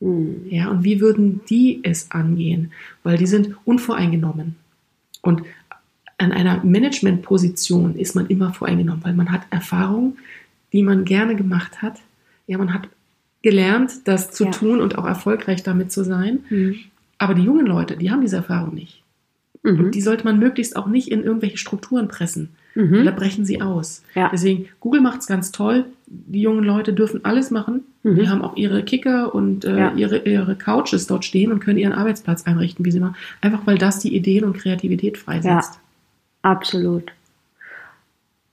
Mhm. 0.00 0.42
Ja, 0.48 0.68
und 0.70 0.84
wie 0.84 1.00
würden 1.00 1.40
die 1.48 1.80
es 1.82 2.10
angehen? 2.10 2.72
Weil 3.02 3.18
die 3.18 3.26
sind 3.26 3.54
unvoreingenommen. 3.64 4.56
Und 5.22 5.42
an 6.18 6.32
einer 6.32 6.62
Managementposition 6.64 7.96
ist 7.96 8.14
man 8.14 8.26
immer 8.26 8.52
voreingenommen, 8.52 9.04
weil 9.04 9.14
man 9.14 9.30
hat 9.32 9.42
Erfahrung, 9.50 10.16
die 10.72 10.82
man 10.82 11.04
gerne 11.04 11.36
gemacht 11.36 11.82
hat. 11.82 11.98
Ja, 12.46 12.58
man 12.58 12.72
hat 12.74 12.88
gelernt, 13.42 13.92
das 14.04 14.30
zu 14.32 14.44
Ja. 14.44 14.50
tun 14.50 14.80
und 14.80 14.98
auch 14.98 15.06
erfolgreich 15.06 15.62
damit 15.62 15.92
zu 15.92 16.04
sein. 16.04 16.40
Mhm. 16.50 16.76
Aber 17.18 17.34
die 17.34 17.42
jungen 17.42 17.66
Leute, 17.66 17.96
die 17.96 18.10
haben 18.10 18.20
diese 18.20 18.36
Erfahrung 18.36 18.74
nicht. 18.74 19.02
Mhm. 19.62 19.78
Und 19.78 19.94
die 19.94 20.00
sollte 20.00 20.24
man 20.24 20.38
möglichst 20.38 20.76
auch 20.76 20.86
nicht 20.86 21.08
in 21.10 21.22
irgendwelche 21.22 21.56
Strukturen 21.58 22.08
pressen. 22.08 22.50
Mhm. 22.74 23.04
Da 23.04 23.10
brechen 23.10 23.44
sie 23.44 23.60
aus. 23.60 24.02
Ja. 24.14 24.28
Deswegen, 24.32 24.66
Google 24.80 25.00
macht 25.00 25.20
es 25.20 25.26
ganz 25.26 25.50
toll. 25.52 25.86
Die 26.06 26.40
jungen 26.42 26.64
Leute 26.64 26.92
dürfen 26.92 27.24
alles 27.24 27.50
machen. 27.50 27.82
Mhm. 28.12 28.16
Die 28.16 28.28
haben 28.28 28.42
auch 28.42 28.56
ihre 28.56 28.82
Kicker 28.82 29.34
und 29.34 29.64
äh, 29.64 29.78
Ja. 29.78 29.92
ihre, 29.94 30.18
ihre 30.18 30.56
Couches 30.56 31.06
dort 31.06 31.24
stehen 31.24 31.52
und 31.52 31.60
können 31.60 31.78
ihren 31.78 31.92
Arbeitsplatz 31.92 32.46
einrichten, 32.46 32.84
wie 32.84 32.90
sie 32.90 33.00
machen. 33.00 33.16
Einfach 33.40 33.66
weil 33.66 33.78
das 33.78 34.00
die 34.00 34.14
Ideen 34.14 34.44
und 34.44 34.56
Kreativität 34.58 35.18
freisetzt. 35.18 35.78
Absolut. 36.42 37.12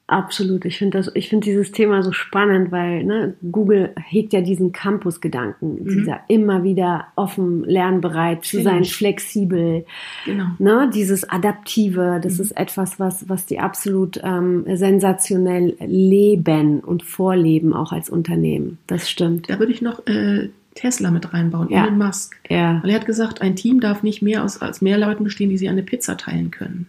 Absolut. 0.07 0.65
Ich 0.65 0.77
finde 0.77 0.99
das, 0.99 1.09
ich 1.15 1.29
finde 1.29 1.45
dieses 1.45 1.71
Thema 1.71 2.03
so 2.03 2.11
spannend, 2.11 2.71
weil 2.71 3.03
ne, 3.03 3.33
Google 3.51 3.89
hegt 3.95 4.33
ja 4.33 4.41
diesen 4.41 4.71
Campus-Gedanken, 4.71 5.79
Mhm. 5.83 5.87
dieser 5.87 6.19
immer 6.27 6.63
wieder 6.63 7.07
offen, 7.15 7.63
lernbereit 7.63 8.45
zu 8.45 8.61
sein, 8.61 8.83
flexibel, 8.83 9.83
Genau. 10.25 10.45
ne, 10.59 10.91
dieses 10.93 11.27
Adaptive, 11.27 12.19
das 12.21 12.35
Mhm. 12.37 12.41
ist 12.43 12.51
etwas, 12.51 12.99
was, 12.99 13.27
was 13.29 13.47
die 13.47 13.59
absolut 13.59 14.19
ähm, 14.23 14.65
sensationell 14.75 15.75
leben 15.79 16.81
und 16.81 17.01
vorleben, 17.01 17.73
auch 17.73 17.91
als 17.91 18.09
Unternehmen. 18.09 18.77
Das 18.85 19.09
stimmt. 19.09 19.49
Da 19.49 19.57
würde 19.57 19.71
ich 19.71 19.81
noch 19.81 20.05
äh, 20.05 20.49
Tesla 20.75 21.09
mit 21.09 21.33
reinbauen, 21.33 21.69
Ja. 21.69 21.83
Elon 21.85 21.97
Musk. 21.97 22.35
Ja. 22.49 22.79
Weil 22.83 22.91
er 22.91 22.97
hat 22.97 23.05
gesagt, 23.07 23.41
ein 23.41 23.55
Team 23.55 23.79
darf 23.79 24.03
nicht 24.03 24.21
mehr 24.21 24.43
aus, 24.43 24.61
als 24.61 24.81
mehr 24.81 24.97
Leuten 24.99 25.23
bestehen, 25.23 25.49
die 25.49 25.57
sie 25.57 25.69
eine 25.69 25.83
Pizza 25.83 26.15
teilen 26.17 26.51
können. 26.51 26.87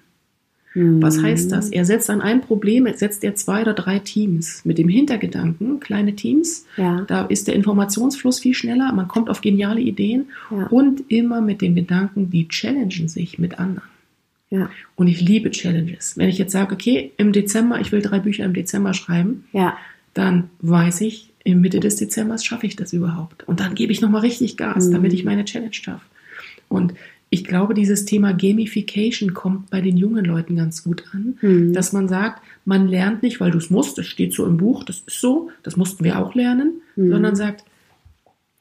Was 0.78 1.16
Mhm. 1.16 1.22
heißt 1.22 1.52
das? 1.52 1.70
Er 1.70 1.86
setzt 1.86 2.10
an 2.10 2.20
ein 2.20 2.42
Problem, 2.42 2.86
setzt 2.94 3.24
er 3.24 3.34
zwei 3.34 3.62
oder 3.62 3.72
drei 3.72 3.98
Teams 3.98 4.62
mit 4.66 4.76
dem 4.76 4.90
Hintergedanken, 4.90 5.80
kleine 5.80 6.14
Teams, 6.14 6.66
Ja. 6.76 7.00
da 7.08 7.24
ist 7.24 7.48
der 7.48 7.54
Informationsfluss 7.54 8.40
viel 8.40 8.52
schneller, 8.52 8.92
man 8.92 9.08
kommt 9.08 9.30
auf 9.30 9.40
geniale 9.40 9.80
Ideen 9.80 10.26
Ja. 10.50 10.66
und 10.66 11.04
immer 11.10 11.40
mit 11.40 11.62
dem 11.62 11.74
Gedanken, 11.74 12.28
die 12.30 12.46
challengen 12.48 13.08
sich 13.08 13.38
mit 13.38 13.58
anderen. 13.58 13.88
Ja. 14.50 14.68
Und 14.96 15.08
ich 15.08 15.20
liebe 15.22 15.50
Challenges. 15.50 16.18
Wenn 16.18 16.28
ich 16.28 16.36
jetzt 16.36 16.52
sage, 16.52 16.74
okay, 16.74 17.10
im 17.16 17.32
Dezember, 17.32 17.80
ich 17.80 17.90
will 17.90 18.02
drei 18.02 18.18
Bücher 18.18 18.44
im 18.44 18.52
Dezember 18.52 18.92
schreiben, 18.92 19.44
Ja. 19.54 19.78
dann 20.12 20.50
weiß 20.60 21.00
ich, 21.00 21.30
in 21.42 21.60
Mitte 21.62 21.80
des 21.80 21.96
Dezembers 21.96 22.44
schaffe 22.44 22.66
ich 22.66 22.76
das 22.76 22.92
überhaupt. 22.92 23.48
Und 23.48 23.60
dann 23.60 23.74
gebe 23.74 23.92
ich 23.92 24.02
nochmal 24.02 24.20
richtig 24.20 24.56
Gas, 24.58 24.88
Mhm. 24.88 24.92
damit 24.92 25.14
ich 25.14 25.24
meine 25.24 25.44
Challenge 25.46 25.72
schaffe. 25.72 26.04
Und 26.68 26.92
ich 27.28 27.44
glaube, 27.44 27.74
dieses 27.74 28.04
Thema 28.04 28.32
Gamification 28.32 29.34
kommt 29.34 29.70
bei 29.70 29.80
den 29.80 29.96
jungen 29.96 30.24
Leuten 30.24 30.56
ganz 30.56 30.84
gut 30.84 31.04
an, 31.12 31.36
Mhm. 31.40 31.72
dass 31.72 31.92
man 31.92 32.08
sagt, 32.08 32.40
man 32.64 32.86
lernt 32.88 33.22
nicht, 33.22 33.40
weil 33.40 33.50
du 33.50 33.58
es 33.58 33.70
musst, 33.70 33.98
das 33.98 34.06
steht 34.06 34.32
so 34.32 34.46
im 34.46 34.56
Buch, 34.58 34.84
das 34.84 35.02
ist 35.06 35.20
so, 35.20 35.50
das 35.62 35.76
mussten 35.76 36.04
wir 36.04 36.18
auch 36.20 36.34
lernen, 36.34 36.80
Mhm. 36.94 37.10
sondern 37.10 37.36
sagt, 37.36 37.64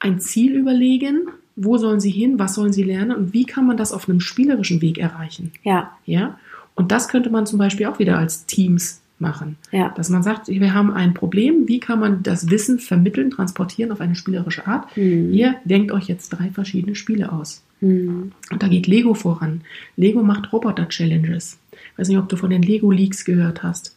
ein 0.00 0.18
Ziel 0.20 0.54
überlegen, 0.56 1.28
wo 1.54 1.78
sollen 1.78 2.00
sie 2.00 2.10
hin, 2.10 2.38
was 2.38 2.54
sollen 2.54 2.72
sie 2.72 2.82
lernen 2.82 3.16
und 3.16 3.32
wie 3.32 3.44
kann 3.46 3.66
man 3.66 3.76
das 3.76 3.92
auf 3.92 4.08
einem 4.08 4.20
spielerischen 4.20 4.82
Weg 4.82 4.98
erreichen. 4.98 5.52
Ja. 5.62 5.92
Ja? 6.04 6.38
Und 6.74 6.92
das 6.92 7.08
könnte 7.08 7.30
man 7.30 7.46
zum 7.46 7.58
Beispiel 7.58 7.86
auch 7.86 7.98
wieder 7.98 8.18
als 8.18 8.44
Teams 8.46 9.00
machen. 9.18 9.56
Ja. 9.72 9.92
Dass 9.96 10.10
man 10.10 10.22
sagt, 10.22 10.48
wir 10.48 10.74
haben 10.74 10.92
ein 10.92 11.14
Problem, 11.14 11.66
wie 11.68 11.80
kann 11.80 12.00
man 12.00 12.22
das 12.22 12.50
Wissen 12.50 12.78
vermitteln, 12.78 13.30
transportieren 13.30 13.90
auf 13.92 14.00
eine 14.00 14.14
spielerische 14.14 14.66
Art? 14.66 14.94
Mhm. 14.96 15.32
Ihr 15.32 15.56
denkt 15.64 15.90
euch 15.92 16.04
jetzt 16.06 16.28
drei 16.30 16.50
verschiedene 16.50 16.94
Spiele 16.94 17.32
aus. 17.32 17.62
Mhm. 17.80 18.32
Und 18.50 18.62
da 18.62 18.68
geht 18.68 18.86
Lego 18.86 19.14
voran. 19.14 19.62
Lego 19.96 20.22
macht 20.22 20.52
Roboter-Challenges. 20.52 21.58
Ich 21.72 21.98
weiß 21.98 22.08
nicht, 22.08 22.18
ob 22.18 22.28
du 22.28 22.36
von 22.36 22.50
den 22.50 22.62
Lego 22.62 22.90
Leaks 22.90 23.24
gehört 23.24 23.62
hast. 23.62 23.94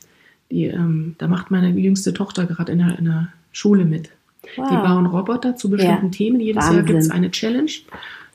Die, 0.51 0.65
ähm, 0.65 1.15
da 1.17 1.27
macht 1.27 1.51
meine 1.51 1.69
jüngste 1.69 2.13
Tochter 2.13 2.45
gerade 2.45 2.71
in 2.71 2.79
der, 2.79 2.97
in 2.97 3.05
der 3.05 3.27
Schule 3.51 3.85
mit. 3.85 4.09
Die 4.55 4.61
Wow. 4.61 4.83
bauen 4.83 5.05
Roboter 5.05 5.55
zu 5.57 5.69
bestimmten 5.69 6.05
Ja. 6.07 6.11
Themen. 6.11 6.39
Jedes 6.39 6.63
Jahr 6.63 6.71
Wahnsinn. 6.77 6.85
gibt 6.85 6.99
es 6.99 7.11
eine 7.11 7.29
Challenge. 7.29 7.69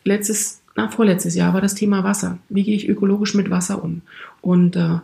Letztes, 0.05 0.61
na, 0.77 0.89
vorletztes 0.89 1.35
Jahr 1.35 1.55
war 1.55 1.61
das 1.61 1.75
Thema 1.75 2.05
Wasser. 2.05 2.39
Wie 2.49 2.63
gehe 2.63 2.77
ich 2.77 2.89
ökologisch 2.89 3.35
mit 3.35 3.51
Wasser 3.51 3.83
um? 3.83 4.03
Und 4.43 4.77
äh, 4.77 4.99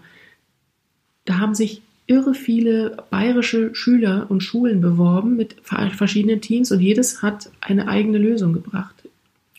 da 1.24 1.38
haben 1.38 1.54
sich 1.54 1.82
irre 2.06 2.34
viele 2.34 2.96
bayerische 3.10 3.74
Schüler 3.74 4.26
und 4.28 4.42
Schulen 4.42 4.80
beworben 4.80 5.36
mit 5.36 5.56
ver- 5.62 5.90
verschiedenen 5.90 6.40
Teams 6.40 6.72
und 6.72 6.80
jedes 6.80 7.22
hat 7.22 7.50
eine 7.60 7.86
eigene 7.88 8.18
Lösung 8.18 8.52
gebracht. 8.52 8.94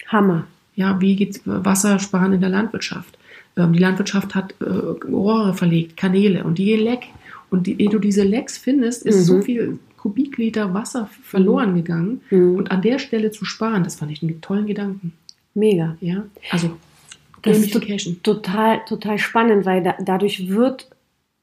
Hammer. 0.07 0.45
Ja, 0.75 0.99
wie 0.99 1.15
geht 1.15 1.41
Wassersparen 1.45 2.33
in 2.33 2.41
der 2.41 2.49
Landwirtschaft? 2.49 3.17
Ähm, 3.55 3.73
die 3.73 3.79
Landwirtschaft 3.79 4.35
hat 4.35 4.53
äh, 4.59 4.65
Rohre 4.65 5.53
verlegt, 5.53 5.95
Kanäle 5.97 6.43
und 6.43 6.57
die 6.57 6.65
gehen 6.65 6.83
leck. 6.83 7.03
Und 7.49 7.67
die, 7.67 7.81
ehe 7.81 7.89
du 7.89 7.99
diese 7.99 8.23
Lecks 8.23 8.57
findest, 8.57 9.03
ist 9.05 9.17
Mhm. 9.19 9.23
so 9.23 9.41
viel 9.41 9.79
Kubikliter 9.97 10.73
Wasser 10.73 11.09
verloren 11.23 11.75
gegangen. 11.75 12.21
Mhm. 12.31 12.55
Und 12.55 12.71
an 12.71 12.81
der 12.81 12.97
Stelle 12.99 13.31
zu 13.31 13.45
sparen, 13.45 13.83
das 13.83 13.95
fand 13.95 14.11
ich 14.11 14.21
einen 14.23 14.41
tollen 14.41 14.65
Gedanken. 14.65 15.13
Mega. 15.53 15.95
Ja, 16.01 16.23
also 16.49 16.71
Das 17.43 17.57
ist 17.59 17.73
total, 18.23 18.79
total 18.87 19.17
spannend, 19.19 19.65
weil 19.65 19.83
da, 19.83 19.95
dadurch 20.03 20.47
wird 20.49 20.87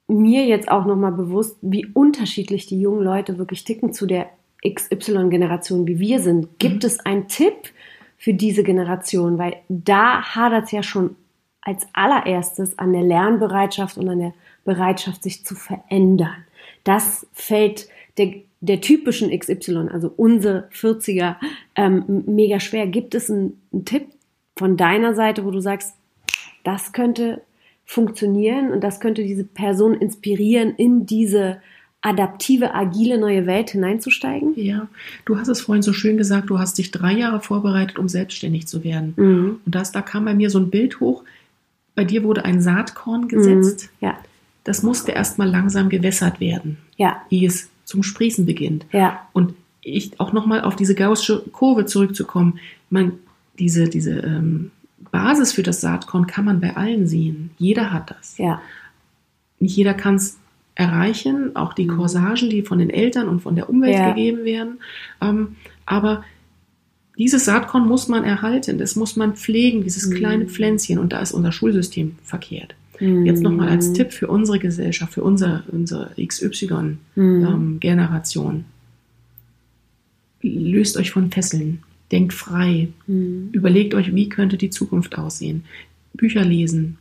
mir 0.09 0.47
jetzt 0.47 0.71
auch 0.71 0.87
nochmal 0.87 1.13
bewusst, 1.13 1.57
wie 1.61 1.87
unterschiedlich 1.87 2.67
die 2.67 2.81
jungen 2.81 3.03
Leute 3.03 3.39
wirklich 3.39 3.65
ticken 3.65 3.93
zu 3.93 4.07
der 4.07 4.27
XY-Generation, 4.67 5.87
wie 5.87 6.01
wir 6.01 6.21
sind. 6.21 6.59
Gibt 6.59 6.83
Mhm. 6.83 6.87
es 6.87 7.01
einen 7.01 7.29
Tipp 7.29 7.71
für 8.17 8.35
diese 8.35 8.65
Generation? 8.65 9.39
Weil 9.39 9.57
da 9.69 10.23
hadert 10.35 10.65
es 10.65 10.73
ja 10.73 10.83
schon 10.83 11.15
als 11.61 11.87
allererstes 11.93 12.79
an 12.79 12.93
der 12.93 13.03
Lernbereitschaft 13.03 13.99
und 13.99 14.09
an 14.09 14.19
der 14.19 14.35
Bereitschaft, 14.65 15.23
sich 15.23 15.45
zu 15.45 15.55
verändern. 15.55 16.45
Das 16.85 17.27
fällt 17.33 17.89
der, 18.17 18.35
der 18.61 18.81
typischen 18.81 19.31
XY, 19.37 19.89
also 19.93 20.13
unsere 20.17 20.69
40er, 20.73 21.37
ähm, 21.77 22.25
mega 22.27 22.59
schwer. 22.61 22.87
Gibt 22.87 23.15
es 23.15 23.31
einen, 23.31 23.61
einen 23.73 23.85
Tipp 23.85 24.07
von 24.57 24.77
deiner 24.77 25.15
Seite, 25.15 25.45
wo 25.45 25.51
du 25.51 25.61
sagst, 25.61 25.95
das 26.65 26.93
könnte 26.93 27.43
funktionieren 27.89 28.71
und 28.71 28.85
das 28.85 29.01
könnte 29.01 29.23
diese 29.23 29.45
Person 29.45 29.95
inspirieren, 29.95 30.75
in 30.77 31.07
diese 31.07 31.57
adaptive, 32.03 32.75
agile 32.75 33.19
neue 33.19 33.47
Welt 33.47 33.71
hineinzusteigen? 33.71 34.53
Ja, 34.57 34.89
du 35.25 35.39
hast 35.39 35.49
es 35.49 35.63
vorhin 35.63 35.83
so 35.83 35.95
schön 35.95 36.19
gesagt, 36.19 36.51
du 36.51 36.59
hast 36.59 36.77
dich 36.77 36.91
drei 36.91 37.15
Jahre 37.15 37.41
vorbereitet, 37.41 37.99
um 37.99 38.07
selbstständig 38.07 38.67
zu 38.67 38.85
werden. 38.85 39.15
Mhm. 39.17 39.61
Und 39.65 39.75
das, 39.75 39.91
da 39.91 40.03
kam 40.03 40.27
bei 40.27 40.35
mir 40.35 40.51
so 40.51 40.59
ein 40.59 40.69
Bild 40.69 41.01
hoch. 41.01 41.25
Bei 41.95 42.05
dir 42.05 42.25
wurde 42.25 42.45
ein 42.45 42.61
Saatkorn 42.61 43.27
gesetzt. 43.27 43.89
Mhm. 44.01 44.07
Ja. 44.07 44.19
Das 44.65 44.83
musste 44.83 45.13
erstmal 45.13 45.49
langsam 45.49 45.89
gewässert 45.89 46.41
werden, 46.41 46.77
ja. 46.99 47.23
ehe 47.31 47.49
es 47.49 47.71
zum 47.85 48.03
Sprießen 48.03 48.45
beginnt. 48.45 48.85
Ja. 48.93 49.27
Und 49.33 49.55
ich 49.81 50.21
auch 50.21 50.35
nochmal 50.35 50.61
auf 50.61 50.77
diese 50.77 50.95
gaussische 50.95 51.43
Kurve 51.53 51.87
zurückzukommen. 51.87 52.59
Man, 52.91 53.15
diese, 53.59 53.89
diese 53.89 54.21
ähm, 54.21 54.73
Basis 55.11 55.53
für 55.53 55.63
das 55.63 55.81
Saatkorn 55.81 56.27
kann 56.27 56.45
man 56.45 56.61
bei 56.61 56.77
allen 56.77 57.07
sehen. 57.07 57.51
Jeder 57.59 57.93
hat 57.93 58.11
das. 58.11 58.37
Ja. 58.39 58.61
Nicht 59.61 59.77
jeder 59.77 59.95
kann 59.95 60.17
es 60.17 60.39
erreichen, 60.75 61.57
auch 61.57 61.73
die 61.73 61.87
Corsagen, 61.87 62.47
mhm. 62.47 62.51
die 62.51 62.63
von 62.63 62.79
den 62.79 62.91
Eltern 62.91 63.29
und 63.29 63.41
von 63.41 63.57
der 63.57 63.69
Umwelt 63.69 63.95
ja. 63.95 64.11
gegeben 64.11 64.45
werden. 64.45 64.79
Ähm, 65.21 65.57
aber 65.87 66.25
dieses 67.19 67.45
Saatkorn 67.45 67.87
muss 67.87 68.07
man 68.07 68.25
erhalten, 68.25 68.79
das 68.79 68.95
muss 68.95 69.17
man 69.17 69.35
pflegen, 69.35 69.83
dieses 69.83 70.07
mhm. 70.07 70.15
kleine 70.15 70.47
Pflänzchen. 70.47 70.99
Und 70.99 71.13
da 71.13 71.21
ist 71.21 71.33
unser 71.33 71.51
Schulsystem 71.51 72.17
verkehrt. 72.23 72.77
Mhm. 73.01 73.27
Jetzt 73.27 73.43
nochmal 73.43 73.69
als 73.69 73.93
Tipp 73.93 74.13
für 74.13 74.29
unsere 74.29 74.61
Gesellschaft, 74.61 75.15
für 75.15 75.25
unsere, 75.25 75.65
unsere 75.69 76.13
XY-Generation. 76.17 78.47
Mhm. 78.55 78.55
Ähm, 78.55 78.65
Löst 80.41 80.97
euch 80.97 81.11
von 81.11 81.33
Fesseln, 81.33 81.83
denkt 82.13 82.33
frei, 82.33 82.89
mhm. 83.07 83.51
überlegt 83.53 83.95
euch, 83.95 84.15
wie 84.15 84.29
könnte 84.29 84.57
die 84.57 84.71
Zukunft 84.71 85.19
aussehen. 85.19 85.65
Bücher 86.15 86.45
lesen, 86.45 86.99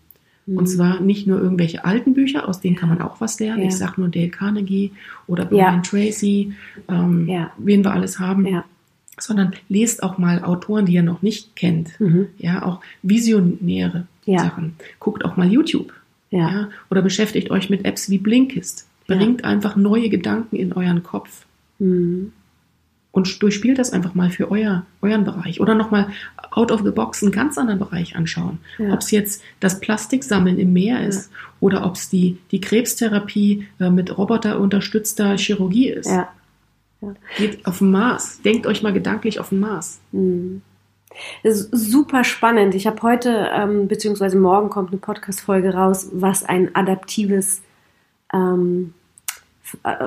und 0.47 0.63
mhm. 0.63 0.67
zwar 0.67 1.01
nicht 1.01 1.27
nur 1.27 1.41
irgendwelche 1.41 1.83
alten 1.83 2.13
Bücher, 2.13 2.47
aus 2.47 2.61
denen 2.61 2.77
kann 2.77 2.87
man 2.87 3.01
auch 3.01 3.19
was 3.19 3.37
lernen. 3.39 3.63
Ja. 3.63 3.67
Ich 3.67 3.75
sage 3.75 3.95
nur 3.97 4.07
Dale 4.07 4.29
Carnegie 4.29 4.93
oder 5.27 5.43
Brian 5.43 5.75
ja. 5.75 5.81
Tracy, 5.81 6.53
ähm, 6.87 7.27
ja. 7.27 7.51
wen 7.57 7.83
wir 7.83 7.91
alles 7.91 8.17
haben. 8.19 8.63
Sondern 9.19 9.53
lest 9.67 10.03
auch 10.03 10.17
mal 10.17 10.43
Autoren, 10.43 10.85
die 10.85 10.93
ihr 10.93 11.03
noch 11.03 11.21
nicht 11.21 11.55
kennt. 11.55 11.99
Mhm. 11.99 12.27
Ja, 12.37 12.63
auch 12.63 12.81
visionäre 13.01 14.05
Sachen. 14.25 14.75
Guckt 14.99 15.25
auch 15.25 15.35
mal 15.35 15.51
YouTube. 15.51 15.91
Ja. 16.29 16.69
Oder 16.91 17.01
beschäftigt 17.01 17.49
euch 17.49 17.69
mit 17.69 17.83
Apps 17.83 18.09
wie 18.09 18.19
Blinkist. 18.19 18.87
Bringt 19.07 19.43
einfach 19.43 19.75
neue 19.75 20.09
Gedanken 20.09 20.55
in 20.55 20.71
euren 20.73 21.01
Kopf. 21.03 21.45
Mhm 21.79 22.31
und 23.17 23.41
durchspielt 23.41 23.79
das 23.79 23.93
einfach 23.93 24.13
mal 24.13 24.29
für 24.29 24.51
euer, 24.51 24.85
euren 25.01 25.23
Bereich. 25.23 25.59
Oder 25.59 25.73
nochmal 25.73 26.09
out 26.51 26.71
of 26.71 26.83
the 26.83 26.91
box 26.91 27.23
einen 27.23 27.31
ganz 27.31 27.57
anderen 27.57 27.79
Bereich 27.79 28.15
anschauen. 28.15 28.59
Ja. 28.77 28.93
Ob 28.93 28.99
es 28.99 29.09
jetzt 29.09 29.41
das 29.59 29.79
Plastiksammeln 29.79 30.59
im 30.59 30.71
Meer 30.71 31.03
ist 31.03 31.31
ja. 31.31 31.37
oder 31.59 31.83
ob 31.83 31.95
es 31.95 32.09
die, 32.09 32.37
die 32.51 32.61
Krebstherapie 32.61 33.65
äh, 33.79 33.89
mit 33.89 34.15
roboterunterstützter 34.15 35.35
Chirurgie 35.35 35.89
ist. 35.89 36.11
Ja. 36.11 36.29
Geht 37.39 37.65
auf 37.65 37.79
den 37.79 37.89
Mars. 37.89 38.39
Denkt 38.43 38.67
euch 38.67 38.83
mal 38.83 38.93
gedanklich 38.93 39.39
auf 39.39 39.49
den 39.49 39.61
Mars. 39.61 39.99
Mhm. 40.11 40.61
Das 41.41 41.61
ist 41.61 41.71
super 41.71 42.23
spannend. 42.23 42.75
Ich 42.75 42.85
habe 42.85 43.01
heute, 43.01 43.49
ähm, 43.51 43.87
beziehungsweise 43.87 44.37
morgen 44.37 44.69
kommt 44.69 44.91
eine 44.91 44.99
Podcast-Folge 44.99 45.73
raus, 45.73 46.09
was 46.13 46.43
ein 46.43 46.75
adaptives 46.75 47.63
ähm, 48.31 48.93
äh, 49.81 50.05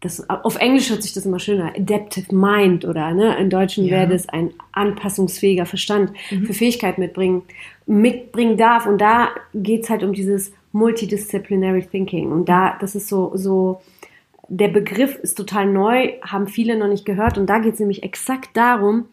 das, 0.00 0.28
auf 0.30 0.56
Englisch 0.56 0.88
hört 0.88 1.02
sich 1.02 1.12
das 1.12 1.26
immer 1.26 1.38
schöner, 1.38 1.74
adaptive 1.76 2.34
mind 2.34 2.86
oder 2.86 3.12
ne, 3.12 3.36
in 3.38 3.50
Deutschen 3.50 3.84
ja. 3.84 3.92
wäre 3.92 4.08
das 4.08 4.28
ein 4.28 4.54
anpassungsfähiger 4.72 5.66
Verstand 5.66 6.12
mhm. 6.30 6.46
für 6.46 6.54
Fähigkeit 6.54 6.96
mitbringen, 6.96 7.42
mitbringen 7.86 8.56
darf. 8.56 8.86
Und 8.86 8.98
da 8.98 9.28
geht's 9.54 9.90
halt 9.90 10.02
um 10.02 10.14
dieses 10.14 10.52
multidisciplinary 10.72 11.82
thinking. 11.82 12.32
Und 12.32 12.48
da, 12.48 12.78
das 12.80 12.94
ist 12.94 13.08
so, 13.08 13.32
so, 13.34 13.82
der 14.48 14.68
Begriff 14.68 15.16
ist 15.16 15.36
total 15.36 15.66
neu, 15.66 16.14
haben 16.22 16.48
viele 16.48 16.78
noch 16.78 16.88
nicht 16.88 17.04
gehört. 17.04 17.36
Und 17.36 17.46
da 17.46 17.58
geht's 17.58 17.78
nämlich 17.78 18.02
exakt 18.02 18.56
darum, 18.56 19.06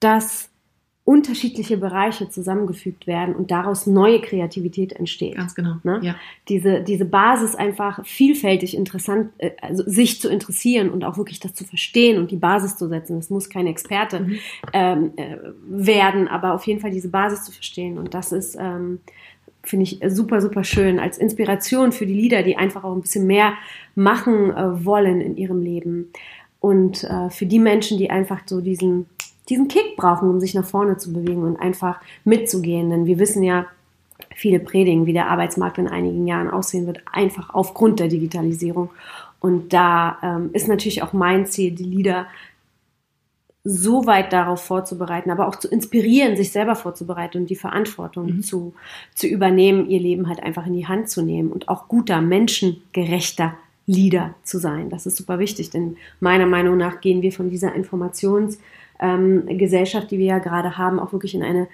dass 0.00 0.47
unterschiedliche 1.08 1.78
Bereiche 1.78 2.28
zusammengefügt 2.28 3.06
werden 3.06 3.34
und 3.34 3.50
daraus 3.50 3.86
neue 3.86 4.20
Kreativität 4.20 4.92
entsteht. 4.92 5.36
Ganz 5.36 5.54
genau. 5.54 5.76
Ne? 5.82 6.00
Ja. 6.02 6.16
Diese, 6.50 6.82
diese 6.82 7.06
Basis 7.06 7.54
einfach 7.54 8.04
vielfältig 8.04 8.76
interessant, 8.76 9.30
äh, 9.38 9.52
also 9.62 9.84
sich 9.86 10.20
zu 10.20 10.28
interessieren 10.28 10.90
und 10.90 11.04
auch 11.04 11.16
wirklich 11.16 11.40
das 11.40 11.54
zu 11.54 11.64
verstehen 11.64 12.18
und 12.18 12.30
die 12.30 12.36
Basis 12.36 12.76
zu 12.76 12.88
setzen. 12.88 13.16
Das 13.16 13.30
muss 13.30 13.48
kein 13.48 13.66
Experte 13.66 14.20
mhm. 14.20 14.38
ähm, 14.74 15.12
äh, 15.16 15.38
werden, 15.66 16.28
aber 16.28 16.52
auf 16.52 16.66
jeden 16.66 16.80
Fall 16.80 16.90
diese 16.90 17.08
Basis 17.08 17.44
zu 17.44 17.52
verstehen. 17.52 17.96
Und 17.96 18.12
das 18.12 18.30
ist, 18.30 18.58
ähm, 18.60 19.00
finde 19.62 19.84
ich 19.84 20.00
super, 20.08 20.42
super 20.42 20.62
schön 20.62 20.98
als 20.98 21.16
Inspiration 21.16 21.92
für 21.92 22.04
die 22.04 22.12
Lieder, 22.12 22.42
die 22.42 22.58
einfach 22.58 22.84
auch 22.84 22.94
ein 22.94 23.00
bisschen 23.00 23.26
mehr 23.26 23.54
machen 23.94 24.50
äh, 24.50 24.84
wollen 24.84 25.22
in 25.22 25.38
ihrem 25.38 25.62
Leben. 25.62 26.12
Und 26.60 27.04
äh, 27.04 27.30
für 27.30 27.46
die 27.46 27.60
Menschen, 27.60 27.96
die 27.96 28.10
einfach 28.10 28.42
so 28.44 28.60
diesen 28.60 29.06
diesen 29.48 29.68
Kick 29.68 29.96
brauchen, 29.96 30.28
um 30.28 30.40
sich 30.40 30.54
nach 30.54 30.64
vorne 30.64 30.96
zu 30.98 31.12
bewegen 31.12 31.42
und 31.42 31.56
einfach 31.56 32.00
mitzugehen. 32.24 32.90
Denn 32.90 33.06
wir 33.06 33.18
wissen 33.18 33.42
ja, 33.42 33.66
viele 34.34 34.60
predigen, 34.60 35.06
wie 35.06 35.12
der 35.12 35.28
Arbeitsmarkt 35.28 35.78
in 35.78 35.88
einigen 35.88 36.26
Jahren 36.26 36.50
aussehen 36.50 36.86
wird, 36.86 37.00
einfach 37.10 37.54
aufgrund 37.54 38.00
der 38.00 38.08
Digitalisierung. 38.08 38.90
Und 39.40 39.72
da 39.72 40.18
ähm, 40.22 40.50
ist 40.52 40.68
natürlich 40.68 41.02
auch 41.02 41.12
mein 41.12 41.46
Ziel, 41.46 41.72
die 41.72 41.84
Lieder 41.84 42.26
so 43.64 44.06
weit 44.06 44.32
darauf 44.32 44.62
vorzubereiten, 44.62 45.30
aber 45.30 45.46
auch 45.46 45.56
zu 45.56 45.68
inspirieren, 45.68 46.36
sich 46.36 46.52
selber 46.52 46.74
vorzubereiten 46.74 47.38
und 47.38 47.50
die 47.50 47.56
Verantwortung 47.56 48.26
mhm. 48.36 48.42
zu, 48.42 48.74
zu 49.14 49.26
übernehmen, 49.26 49.88
ihr 49.88 50.00
Leben 50.00 50.28
halt 50.28 50.42
einfach 50.42 50.66
in 50.66 50.72
die 50.72 50.86
Hand 50.86 51.10
zu 51.10 51.22
nehmen 51.22 51.52
und 51.52 51.68
auch 51.68 51.86
guter, 51.86 52.20
menschengerechter 52.20 53.54
Leader 53.86 54.34
zu 54.42 54.58
sein. 54.58 54.90
Das 54.90 55.06
ist 55.06 55.16
super 55.16 55.38
wichtig, 55.38 55.70
denn 55.70 55.96
meiner 56.20 56.46
Meinung 56.46 56.76
nach 56.76 57.00
gehen 57.00 57.22
wir 57.22 57.32
von 57.32 57.50
dieser 57.50 57.74
Informations- 57.74 58.58
ähm, 59.00 59.46
Gesellschaft, 59.58 60.10
die 60.10 60.18
wir 60.18 60.26
ja 60.26 60.38
gerade 60.38 60.78
haben, 60.78 60.98
auch 60.98 61.12
wirklich 61.12 61.34
in 61.34 61.42
eine 61.42 61.68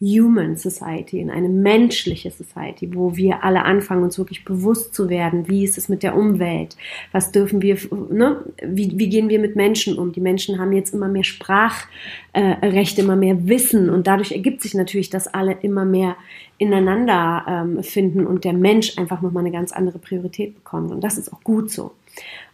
Human 0.00 0.56
Society, 0.56 1.20
in 1.20 1.30
eine 1.30 1.50
menschliche 1.50 2.30
Society, 2.30 2.94
wo 2.94 3.16
wir 3.16 3.44
alle 3.44 3.66
anfangen, 3.66 4.02
uns 4.02 4.16
wirklich 4.16 4.46
bewusst 4.46 4.94
zu 4.94 5.10
werden, 5.10 5.46
wie 5.46 5.62
ist 5.62 5.76
es 5.76 5.90
mit 5.90 6.02
der 6.02 6.16
Umwelt, 6.16 6.76
was 7.12 7.32
dürfen 7.32 7.60
wir, 7.60 7.76
ne? 8.10 8.42
wie, 8.66 8.98
wie 8.98 9.10
gehen 9.10 9.28
wir 9.28 9.38
mit 9.38 9.56
Menschen 9.56 9.98
um. 9.98 10.12
Die 10.12 10.22
Menschen 10.22 10.58
haben 10.58 10.72
jetzt 10.72 10.94
immer 10.94 11.08
mehr 11.08 11.24
Sprachrechte, 11.24 13.00
äh, 13.00 13.04
immer 13.04 13.16
mehr 13.16 13.46
Wissen 13.46 13.90
und 13.90 14.06
dadurch 14.06 14.32
ergibt 14.32 14.62
sich 14.62 14.72
natürlich, 14.72 15.10
dass 15.10 15.28
alle 15.28 15.52
immer 15.60 15.84
mehr 15.84 16.16
ineinander 16.56 17.44
ähm, 17.46 17.82
finden 17.82 18.26
und 18.26 18.44
der 18.44 18.54
Mensch 18.54 18.96
einfach 18.96 19.20
nochmal 19.20 19.42
eine 19.42 19.52
ganz 19.52 19.70
andere 19.70 19.98
Priorität 19.98 20.54
bekommt 20.54 20.92
und 20.92 21.04
das 21.04 21.18
ist 21.18 21.30
auch 21.30 21.42
gut 21.44 21.70
so. 21.70 21.92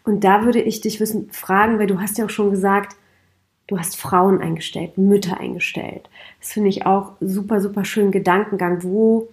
Und 0.03 0.25
da 0.25 0.45
würde 0.45 0.61
ich 0.61 0.81
dich 0.81 0.99
wissen, 0.99 1.29
fragen, 1.31 1.79
weil 1.79 1.87
du 1.87 2.01
hast 2.01 2.19
ja 2.19 2.25
auch 2.25 2.31
schon 2.31 2.51
gesagt, 2.51 2.97
Du 3.67 3.79
hast 3.79 3.97
Frauen 3.97 4.41
eingestellt, 4.41 4.97
Mütter 4.97 5.41
eingestellt. 5.41 6.09
Das 6.41 6.53
finde 6.53 6.69
ich 6.69 6.87
auch 6.87 7.13
super, 7.21 7.61
super 7.61 7.85
schön 7.85 8.13
Gedankengang, 8.13 8.83
wo 8.83 9.29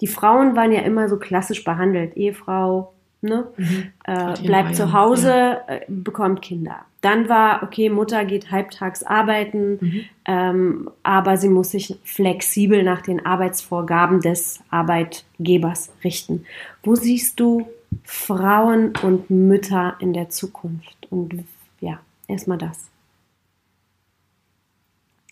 die 0.00 0.06
Frauen 0.06 0.56
waren 0.56 0.72
ja 0.72 0.80
immer 0.80 1.08
so 1.08 1.18
klassisch 1.18 1.64
behandelt. 1.64 2.16
Ehefrau, 2.16 2.92
ne? 3.20 3.46
Mhm. 3.56 3.92
Äh, 4.04 4.40
bleibt 4.42 4.76
zu 4.76 4.92
Hause, 4.92 5.28
ja. 5.28 5.62
äh, 5.68 5.80
bekommt 5.88 6.42
Kinder. 6.42 6.80
Dann 7.00 7.28
war, 7.28 7.62
okay, 7.62 7.88
Mutter 7.88 8.24
geht 8.24 8.50
halbtags 8.50 9.02
arbeiten, 9.02 9.78
mhm. 9.80 10.04
ähm, 10.24 10.90
aber 11.02 11.36
sie 11.36 11.48
muss 11.48 11.70
sich 11.70 11.98
flexibel 12.02 12.82
nach 12.82 13.02
den 13.02 13.24
Arbeitsvorgaben 13.24 14.20
des 14.20 14.60
Arbeitgebers 14.70 15.92
richten. 16.02 16.46
Wo 16.82 16.94
siehst 16.94 17.38
du 17.38 17.68
Frauen 18.04 18.92
und 19.02 19.30
Mütter 19.30 19.96
in 20.00 20.14
der 20.14 20.30
Zukunft? 20.30 21.06
Und 21.10 21.44
ja, 21.80 22.00
erstmal 22.26 22.58
das. 22.58 22.90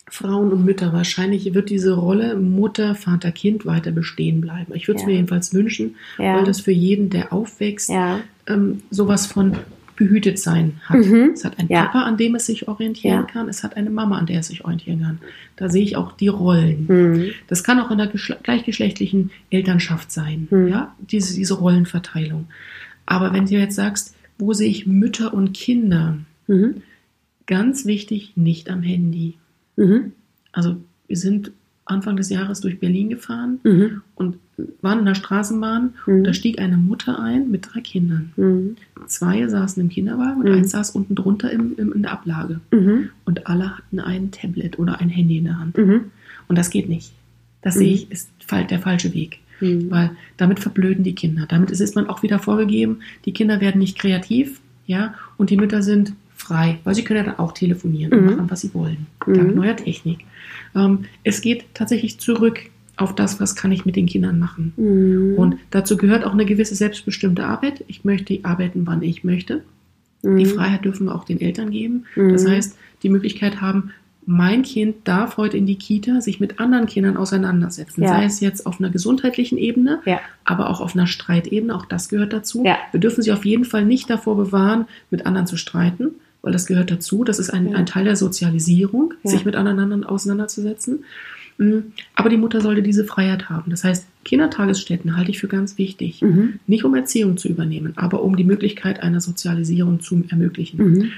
Frauen 0.07 0.51
und 0.51 0.65
Mütter. 0.65 0.93
Wahrscheinlich 0.93 1.53
wird 1.53 1.69
diese 1.69 1.93
Rolle 1.93 2.35
Mutter, 2.35 2.95
Vater, 2.95 3.31
Kind 3.31 3.65
weiter 3.65 3.91
bestehen 3.91 4.41
bleiben. 4.41 4.73
Ich 4.75 4.87
würde 4.87 4.97
es 4.97 5.01
ja. 5.01 5.07
mir 5.07 5.15
jedenfalls 5.15 5.53
wünschen, 5.53 5.95
ja. 6.17 6.37
weil 6.37 6.45
das 6.45 6.61
für 6.61 6.71
jeden, 6.71 7.09
der 7.09 7.33
aufwächst, 7.33 7.89
ja. 7.89 8.19
ähm, 8.47 8.83
sowas 8.91 9.25
von 9.25 9.57
behütet 9.95 10.39
sein 10.39 10.81
hat. 10.83 10.97
Mhm. 10.97 11.31
Es 11.33 11.45
hat 11.45 11.57
einen 11.57 11.69
Papa, 11.69 12.03
an 12.03 12.17
dem 12.17 12.35
es 12.35 12.45
sich 12.45 12.67
orientieren 12.67 13.27
kann. 13.27 13.47
Es 13.47 13.63
hat 13.63 13.77
eine 13.77 13.89
Mama, 13.89 14.17
an 14.17 14.25
der 14.25 14.41
es 14.41 14.47
sich 14.47 14.65
orientieren 14.65 15.01
kann. 15.01 15.19
Da 15.55 15.69
sehe 15.69 15.83
ich 15.83 15.95
auch 15.95 16.11
die 16.11 16.27
Rollen. 16.27 16.85
Mhm. 16.87 17.31
Das 17.47 17.63
kann 17.63 17.79
auch 17.79 17.91
in 17.91 17.97
der 17.97 18.07
gleichgeschlechtlichen 18.07 19.31
Elternschaft 19.49 20.11
sein. 20.11 20.47
Mhm. 20.51 20.67
Ja, 20.67 20.95
diese, 20.99 21.33
diese 21.35 21.53
Rollenverteilung. 21.55 22.47
Aber 23.05 23.33
wenn 23.33 23.45
du 23.45 23.53
jetzt 23.53 23.75
sagst, 23.75 24.15
wo 24.37 24.53
sehe 24.53 24.69
ich 24.69 24.85
Mütter 24.85 25.33
und 25.33 25.53
Kinder? 25.53 26.17
Mhm. 26.47 26.81
Ganz 27.45 27.85
wichtig, 27.85 28.33
nicht 28.35 28.69
am 28.69 28.81
Handy. 28.81 29.35
Mhm. 29.75 30.13
Also 30.51 30.77
wir 31.07 31.17
sind 31.17 31.51
Anfang 31.85 32.17
des 32.17 32.29
Jahres 32.29 32.61
durch 32.61 32.79
Berlin 32.79 33.09
gefahren 33.09 33.59
mhm. 33.63 34.01
und 34.15 34.37
waren 34.81 34.99
in 34.99 35.05
der 35.05 35.15
Straßenbahn 35.15 35.93
mhm. 36.05 36.13
und 36.13 36.23
da 36.23 36.33
stieg 36.33 36.59
eine 36.59 36.77
Mutter 36.77 37.19
ein 37.19 37.51
mit 37.51 37.67
drei 37.71 37.81
Kindern. 37.81 38.31
Mhm. 38.37 38.75
Zwei 39.07 39.47
saßen 39.47 39.81
im 39.81 39.89
Kinderwagen 39.89 40.41
und 40.41 40.49
mhm. 40.49 40.57
eins 40.57 40.71
saß 40.71 40.91
unten 40.91 41.15
drunter 41.15 41.51
im, 41.51 41.75
im, 41.77 41.93
in 41.93 42.01
der 42.03 42.11
Ablage. 42.11 42.59
Mhm. 42.71 43.09
Und 43.25 43.47
alle 43.47 43.77
hatten 43.77 43.99
ein 43.99 44.31
Tablet 44.31 44.79
oder 44.79 44.99
ein 44.99 45.09
Handy 45.09 45.37
in 45.37 45.45
der 45.45 45.59
Hand. 45.59 45.77
Mhm. 45.77 46.05
Und 46.47 46.57
das 46.57 46.69
geht 46.69 46.89
nicht. 46.89 47.11
Das 47.61 47.75
sehe 47.75 47.93
ich, 47.93 48.11
ist 48.11 48.29
der 48.51 48.79
falsche 48.79 49.13
Weg. 49.13 49.39
Weil 49.59 50.11
damit 50.37 50.59
verblöden 50.59 51.03
die 51.03 51.15
Kinder. 51.15 51.45
Damit 51.47 51.71
ist, 51.71 51.79
ist 51.79 51.95
man 51.95 52.07
auch 52.07 52.23
wieder 52.23 52.39
vorgegeben, 52.39 52.99
die 53.25 53.31
Kinder 53.31 53.61
werden 53.61 53.79
nicht 53.79 53.97
kreativ, 53.97 54.59
ja, 54.85 55.15
und 55.37 55.49
die 55.49 55.57
Mütter 55.57 55.81
sind 55.81 56.13
frei, 56.45 56.79
weil 56.83 56.95
sie 56.95 57.03
können 57.03 57.17
ja 57.17 57.25
dann 57.25 57.39
auch 57.39 57.53
telefonieren 57.53 58.13
und 58.13 58.21
mhm. 58.21 58.25
machen, 58.31 58.51
was 58.51 58.61
sie 58.61 58.73
wollen. 58.73 59.07
Dank 59.25 59.49
mhm. 59.49 59.55
neuer 59.55 59.75
Technik. 59.75 60.19
Ähm, 60.75 61.05
es 61.23 61.41
geht 61.41 61.65
tatsächlich 61.73 62.19
zurück 62.19 62.59
auf 62.97 63.15
das, 63.15 63.39
was 63.39 63.55
kann 63.55 63.71
ich 63.71 63.85
mit 63.85 63.95
den 63.95 64.05
Kindern 64.05 64.39
machen. 64.39 64.73
Mhm. 64.77 65.35
Und 65.35 65.57
dazu 65.71 65.97
gehört 65.97 66.23
auch 66.23 66.33
eine 66.33 66.45
gewisse 66.45 66.75
selbstbestimmte 66.75 67.45
Arbeit. 67.45 67.83
Ich 67.87 68.05
möchte 68.05 68.39
arbeiten, 68.43 68.85
wann 68.85 69.01
ich 69.01 69.23
möchte. 69.23 69.63
Mhm. 70.21 70.37
Die 70.37 70.45
Freiheit 70.45 70.85
dürfen 70.85 71.07
wir 71.07 71.15
auch 71.15 71.25
den 71.25 71.41
Eltern 71.41 71.71
geben. 71.71 72.05
Mhm. 72.15 72.31
Das 72.31 72.47
heißt, 72.47 72.77
die 73.03 73.09
Möglichkeit 73.09 73.61
haben, 73.61 73.91
mein 74.27 74.63
Kind 74.63 75.07
darf 75.07 75.37
heute 75.37 75.55
in 75.55 75.67
die 75.67 75.77
Kita 75.77 76.19
sich 76.19 76.39
mit 76.39 76.59
anderen 76.59 76.87
Kindern 76.87 77.15
auseinandersetzen. 77.15 78.01
Ja. 78.01 78.09
Sei 78.09 78.25
es 78.25 78.39
jetzt 78.39 78.65
auf 78.65 78.79
einer 78.79 78.89
gesundheitlichen 78.89 79.57
Ebene, 79.57 80.01
ja. 80.05 80.19
aber 80.43 80.69
auch 80.69 80.81
auf 80.81 80.95
einer 80.95 81.05
Streitebene. 81.05 81.75
Auch 81.75 81.85
das 81.85 82.09
gehört 82.09 82.33
dazu. 82.33 82.63
Ja. 82.65 82.77
Wir 82.91 82.99
dürfen 82.99 83.21
sie 83.21 83.31
auf 83.31 83.45
jeden 83.45 83.65
Fall 83.65 83.85
nicht 83.85 84.09
davor 84.09 84.35
bewahren, 84.35 84.87
mit 85.11 85.27
anderen 85.27 85.45
zu 85.45 85.57
streiten, 85.57 86.15
weil 86.45 86.53
das 86.53 86.67
gehört 86.67 86.91
dazu. 86.91 87.23
Das 87.23 87.39
ist 87.39 87.49
ein, 87.49 87.75
ein 87.75 87.87
Teil 87.87 88.05
der 88.05 88.15
Sozialisierung, 88.15 89.15
sich 89.23 89.45
mit 89.45 89.55
anderen 89.55 90.03
auseinanderzusetzen. 90.03 91.03
Mhm. 91.57 91.93
Aber 92.13 92.29
die 92.29 92.37
Mutter 92.37 92.61
sollte 92.61 92.83
diese 92.83 93.03
Freiheit 93.03 93.49
haben. 93.49 93.71
Das 93.71 93.83
heißt, 93.83 94.05
Kindertagesstätten 94.23 95.17
halte 95.17 95.31
ich 95.31 95.39
für 95.39 95.47
ganz 95.47 95.79
wichtig. 95.79 96.21
Mhm. 96.21 96.59
Nicht 96.67 96.85
um 96.85 96.93
Erziehung 96.93 97.37
zu 97.37 97.47
übernehmen, 97.47 97.93
aber 97.95 98.21
um 98.21 98.35
die 98.35 98.43
Möglichkeit 98.43 99.01
einer 99.01 99.21
Sozialisierung 99.21 100.01
zu 100.01 100.23
ermöglichen. 100.29 100.77
Mhm. 100.77 101.11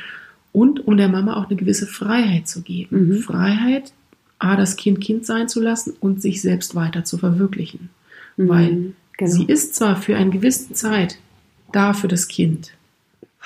Und 0.54 0.88
um 0.88 0.96
der 0.96 1.10
Mama 1.10 1.36
auch 1.36 1.50
eine 1.50 1.58
gewisse 1.58 1.88
Freiheit 1.88 2.48
zu 2.48 2.62
geben. 2.62 3.10
Mhm. 3.10 3.18
Freiheit, 3.18 3.92
A, 4.40 4.56
das 4.56 4.78
Kind 4.78 5.02
Kind 5.02 5.26
sein 5.26 5.50
zu 5.50 5.60
lassen 5.60 5.94
und 6.00 6.22
sich 6.22 6.42
selbst 6.42 6.74
weiter 6.74 7.04
zu 7.04 7.18
verwirklichen. 7.18 7.90
Mhm. 8.38 8.48
Weil 8.48 8.94
genau. 9.18 9.30
sie 9.32 9.44
ist 9.44 9.76
zwar 9.76 9.98
für 9.98 10.16
eine 10.16 10.30
gewisse 10.30 10.72
Zeit 10.72 11.18
da 11.74 11.92
für 11.92 12.08
das 12.08 12.30
Kind, 12.30 12.72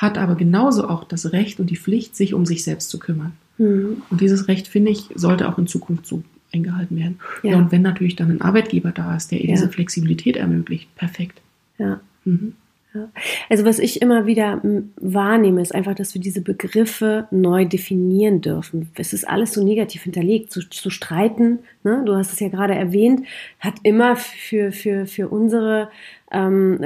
hat 0.01 0.17
aber 0.17 0.35
genauso 0.35 0.87
auch 0.87 1.03
das 1.03 1.31
Recht 1.31 1.59
und 1.59 1.69
die 1.69 1.77
Pflicht, 1.77 2.15
sich 2.15 2.33
um 2.33 2.45
sich 2.45 2.63
selbst 2.63 2.89
zu 2.89 2.97
kümmern. 2.97 3.33
Mhm. 3.59 4.01
Und 4.09 4.19
dieses 4.19 4.47
Recht, 4.47 4.67
finde 4.67 4.91
ich, 4.91 5.09
sollte 5.13 5.47
auch 5.47 5.59
in 5.59 5.67
Zukunft 5.67 6.07
so 6.07 6.23
eingehalten 6.51 6.97
werden. 6.97 7.19
Ja. 7.43 7.51
ja. 7.51 7.57
und 7.57 7.71
wenn 7.71 7.83
natürlich 7.83 8.15
dann 8.15 8.31
ein 8.31 8.41
Arbeitgeber 8.41 8.91
da 8.91 9.15
ist, 9.15 9.31
der 9.31 9.39
ihr 9.39 9.49
ja. 9.49 9.55
diese 9.55 9.69
Flexibilität 9.69 10.37
ermöglicht, 10.37 10.93
perfekt. 10.95 11.39
Ja. 11.77 11.99
Mhm. 12.25 12.53
ja. 12.95 13.09
Also 13.47 13.63
was 13.63 13.77
ich 13.77 14.01
immer 14.01 14.25
wieder 14.25 14.59
wahrnehme, 14.95 15.61
ist 15.61 15.75
einfach, 15.75 15.93
dass 15.93 16.15
wir 16.15 16.21
diese 16.21 16.41
Begriffe 16.41 17.27
neu 17.29 17.65
definieren 17.65 18.41
dürfen. 18.41 18.89
Es 18.95 19.13
ist 19.13 19.29
alles 19.29 19.53
so 19.53 19.63
negativ 19.63 20.01
hinterlegt. 20.01 20.51
Zu, 20.51 20.67
zu 20.67 20.89
streiten, 20.89 21.59
ne? 21.83 22.01
du 22.07 22.15
hast 22.15 22.33
es 22.33 22.39
ja 22.39 22.49
gerade 22.49 22.73
erwähnt, 22.73 23.21
hat 23.59 23.75
immer 23.83 24.15
für, 24.15 24.71
für, 24.71 25.05
für 25.05 25.29
unsere 25.29 25.89
ähm, 26.31 26.79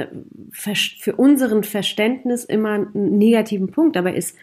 für 0.52 1.16
unseren 1.16 1.64
Verständnis 1.64 2.44
immer 2.44 2.70
einen 2.70 3.18
negativen 3.18 3.70
Punkt. 3.70 3.96
Aber 3.96 4.14
ist 4.14 4.36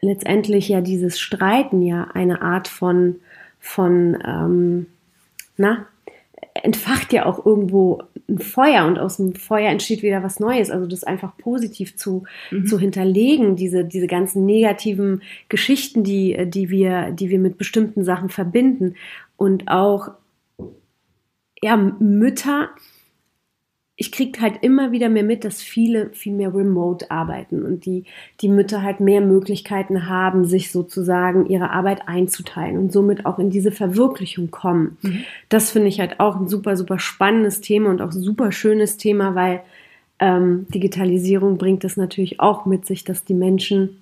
letztendlich 0.00 0.68
ja 0.68 0.80
dieses 0.80 1.18
Streiten 1.18 1.82
ja 1.82 2.08
eine 2.14 2.42
Art 2.42 2.68
von 2.68 3.16
von, 3.58 4.18
ähm, 4.24 4.86
na, 5.56 5.86
entfacht 6.54 7.12
ja 7.12 7.26
auch 7.26 7.44
irgendwo 7.44 8.02
ein 8.28 8.38
Feuer 8.38 8.84
und 8.86 8.98
aus 8.98 9.16
dem 9.16 9.34
Feuer 9.34 9.70
entsteht 9.70 10.02
wieder 10.02 10.22
was 10.22 10.40
Neues. 10.40 10.70
Also 10.70 10.86
das 10.86 11.04
einfach 11.04 11.36
positiv 11.36 11.96
zu, 11.96 12.24
mhm. 12.50 12.66
zu 12.66 12.78
hinterlegen, 12.78 13.56
diese, 13.56 13.84
diese 13.84 14.06
ganzen 14.06 14.44
negativen 14.44 15.22
Geschichten, 15.48 16.04
die, 16.04 16.48
die 16.48 16.70
wir, 16.70 17.10
die 17.10 17.30
wir 17.30 17.38
mit 17.38 17.58
bestimmten 17.58 18.04
Sachen 18.04 18.28
verbinden. 18.28 18.94
Und 19.36 19.68
auch, 19.68 20.10
ja, 21.62 21.76
Mütter, 21.76 22.70
ich 24.00 24.12
kriege 24.12 24.40
halt 24.40 24.62
immer 24.62 24.92
wieder 24.92 25.08
mehr 25.08 25.24
mit, 25.24 25.44
dass 25.44 25.60
viele 25.60 26.10
viel 26.10 26.32
mehr 26.32 26.54
remote 26.54 27.10
arbeiten 27.10 27.64
und 27.64 27.84
die, 27.84 28.04
die 28.40 28.48
Mütter 28.48 28.80
halt 28.80 29.00
mehr 29.00 29.20
Möglichkeiten 29.20 30.08
haben, 30.08 30.44
sich 30.44 30.70
sozusagen 30.70 31.46
ihre 31.46 31.70
Arbeit 31.70 32.06
einzuteilen 32.06 32.78
und 32.78 32.92
somit 32.92 33.26
auch 33.26 33.40
in 33.40 33.50
diese 33.50 33.72
Verwirklichung 33.72 34.52
kommen. 34.52 34.96
Mhm. 35.02 35.24
Das 35.48 35.72
finde 35.72 35.88
ich 35.88 35.98
halt 35.98 36.20
auch 36.20 36.36
ein 36.36 36.46
super, 36.46 36.76
super 36.76 37.00
spannendes 37.00 37.60
Thema 37.60 37.90
und 37.90 38.00
auch 38.00 38.12
ein 38.12 38.20
super 38.20 38.52
schönes 38.52 38.98
Thema, 38.98 39.34
weil 39.34 39.62
ähm, 40.20 40.66
Digitalisierung 40.72 41.58
bringt 41.58 41.82
es 41.82 41.96
natürlich 41.96 42.38
auch 42.38 42.66
mit 42.66 42.86
sich, 42.86 43.02
dass 43.02 43.24
die 43.24 43.34
Menschen 43.34 44.00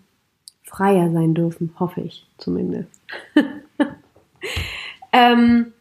freier 0.62 1.10
sein 1.10 1.32
dürfen, 1.32 1.72
hoffe 1.80 2.02
ich 2.02 2.26
zumindest. 2.36 3.00
ähm, 5.12 5.72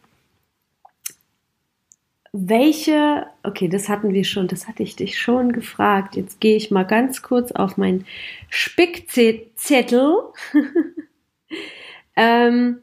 welche, 2.38 3.26
okay, 3.42 3.68
das 3.68 3.88
hatten 3.88 4.12
wir 4.12 4.24
schon, 4.24 4.46
das 4.46 4.68
hatte 4.68 4.82
ich 4.82 4.94
dich 4.94 5.18
schon 5.18 5.52
gefragt. 5.52 6.16
Jetzt 6.16 6.38
gehe 6.40 6.56
ich 6.56 6.70
mal 6.70 6.84
ganz 6.84 7.22
kurz 7.22 7.50
auf 7.52 7.78
meinen 7.78 8.04
Spickzettel. 8.50 10.18
ähm, 12.16 12.78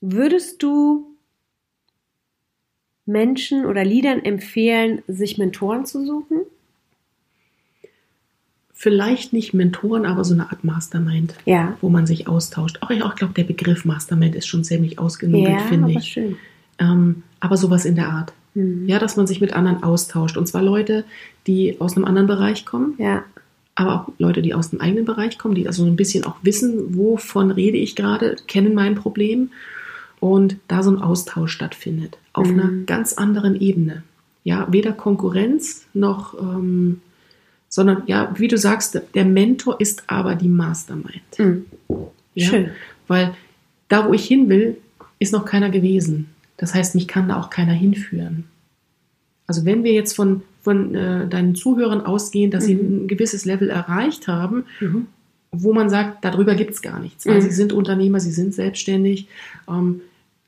würdest 0.00 0.62
du 0.62 1.14
Menschen 3.04 3.66
oder 3.66 3.84
Liedern 3.84 4.24
empfehlen, 4.24 5.02
sich 5.06 5.36
Mentoren 5.36 5.84
zu 5.84 6.06
suchen? 6.06 6.38
Vielleicht 8.72 9.34
nicht 9.34 9.52
Mentoren, 9.52 10.06
aber 10.06 10.24
so 10.24 10.32
eine 10.32 10.50
Art 10.50 10.64
Mastermind, 10.64 11.34
ja. 11.44 11.76
wo 11.82 11.90
man 11.90 12.06
sich 12.06 12.28
austauscht. 12.28 12.78
Auch 12.80 12.90
ich 12.90 13.02
auch 13.02 13.14
glaube, 13.14 13.34
der 13.34 13.44
Begriff 13.44 13.84
Mastermind 13.84 14.34
ist 14.34 14.46
schon 14.46 14.64
ziemlich 14.64 14.98
ausgenudelt, 14.98 15.60
ja, 15.60 15.66
finde 15.66 15.92
ich. 15.92 16.04
Schön. 16.04 16.36
Ähm, 16.78 17.22
aber 17.40 17.56
sowas 17.56 17.84
in 17.84 17.94
der 17.94 18.08
Art. 18.08 18.32
Mhm. 18.54 18.88
Ja, 18.88 18.98
dass 18.98 19.16
man 19.16 19.26
sich 19.26 19.40
mit 19.40 19.52
anderen 19.52 19.82
austauscht. 19.82 20.36
Und 20.36 20.46
zwar 20.46 20.62
Leute, 20.62 21.04
die 21.46 21.80
aus 21.80 21.96
einem 21.96 22.04
anderen 22.04 22.26
Bereich 22.26 22.64
kommen. 22.64 22.94
Ja. 22.98 23.24
Aber 23.74 23.94
auch 23.94 24.12
Leute, 24.18 24.40
die 24.40 24.54
aus 24.54 24.70
dem 24.70 24.80
eigenen 24.80 25.04
Bereich 25.04 25.36
kommen, 25.38 25.54
die 25.54 25.66
also 25.66 25.84
ein 25.84 25.96
bisschen 25.96 26.24
auch 26.24 26.36
wissen, 26.42 26.96
wovon 26.96 27.50
rede 27.50 27.76
ich 27.76 27.96
gerade, 27.96 28.36
kennen 28.46 28.74
mein 28.74 28.94
Problem. 28.94 29.50
Und 30.20 30.56
da 30.68 30.82
so 30.82 30.90
ein 30.90 31.02
Austausch 31.02 31.52
stattfindet. 31.52 32.16
Auf 32.32 32.48
mhm. 32.48 32.60
einer 32.60 32.70
ganz 32.86 33.14
anderen 33.14 33.60
Ebene. 33.60 34.02
Ja, 34.44 34.68
weder 34.70 34.92
Konkurrenz 34.92 35.86
noch, 35.94 36.38
ähm, 36.38 37.00
sondern 37.68 38.02
ja, 38.06 38.32
wie 38.36 38.48
du 38.48 38.56
sagst, 38.56 39.00
der 39.14 39.24
Mentor 39.24 39.80
ist 39.80 40.04
aber 40.06 40.34
die 40.34 40.48
Mastermind. 40.48 41.38
Mhm. 41.38 41.64
Ja? 42.34 42.48
Schön. 42.48 42.70
Weil 43.08 43.34
da, 43.88 44.06
wo 44.06 44.12
ich 44.12 44.26
hin 44.26 44.48
will, 44.48 44.76
ist 45.18 45.32
noch 45.32 45.44
keiner 45.44 45.70
gewesen. 45.70 46.33
Das 46.56 46.74
heißt, 46.74 46.94
mich 46.94 47.08
kann 47.08 47.28
da 47.28 47.40
auch 47.40 47.50
keiner 47.50 47.72
hinführen. 47.72 48.44
Also 49.46 49.64
wenn 49.64 49.84
wir 49.84 49.92
jetzt 49.92 50.14
von, 50.14 50.42
von 50.62 50.94
äh, 50.94 51.28
deinen 51.28 51.54
Zuhörern 51.54 52.00
ausgehen, 52.00 52.50
dass 52.50 52.64
mhm. 52.64 52.68
sie 52.68 52.74
ein 52.74 53.08
gewisses 53.08 53.44
Level 53.44 53.68
erreicht 53.68 54.28
haben, 54.28 54.64
mhm. 54.80 55.06
wo 55.52 55.72
man 55.72 55.90
sagt, 55.90 56.24
darüber 56.24 56.54
gibt 56.54 56.72
es 56.72 56.82
gar 56.82 57.00
nichts. 57.00 57.26
Weil 57.26 57.36
mhm. 57.36 57.42
sie 57.42 57.50
sind 57.50 57.72
Unternehmer, 57.72 58.20
sie 58.20 58.32
sind 58.32 58.54
selbstständig. 58.54 59.28
Ähm, 59.68 60.00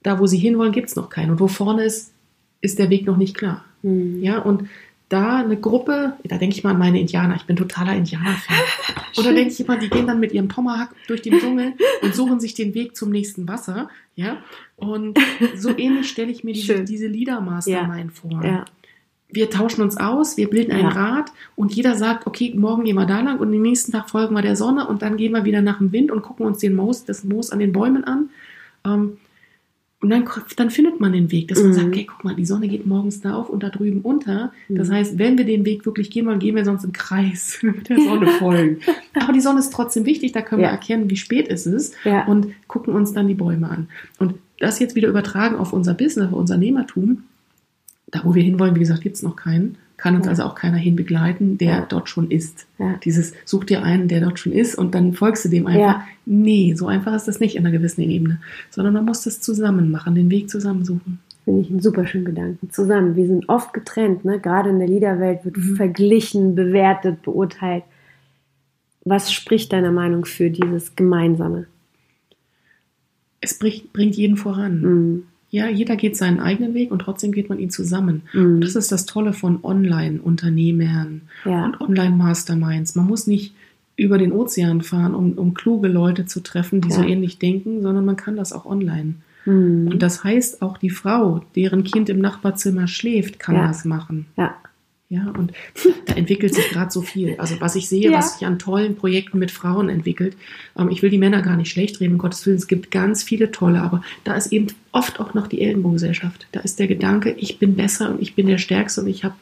da, 0.03 0.19
wo 0.19 0.27
sie 0.27 0.39
hinwollen, 0.39 0.73
gibt 0.73 0.89
es 0.89 0.97
noch 0.97 1.11
keinen. 1.11 1.33
Und 1.33 1.41
wo 1.41 1.49
vorne 1.49 1.85
ist, 1.85 2.13
ist 2.61 2.79
der 2.79 2.91
Weg 2.91 3.07
noch 3.07 3.17
nicht 3.17 3.37
klar. 3.37 3.65
Mhm. 3.83 4.23
Ja, 4.23 4.39
und 4.39 4.69
da 5.09 5.39
eine 5.39 5.57
Gruppe, 5.57 6.15
da 6.25 6.37
denke 6.37 6.57
ich 6.57 6.65
mal 6.65 6.71
an 6.71 6.79
meine 6.79 7.01
Indianer, 7.01 7.37
ich 7.37 7.45
bin 7.45 7.57
totaler 7.57 7.95
Indianer-Fan. 7.95 8.57
Oder 9.19 9.33
denke 9.33 9.53
ich 9.53 9.61
immer, 9.61 9.77
die 9.77 9.89
gehen 9.89 10.07
dann 10.07 10.19
mit 10.19 10.33
ihrem 10.33 10.49
Tomahawk 10.49 10.91
durch 11.07 11.23
den 11.23 11.39
Dschungel 11.39 11.75
und 12.03 12.15
suchen 12.15 12.41
sich 12.41 12.55
den 12.55 12.75
Weg 12.75 12.97
zum 12.97 13.11
nächsten 13.11 13.47
Wasser. 13.47 13.89
Ja, 14.17 14.39
und 14.75 15.19
so 15.57 15.77
ähnlich 15.77 16.09
stelle 16.09 16.33
ich 16.33 16.43
mir 16.43 16.55
diese, 16.55 16.83
diese 16.83 17.07
Leader-Mastermind 17.07 18.13
ja. 18.15 18.21
vor. 18.21 18.45
Ja. 18.45 18.65
Wir 19.29 19.51
tauschen 19.51 19.83
uns 19.83 19.97
aus, 19.97 20.37
wir 20.37 20.49
bilden 20.51 20.73
einen 20.73 20.89
ja. 20.89 20.89
Rat 20.89 21.33
und 21.57 21.75
jeder 21.75 21.95
sagt, 21.95 22.27
okay, 22.27 22.53
morgen 22.57 22.85
gehen 22.85 22.97
wir 22.97 23.07
da 23.07 23.21
lang 23.21 23.39
und 23.39 23.53
den 23.53 23.63
nächsten 23.63 23.93
Tag 23.93 24.11
folgen 24.11 24.35
wir 24.35 24.43
der 24.43 24.57
Sonne 24.57 24.89
und 24.89 25.03
dann 25.03 25.17
gehen 25.17 25.33
wir 25.33 25.45
wieder 25.45 25.63
nach 25.63 25.79
dem 25.79 25.93
Wind 25.93 26.11
und 26.11 26.23
gucken 26.23 26.47
uns 26.47 26.59
den 26.59 26.75
Moos, 26.75 27.05
das 27.05 27.25
Moos 27.25 27.51
an 27.51 27.59
den 27.59 27.73
Bäumen 27.73 28.05
an. 28.05 28.31
Ähm, 28.85 29.19
und 30.07 30.11
dann, 30.11 30.25
dann 30.55 30.71
findet 30.71 31.01
man 31.01 31.13
den 31.13 31.33
Weg, 31.33 31.49
dass 31.49 31.59
man 31.59 31.71
mhm. 31.71 31.73
sagt, 31.73 31.87
okay, 31.89 32.07
guck 32.09 32.23
mal, 32.23 32.37
die 32.37 32.47
Sonne 32.47 32.69
geht 32.69 32.87
morgens 32.87 33.23
da 33.23 33.35
auf 33.35 33.51
und 33.51 33.65
da 33.65 33.71
drüben 33.71 34.03
unter. 34.03 34.53
Das 34.69 34.87
mhm. 34.87 34.93
heißt, 34.93 35.19
wenn 35.19 35.37
wir 35.37 35.45
den 35.45 35.65
Weg 35.65 35.85
wirklich 35.85 36.13
gehen 36.13 36.27
wollen, 36.27 36.39
gehen 36.39 36.55
wir 36.55 36.65
sonst 36.65 36.85
im 36.85 36.93
Kreis 36.93 37.59
mit 37.63 37.89
der 37.89 37.99
Sonne 37.99 38.29
folgen. 38.29 38.79
Aber 39.21 39.33
die 39.33 39.41
Sonne 39.41 39.59
ist 39.59 39.73
trotzdem 39.73 40.07
wichtig, 40.07 40.31
da 40.31 40.43
können 40.43 40.63
ja. 40.63 40.69
wir 40.69 40.73
erkennen, 40.73 41.11
wie 41.11 41.17
spät 41.17 41.49
es 41.49 41.67
ist 41.67 41.97
ja. 42.05 42.25
und 42.27 42.47
gucken 42.69 42.95
uns 42.95 43.15
dann 43.15 43.27
die 43.27 43.35
Bäume 43.35 43.69
an. 43.69 43.89
Und 44.21 44.35
das 44.61 44.79
jetzt 44.79 44.95
wieder 44.95 45.09
übertragen 45.09 45.57
auf 45.57 45.73
unser 45.73 45.95
Business, 45.95 46.29
auf 46.29 46.35
unser 46.35 46.55
Unternehmertum, 46.55 47.25
da 48.13 48.21
wo 48.23 48.37
wir 48.37 48.45
hinwollen, 48.45 48.77
wie 48.77 48.81
gesagt, 48.81 49.01
gibt 49.01 49.17
es 49.17 49.25
noch 49.25 49.35
keinen 49.35 49.77
kann 49.97 50.15
uns 50.15 50.27
ja. 50.27 50.31
also 50.31 50.43
auch 50.45 50.55
keiner 50.55 50.77
hin 50.77 50.97
begleiten, 50.97 51.59
der 51.59 51.69
ja. 51.69 51.87
dort 51.89 52.09
schon 52.09 52.31
ist. 52.31 52.67
Ja. 52.79 52.97
Dieses 53.05 53.33
such 53.45 53.65
dir 53.65 53.83
einen, 53.83 54.09
der 54.09 54.21
dort 54.21 54.39
schon 54.39 54.53
ist 54.53 54.77
und 54.77 54.95
dann 54.95 55.15
folgst 55.15 55.45
du 55.45 55.49
dem 55.49 55.67
einfach. 55.67 56.01
Nee, 56.27 56.75
so 56.75 56.87
einfach 56.87 57.15
ist 57.15 57.29
das 57.29 57.41
nicht 57.41 57.57
in 57.57 57.65
einer 57.65 57.77
gewissen 57.77 58.03
Ebene, 58.03 58.41
sondern 58.71 58.95
man 58.95 59.05
muss 59.05 59.23
das 59.23 59.41
zusammen 59.41 59.91
machen, 59.91 60.15
den 60.15 60.31
Weg 60.31 60.51
zusammensuchen. 60.51 61.21
Finde 61.45 61.63
ich 61.63 61.71
einen 61.71 61.81
super 61.81 62.07
schönen 62.07 62.25
Gedanken. 62.25 62.71
Zusammen. 62.71 63.15
Wir 63.15 63.27
sind 63.29 63.49
oft 63.49 63.73
getrennt, 63.73 64.25
ne? 64.25 64.41
Gerade 64.41 64.71
in 64.71 64.81
der 64.81 64.89
Liederwelt 64.89 65.45
wird 65.45 65.57
mhm. 65.57 65.77
verglichen, 65.77 66.57
bewertet, 66.57 67.23
beurteilt. 67.23 67.85
Was 69.05 69.33
spricht 69.33 69.73
deiner 69.73 69.93
Meinung 69.93 70.25
für 70.25 70.51
dieses 70.51 70.97
Gemeinsame? 70.97 71.69
Es 73.41 73.57
bringt, 73.57 73.93
bringt 73.93 74.17
jeden 74.17 74.37
voran. 74.37 74.81
Mhm. 74.81 75.23
Ja, 75.51 75.69
jeder 75.69 75.97
geht 75.97 76.17
seinen 76.17 76.41
eigenen 76.41 76.75
Weg 76.75 76.91
und 76.91 76.99
trotzdem 77.01 77.31
geht 77.33 77.49
man 77.49 77.59
ihn 77.59 77.71
zusammen. 77.71 78.23
Mhm. 78.33 78.57
Und 78.57 78.61
das 78.63 78.75
ist 78.75 78.91
das 78.93 79.07
Tolle 79.07 79.33
von 79.33 79.61
Online-Unternehmern 79.63 81.23
Ja. 81.45 81.67
und 81.67 81.81
Online-Masterminds. 81.81 82.95
Man 82.95 83.07
muss 83.07 83.27
nicht 83.27 83.55
über 83.97 84.19
den 84.19 84.33
Ozean 84.33 84.83
fahren, 84.83 85.15
um, 85.15 85.33
um 85.33 85.55
kluge 85.55 85.89
Leute 85.89 86.27
zu 86.27 86.41
treffen, 86.41 86.81
die 86.81 86.91
so 86.91 87.01
Ja. 87.03 87.09
ähnlich 87.09 87.39
denken, 87.39 87.81
sondern 87.83 88.05
man 88.05 88.17
kann 88.17 88.37
das 88.37 88.53
auch 88.53 88.67
online. 88.67 89.15
Mhm. 89.47 89.89
Und 89.93 90.03
das 90.03 90.23
heißt, 90.25 90.61
auch 90.61 90.77
die 90.77 90.91
Frau, 90.91 91.43
deren 91.55 91.85
Kind 91.85 92.09
im 92.11 92.19
Nachbarzimmer 92.19 92.89
schläft, 92.89 93.39
kann 93.39 93.55
Ja. 93.55 93.67
das 93.69 93.85
machen. 93.85 94.27
Ja. 94.37 94.55
Ja, 95.09 95.31
und 95.39 95.53
da 96.07 96.15
entwickelt 96.15 96.53
sich 96.55 96.69
gerade 96.71 96.91
so 96.91 97.01
viel. 97.01 97.37
Also 97.39 97.61
was 97.61 97.77
ich 97.77 97.89
sehe, 97.89 98.11
Ja. 98.11 98.19
was 98.19 98.39
sich 98.39 98.47
an 98.47 98.59
tollen 98.59 98.97
Projekten 98.97 99.39
mit 99.39 99.53
Frauen 99.53 99.89
entwickelt. 99.89 100.37
Ähm, 100.77 100.89
ich 100.91 101.01
will 101.03 101.11
die 101.11 101.19
Männer 101.19 101.43
gar 101.43 101.57
nicht 101.57 101.71
schlecht 101.71 102.01
reden, 102.01 102.15
um 102.15 102.19
Gottes 102.19 102.45
Willen. 102.45 102.57
Es 102.57 102.67
gibt 102.67 102.91
ganz 102.91 103.23
viele 103.23 103.53
tolle, 103.53 103.81
aber 103.83 104.03
da 104.25 104.35
ist 104.35 104.53
eben 104.53 104.67
oft 104.91 105.21
auch 105.21 105.33
noch 105.33 105.47
die 105.47 105.61
Ellenbogengesellschaft. 105.61 106.49
Da 106.51 106.59
ist 106.61 106.81
der 106.81 106.89
Gedanke, 106.89 107.31
ich 107.39 107.59
bin 107.61 107.77
besser 107.77 108.11
und 108.11 108.21
ich 108.21 108.35
bin 108.35 108.49
der 108.49 108.59
Stärkste 108.59 109.01
und 109.03 109.07
ich 109.07 109.23
habe, 109.23 109.35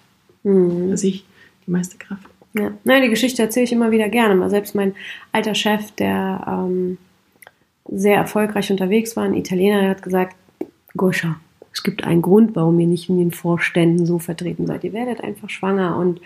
Mhm. 0.42 0.90
dass 0.90 1.02
ich 1.02 1.24
die 1.66 1.70
meiste 1.70 1.96
Kraft. 1.96 2.24
Ja. 2.52 2.70
Nein, 2.84 3.02
die 3.02 3.08
Geschichte 3.08 3.40
erzähle 3.40 3.64
ich 3.64 3.72
immer 3.72 3.90
wieder 3.90 4.10
gerne. 4.10 4.34
Mal 4.34 4.50
selbst 4.50 4.74
mein 4.74 4.94
alter 5.32 5.54
Chef, 5.54 5.90
der 5.92 6.44
ähm, 6.46 6.98
sehr 7.90 8.16
erfolgreich 8.16 8.70
unterwegs 8.70 9.16
war, 9.16 9.24
ein 9.24 9.34
Italiener, 9.34 9.80
der 9.80 9.90
hat 9.90 10.02
gesagt, 10.02 10.36
Goscha, 10.96 11.40
es 11.74 11.82
gibt 11.82 12.04
einen 12.04 12.22
Grund, 12.22 12.54
warum 12.54 12.78
ihr 12.78 12.86
nicht 12.86 13.08
in 13.10 13.18
den 13.18 13.32
Vorständen 13.32 14.06
so 14.06 14.20
vertreten 14.20 14.66
seid. 14.66 14.84
Ihr 14.84 14.92
werdet 14.92 15.20
einfach 15.22 15.50
schwanger. 15.50 15.96
Und 15.98 16.20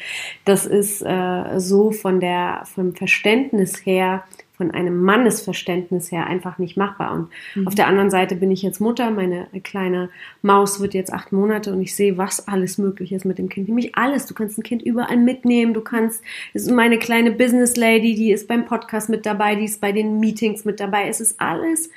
das 0.44 0.66
ist 0.66 1.00
äh, 1.02 1.58
so 1.58 1.90
von 1.90 2.20
der, 2.20 2.62
vom 2.66 2.94
Verständnis 2.94 3.84
her, 3.86 4.24
von 4.58 4.70
einem 4.72 5.00
Mannesverständnis 5.02 6.12
her 6.12 6.26
einfach 6.26 6.58
nicht 6.58 6.76
machbar. 6.76 7.12
Und 7.14 7.28
Mhm. 7.54 7.66
auf 7.66 7.74
der 7.74 7.86
anderen 7.86 8.10
Seite 8.10 8.34
bin 8.36 8.50
ich 8.50 8.60
jetzt 8.62 8.80
Mutter, 8.80 9.10
meine 9.10 9.46
kleine 9.62 10.10
Maus 10.42 10.80
wird 10.80 10.92
jetzt 10.94 11.12
acht 11.12 11.32
Monate 11.32 11.72
und 11.72 11.80
ich 11.80 11.94
sehe, 11.94 12.18
was 12.18 12.46
alles 12.46 12.76
möglich 12.76 13.12
ist 13.12 13.24
mit 13.24 13.38
dem 13.38 13.48
Kind. 13.48 13.68
Nämlich 13.68 13.94
alles. 13.96 14.26
Du 14.26 14.34
kannst 14.34 14.58
ein 14.58 14.62
Kind 14.64 14.82
überall 14.82 15.16
mitnehmen. 15.16 15.72
Du 15.74 15.80
kannst, 15.80 16.22
es 16.52 16.64
ist 16.64 16.72
meine 16.72 16.98
kleine 16.98 17.30
Business 17.30 17.76
Lady, 17.76 18.14
die 18.16 18.32
ist 18.32 18.48
beim 18.48 18.66
Podcast 18.66 19.08
mit 19.08 19.24
dabei, 19.24 19.54
die 19.54 19.64
ist 19.64 19.80
bei 19.80 19.92
den 19.92 20.20
Meetings 20.20 20.64
mit 20.66 20.78
dabei. 20.80 21.08
Es 21.08 21.20
ist 21.20 21.40
alles 21.40 21.88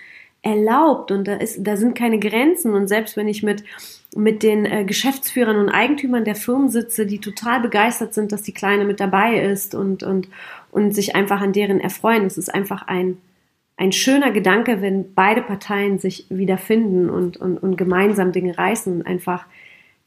erlaubt 0.42 1.12
und 1.12 1.28
da 1.28 1.36
ist, 1.36 1.60
da 1.62 1.78
sind 1.78 1.96
keine 1.96 2.20
Grenzen. 2.20 2.74
Und 2.74 2.88
selbst 2.88 3.16
wenn 3.18 3.28
ich 3.28 3.44
mit 3.44 3.64
mit 4.16 4.44
den 4.44 4.66
äh, 4.66 4.84
Geschäftsführern 4.84 5.58
und 5.58 5.70
Eigentümern 5.70 6.26
der 6.26 6.36
Firmen 6.36 6.70
sitze, 6.70 7.06
die 7.06 7.20
total 7.20 7.62
begeistert 7.62 8.14
sind, 8.14 8.32
dass 8.32 8.42
die 8.42 8.54
Kleine 8.54 8.84
mit 8.84 9.00
dabei 9.00 9.40
ist 9.40 9.74
und, 9.74 10.04
und, 10.04 10.28
und 10.72 10.94
sich 10.94 11.16
einfach 11.16 11.40
an 11.42 11.54
deren 11.54 11.80
erfreuen. 11.80 12.26
Es 12.26 12.38
ist 12.38 12.54
einfach 12.54 12.88
ein, 12.88 13.18
ein 13.78 13.94
schöner 13.94 14.32
Gedanke, 14.32 14.82
wenn 14.82 15.14
beide 15.14 15.42
Parteien 15.42 15.98
sich 15.98 16.26
wiederfinden 16.30 17.10
und, 17.10 17.38
und, 17.38 17.58
und 17.58 17.78
gemeinsam 17.78 18.34
Dinge 18.34 18.58
reißen 18.58 18.94
und 18.94 19.08
einfach 19.08 19.46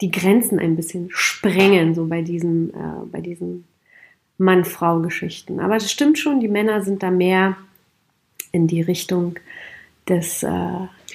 die 0.00 0.10
Grenzen 0.10 0.58
ein 0.58 0.76
bisschen 0.76 1.08
sprengen, 1.10 1.94
so 1.94 2.06
bei 2.06 2.20
diesen, 2.20 2.70
äh, 2.74 3.06
bei 3.10 3.20
diesen 3.20 3.64
Mann-Frau-Geschichten. 4.36 5.60
Aber 5.60 5.74
das 5.74 5.90
stimmt 5.90 6.18
schon, 6.18 6.40
die 6.40 6.48
Männer 6.48 6.82
sind 6.82 7.02
da 7.02 7.10
mehr 7.10 7.56
in 8.52 8.66
die 8.66 8.82
Richtung 8.82 9.36
des, 10.08 10.42
äh, 10.42 10.48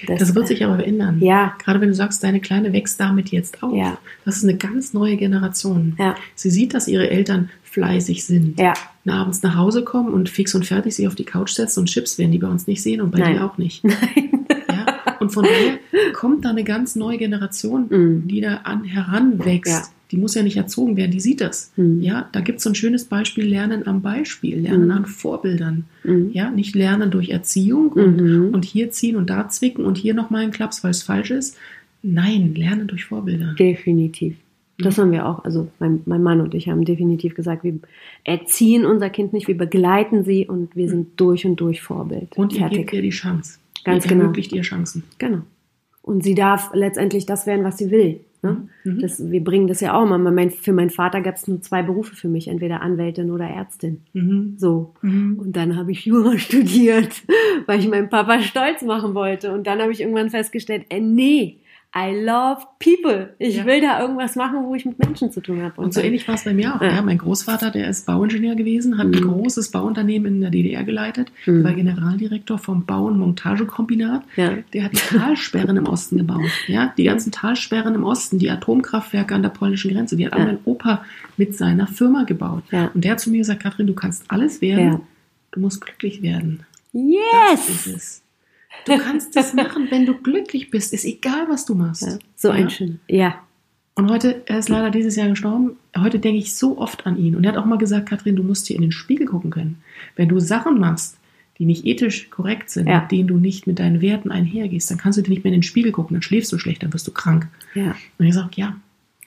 des 0.08 0.18
Das 0.18 0.34
wird 0.34 0.48
sich 0.48 0.64
aber 0.64 0.84
ändern. 0.84 1.20
Ja. 1.20 1.54
Gerade 1.62 1.80
wenn 1.80 1.88
du 1.88 1.94
sagst, 1.94 2.22
deine 2.24 2.40
Kleine 2.40 2.72
wächst 2.72 2.98
damit 3.00 3.30
jetzt 3.30 3.62
auf. 3.62 3.74
Ja. 3.74 3.98
Das 4.24 4.36
ist 4.36 4.44
eine 4.44 4.56
ganz 4.56 4.92
neue 4.92 5.16
Generation. 5.16 5.94
Ja. 5.98 6.16
Sie 6.34 6.50
sieht, 6.50 6.74
dass 6.74 6.88
ihre 6.88 7.08
Eltern 7.10 7.50
fleißig 7.62 8.24
sind. 8.24 8.58
Ja, 8.58 8.74
Und 9.04 9.12
abends 9.12 9.42
nach 9.42 9.54
Hause 9.56 9.84
kommen 9.84 10.12
und 10.12 10.28
fix 10.28 10.54
und 10.56 10.66
fertig 10.66 10.94
sich 10.96 11.06
auf 11.06 11.14
die 11.14 11.24
Couch 11.24 11.50
setzen 11.52 11.80
und 11.80 11.86
Chips 11.86 12.18
werden 12.18 12.32
die 12.32 12.38
bei 12.38 12.48
uns 12.48 12.66
nicht 12.66 12.82
sehen 12.82 13.00
und 13.00 13.12
bei 13.12 13.18
Nein. 13.20 13.34
dir 13.34 13.44
auch 13.44 13.58
nicht. 13.58 13.82
Ja? 14.68 14.86
Und 15.20 15.30
von 15.30 15.44
daher 15.44 15.78
kommt 16.14 16.44
da 16.44 16.50
eine 16.50 16.62
ganz 16.64 16.94
neue 16.96 17.18
Generation, 17.18 17.86
Mhm. 17.90 18.28
die 18.28 18.40
da 18.40 18.58
an, 18.64 18.84
heranwächst. 18.84 19.72
Ja. 19.72 19.82
Die 20.10 20.16
muss 20.16 20.34
ja 20.34 20.42
nicht 20.42 20.56
erzogen 20.56 20.96
werden, 20.96 21.10
die 21.12 21.20
sieht 21.20 21.40
das. 21.40 21.72
Mhm. 21.76 22.00
Ja, 22.02 22.28
da 22.32 22.40
gibt 22.40 22.58
es 22.58 22.64
so 22.64 22.70
ein 22.70 22.74
schönes 22.74 23.04
Beispiel, 23.04 23.44
Lernen 23.46 23.86
am 23.86 24.02
Beispiel, 24.02 24.58
Lernen 24.58 24.86
Mhm. 24.86 24.90
an 24.90 25.06
Vorbildern. 25.06 25.84
Mhm. 26.04 26.30
Ja, 26.32 26.50
nicht 26.50 26.74
lernen 26.74 27.10
durch 27.10 27.30
Erziehung 27.30 27.92
und, 27.92 28.16
Mhm. 28.20 28.54
und 28.54 28.64
hier 28.64 28.90
ziehen 28.90 29.16
und 29.16 29.30
da 29.30 29.48
zwicken 29.48 29.84
und 29.84 29.96
hier 29.98 30.14
nochmal 30.14 30.42
einen 30.42 30.52
Klaps, 30.52 30.82
weil 30.82 30.90
es 30.90 31.02
falsch 31.02 31.30
ist. 31.30 31.56
Nein, 32.02 32.54
lernen 32.54 32.86
durch 32.88 33.04
Vorbilder. 33.04 33.54
definitiv. 33.58 34.36
Das 34.78 34.96
haben 34.96 35.12
wir 35.12 35.26
auch, 35.26 35.44
also 35.44 35.68
mein, 35.78 36.00
mein 36.06 36.22
Mann 36.22 36.40
und 36.40 36.54
ich 36.54 36.70
haben 36.70 36.86
definitiv 36.86 37.34
gesagt, 37.34 37.64
wir 37.64 37.74
erziehen 38.24 38.86
unser 38.86 39.10
Kind 39.10 39.34
nicht, 39.34 39.46
wir 39.46 39.56
begleiten 39.58 40.24
sie 40.24 40.46
und 40.46 40.74
wir 40.74 40.88
sind 40.88 41.20
durch 41.20 41.44
und 41.44 41.56
durch 41.60 41.82
Vorbild. 41.82 42.34
Und 42.38 42.54
ihr 42.54 42.60
Fertig. 42.60 42.78
gebt 42.78 42.92
ihr 42.94 43.02
die 43.02 43.10
Chance. 43.10 43.58
Ganz 43.84 44.06
ihr 44.06 44.08
genau. 44.08 44.22
ermöglicht 44.22 44.52
ihr 44.52 44.62
Chancen. 44.62 45.02
Genau. 45.18 45.40
Und 46.02 46.24
sie 46.24 46.34
darf 46.34 46.70
letztendlich 46.72 47.26
das 47.26 47.46
werden, 47.46 47.62
was 47.62 47.76
sie 47.76 47.90
will. 47.90 48.20
Ne? 48.42 48.68
Mhm. 48.84 49.00
Das, 49.00 49.30
wir 49.30 49.44
bringen 49.44 49.66
das 49.66 49.80
ja 49.80 49.94
auch 49.94 50.04
immer. 50.04 50.18
Mein, 50.18 50.50
für 50.50 50.72
meinen 50.72 50.90
Vater 50.90 51.20
gab 51.20 51.36
es 51.36 51.46
nur 51.46 51.60
zwei 51.60 51.82
Berufe 51.82 52.16
für 52.16 52.28
mich, 52.28 52.48
entweder 52.48 52.80
Anwältin 52.80 53.30
oder 53.30 53.46
Ärztin. 53.46 54.02
Mhm. 54.14 54.54
So. 54.56 54.94
Mhm. 55.02 55.38
Und 55.38 55.56
dann 55.56 55.76
habe 55.76 55.92
ich 55.92 56.06
Jura 56.06 56.38
studiert, 56.38 57.22
weil 57.66 57.80
ich 57.80 57.88
meinen 57.88 58.08
Papa 58.08 58.40
stolz 58.40 58.82
machen 58.82 59.14
wollte. 59.14 59.52
Und 59.52 59.66
dann 59.66 59.80
habe 59.80 59.92
ich 59.92 60.00
irgendwann 60.00 60.30
festgestellt, 60.30 60.86
äh, 60.88 61.00
nee, 61.00 61.58
I 61.92 62.14
love 62.24 62.62
people. 62.78 63.34
Ich 63.40 63.56
Ja. 63.56 63.66
will 63.66 63.80
da 63.80 64.00
irgendwas 64.00 64.36
machen, 64.36 64.62
wo 64.64 64.76
ich 64.76 64.84
mit 64.84 65.00
Menschen 65.00 65.32
zu 65.32 65.40
tun 65.40 65.60
habe. 65.60 65.80
Und 65.80 65.92
so 65.92 65.98
dann- 65.98 66.06
ähnlich 66.06 66.28
war 66.28 66.36
es 66.36 66.44
bei 66.44 66.54
mir 66.54 66.76
auch. 66.76 66.80
Ja. 66.80 66.94
Ja. 66.94 67.02
mein 67.02 67.18
Großvater, 67.18 67.72
der 67.72 67.88
ist 67.90 68.06
Bauingenieur 68.06 68.54
gewesen, 68.54 68.96
hat 68.96 69.06
ein 69.06 69.10
Mhm. 69.10 69.28
großes 69.32 69.72
Bauunternehmen 69.72 70.34
in 70.36 70.40
der 70.40 70.50
DDR 70.50 70.84
geleitet, 70.84 71.32
Mhm. 71.46 71.64
war 71.64 71.72
Generaldirektor 71.72 72.58
vom 72.58 72.84
Bau- 72.86 73.06
und 73.06 73.18
Montagekombinat. 73.18 74.22
Ja. 74.36 74.52
Der 74.72 74.84
hat 74.84 74.92
die 74.92 74.98
Talsperren 75.16 75.76
im 75.76 75.86
Osten 75.88 76.18
gebaut. 76.18 76.42
Ja, 76.68 76.94
die 76.96 77.04
ganzen 77.04 77.32
Talsperren 77.32 77.96
im 77.96 78.04
Osten, 78.04 78.38
die 78.38 78.50
Atomkraftwerke 78.50 79.34
an 79.34 79.42
der 79.42 79.50
polnischen 79.50 79.92
Grenze, 79.92 80.16
die 80.16 80.26
hat 80.26 80.34
auch 80.34 80.38
mein 80.38 80.58
Opa 80.66 81.04
mit 81.36 81.56
seiner 81.56 81.88
Firma 81.88 82.22
gebaut. 82.22 82.62
Und 82.94 83.02
der 83.04 83.12
hat 83.12 83.20
zu 83.20 83.30
mir 83.30 83.38
gesagt, 83.38 83.64
Katrin, 83.64 83.88
du 83.88 83.94
kannst 83.94 84.24
alles 84.28 84.60
werden, 84.60 85.00
du 85.50 85.58
musst 85.58 85.80
glücklich 85.80 86.22
werden. 86.22 86.60
Das 86.92 87.68
ist 87.68 87.86
Yes! 87.86 88.19
Du 88.86 88.98
kannst 88.98 89.36
es 89.36 89.52
machen, 89.54 89.88
wenn 89.90 90.06
du 90.06 90.14
glücklich 90.14 90.70
bist. 90.70 90.92
Ist 90.92 91.04
egal, 91.04 91.46
was 91.48 91.64
du 91.66 91.74
machst. 91.74 92.02
Ja, 92.02 92.18
so 92.36 92.48
Ja? 92.48 92.54
ein 92.54 92.70
schöner. 92.70 92.96
Ja. 93.08 93.40
Und 93.94 94.10
heute, 94.10 94.42
er 94.46 94.58
ist 94.58 94.68
leider 94.68 94.90
dieses 94.90 95.16
Jahr 95.16 95.28
gestorben. 95.28 95.76
Heute 95.98 96.18
denke 96.18 96.38
ich 96.38 96.54
so 96.56 96.78
oft 96.78 97.06
an 97.06 97.18
ihn. 97.18 97.34
Und 97.36 97.44
er 97.44 97.52
hat 97.52 97.58
auch 97.58 97.66
mal 97.66 97.76
gesagt, 97.78 98.08
Katrin, 98.08 98.36
du 98.36 98.42
musst 98.42 98.66
hier 98.68 98.76
in 98.76 98.82
den 98.82 98.92
Spiegel 98.92 99.26
gucken 99.26 99.50
können. 99.50 99.82
Wenn 100.16 100.28
du 100.28 100.38
Sachen 100.40 100.78
machst, 100.78 101.18
die 101.58 101.66
nicht 101.66 101.84
ethisch 101.84 102.30
korrekt 102.30 102.70
sind, 102.70 102.88
Ja. 102.88 103.00
mit 103.02 103.10
denen 103.10 103.28
du 103.28 103.36
nicht 103.36 103.66
mit 103.66 103.78
deinen 103.78 104.00
Werten 104.00 104.30
einhergehst, 104.30 104.90
dann 104.90 104.96
kannst 104.96 105.18
du 105.18 105.22
dir 105.22 105.30
nicht 105.30 105.44
mehr 105.44 105.52
in 105.52 105.58
den 105.58 105.62
Spiegel 105.64 105.92
gucken, 105.92 106.14
dann 106.14 106.22
schläfst 106.22 106.50
du 106.52 106.58
schlecht, 106.58 106.82
dann 106.82 106.92
wirst 106.94 107.06
du 107.06 107.12
krank. 107.12 107.48
Ja. 107.74 107.94
Und 108.18 108.26
ich 108.26 108.32
sage, 108.34 108.50
ja, 108.54 108.76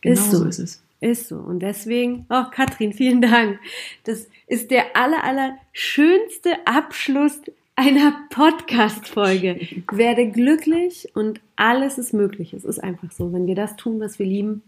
genau 0.01 0.13
Ist 0.13 0.31
so. 0.31 0.37
so 0.39 0.45
ist 0.45 0.59
es. 0.59 0.81
Ist 1.01 1.27
so. 1.27 1.35
Und 1.35 1.59
deswegen, 1.59 2.25
oh 2.29 2.45
Katrin, 2.49 2.93
vielen 2.93 3.21
Dank. 3.21 3.59
Das 4.05 4.27
ist 4.47 4.71
der 4.71 4.95
aller, 4.95 5.23
aller 5.23 5.57
schönste 5.73 6.51
Abschluss 6.65 7.39
einer 7.75 8.13
Podcast-Folge. 8.29 9.59
Werde 9.91 10.29
glücklich 10.29 11.07
und 11.15 11.41
alles 11.55 11.97
ist 11.97 12.13
möglich. 12.13 12.53
Es 12.53 12.65
ist 12.65 12.79
einfach 12.83 13.11
so. 13.11 13.33
Wenn 13.33 13.47
wir 13.47 13.55
das 13.55 13.75
tun, 13.75 13.99
was 13.99 14.19
wir 14.19 14.25
lieben, 14.25 14.61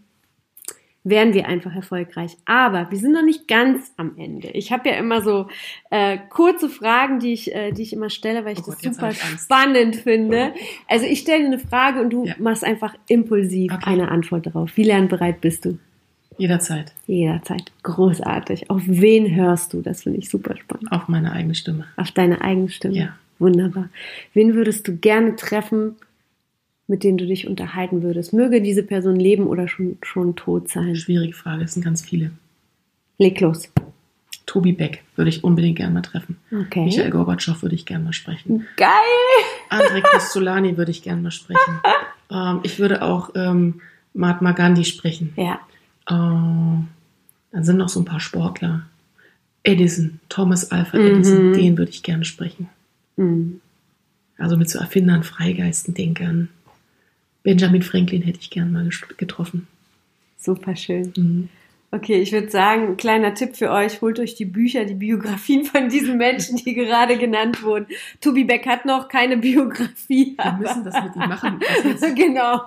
werden 1.04 1.34
wir 1.34 1.46
einfach 1.46 1.72
erfolgreich. 1.74 2.36
Aber 2.46 2.90
wir 2.90 2.98
sind 2.98 3.12
noch 3.12 3.22
nicht 3.22 3.46
ganz 3.46 3.92
am 3.96 4.18
Ende. 4.18 4.48
Ich 4.48 4.72
habe 4.72 4.88
ja 4.88 4.96
immer 4.96 5.22
so 5.22 5.46
äh, 5.90 6.18
kurze 6.30 6.68
Fragen, 6.68 7.20
die 7.20 7.32
ich, 7.32 7.54
äh, 7.54 7.70
die 7.70 7.82
ich 7.82 7.92
immer 7.92 8.10
stelle, 8.10 8.44
weil 8.44 8.54
ich 8.54 8.58
Oh 8.58 8.66
das 8.66 8.74
Gott, 8.76 8.84
jetzt 8.84 8.94
super 8.96 9.06
Angst. 9.08 9.44
spannend 9.44 9.96
finde. 9.96 10.52
Also 10.88 11.06
ich 11.06 11.20
stelle 11.20 11.42
dir 11.42 11.46
eine 11.46 11.58
Frage 11.60 12.00
und 12.00 12.10
du 12.10 12.24
Ja. 12.26 12.34
machst 12.40 12.64
einfach 12.64 12.94
impulsiv 13.06 13.72
Okay. 13.72 13.84
eine 13.90 14.10
Antwort 14.10 14.46
darauf. 14.46 14.76
Wie 14.76 14.82
lernbereit 14.82 15.40
bist 15.40 15.64
du? 15.64 15.78
Jederzeit. 16.38 16.92
Jederzeit. 17.06 17.72
Großartig. 17.82 18.70
Auf 18.70 18.82
wen 18.86 19.34
hörst 19.34 19.72
du? 19.72 19.82
Das 19.82 20.02
finde 20.02 20.18
ich 20.18 20.28
super 20.28 20.56
spannend. 20.56 20.92
Auf 20.92 21.08
meine 21.08 21.32
eigene 21.32 21.54
Stimme. 21.54 21.86
Auf 21.96 22.10
deine 22.10 22.42
eigene 22.42 22.68
Stimme. 22.68 22.96
Ja. 22.96 23.16
Wunderbar. 23.38 23.88
Wen 24.32 24.54
würdest 24.54 24.88
du 24.88 24.96
gerne 24.96 25.36
treffen, 25.36 25.96
mit 26.86 27.04
dem 27.04 27.18
du 27.18 27.26
dich 27.26 27.46
unterhalten 27.46 28.02
würdest? 28.02 28.32
Möge 28.32 28.62
diese 28.62 28.82
Person 28.82 29.16
leben 29.16 29.46
oder 29.46 29.68
schon, 29.68 29.98
schon 30.02 30.36
tot 30.36 30.68
sein? 30.68 30.96
Schwierige 30.96 31.34
Frage, 31.34 31.64
es 31.64 31.74
sind 31.74 31.84
ganz 31.84 32.02
viele. 32.02 32.30
Leg 33.18 33.40
los. 33.40 33.70
Tobi 34.46 34.72
Beck 34.72 35.02
würde 35.16 35.28
ich 35.28 35.42
unbedingt 35.42 35.76
gerne 35.76 35.92
mal 35.92 36.02
treffen. 36.02 36.36
Okay. 36.52 36.84
Michael 36.84 37.10
Gorbatschow 37.10 37.60
würde 37.62 37.74
ich 37.74 37.84
gerne 37.84 38.04
mal 38.04 38.12
sprechen. 38.12 38.66
Geil! 38.76 38.88
André 39.70 40.02
Costolani 40.02 40.76
würde 40.76 40.92
ich 40.92 41.02
gerne 41.02 41.20
mal 41.20 41.32
sprechen. 41.32 41.80
Ähm, 42.30 42.60
ich 42.62 42.78
würde 42.78 43.02
auch 43.02 43.30
ähm, 43.34 43.80
Mahatma 44.14 44.52
Gandhi 44.52 44.84
sprechen. 44.84 45.32
Ja. 45.36 45.60
Äh, 46.08 46.12
dann 46.12 47.64
sind 47.64 47.76
noch 47.78 47.88
so 47.88 48.00
ein 48.00 48.04
paar 48.04 48.20
Sportler. 48.20 48.82
Edison, 49.62 50.20
Thomas 50.28 50.70
Alpha 50.70 50.98
Mhm. 50.98 51.06
Edison, 51.06 51.52
den 51.52 51.76
würde 51.78 51.90
ich 51.90 52.02
gerne 52.02 52.24
sprechen. 52.24 52.68
Mhm. 53.16 53.60
Also 54.38 54.56
mit 54.56 54.68
so 54.70 54.78
Erfindern, 54.78 55.22
Freigeisten, 55.22 55.94
Denkern. 55.94 56.48
Benjamin 57.42 57.82
Franklin 57.82 58.22
hätte 58.22 58.38
ich 58.40 58.50
gerne 58.50 58.70
mal 58.70 58.88
getroffen. 59.16 59.66
Super 60.38 60.76
schön. 60.76 61.12
Mhm. 61.16 61.48
Okay, 61.96 62.20
ich 62.20 62.30
würde 62.30 62.50
sagen, 62.50 62.98
kleiner 62.98 63.32
Tipp 63.32 63.56
für 63.56 63.70
euch, 63.70 64.02
holt 64.02 64.18
euch 64.18 64.34
die 64.34 64.44
Bücher, 64.44 64.84
die 64.84 64.92
Biografien 64.92 65.64
von 65.64 65.88
diesen 65.88 66.18
Menschen, 66.18 66.58
die 66.58 66.74
gerade 66.74 67.16
genannt 67.16 67.62
wurden. 67.62 67.86
Tobi 68.20 68.44
Beck 68.44 68.66
hat 68.66 68.84
noch 68.84 69.08
keine 69.08 69.38
Biografie. 69.38 70.36
Wir 70.36 70.58
müssen 70.60 70.84
das 70.84 70.94
mit 71.02 71.16
ihm 71.16 71.26
machen. 71.26 71.58
genau. 72.14 72.60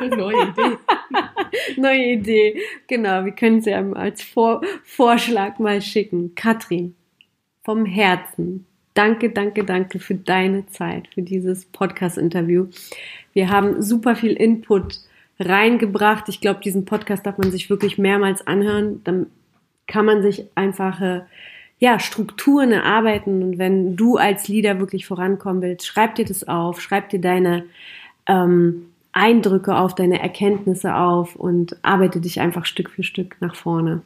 Neue 0.00 0.48
Idee. 0.48 1.76
Neue 1.80 2.04
Idee. 2.14 2.60
Genau, 2.88 3.24
wir 3.24 3.30
können 3.32 3.60
sie 3.60 3.70
ihm 3.70 3.94
als 3.94 4.24
Vor 4.24 4.62
Vorschlag 4.82 5.60
mal 5.60 5.80
schicken. 5.80 6.34
Katrin, 6.34 6.96
vom 7.62 7.84
Herzen, 7.86 8.66
danke, 8.94 9.30
danke, 9.30 9.62
danke 9.62 10.00
für 10.00 10.16
deine 10.16 10.66
Zeit, 10.66 11.06
für 11.14 11.22
dieses 11.22 11.66
Podcast-Interview. 11.66 12.66
Wir 13.32 13.48
haben 13.48 13.80
super 13.80 14.16
viel 14.16 14.32
Input 14.32 15.05
reingebracht. 15.38 16.28
Ich 16.28 16.40
glaube, 16.40 16.60
diesen 16.60 16.84
Podcast 16.84 17.26
darf 17.26 17.38
man 17.38 17.50
sich 17.50 17.70
wirklich 17.70 17.98
mehrmals 17.98 18.46
anhören. 18.46 19.02
Dann 19.04 19.26
kann 19.86 20.04
man 20.04 20.22
sich 20.22 20.46
einfach 20.54 21.00
äh, 21.00 21.22
ja, 21.78 21.98
Strukturen 21.98 22.72
erarbeiten. 22.72 23.42
Und 23.42 23.58
wenn 23.58 23.96
du 23.96 24.16
als 24.16 24.48
Leader 24.48 24.80
wirklich 24.80 25.06
vorankommen 25.06 25.62
willst, 25.62 25.86
schreib 25.86 26.14
dir 26.14 26.24
das 26.24 26.48
auf, 26.48 26.80
schreib 26.80 27.10
dir 27.10 27.20
deine 27.20 27.64
ähm, 28.26 28.86
Eindrücke 29.12 29.76
auf, 29.76 29.94
deine 29.94 30.20
Erkenntnisse 30.20 30.94
auf 30.94 31.36
und 31.36 31.76
arbeite 31.82 32.20
dich 32.20 32.40
einfach 32.40 32.66
Stück 32.66 32.90
für 32.90 33.02
Stück 33.02 33.36
nach 33.40 33.54
vorne. 33.54 34.02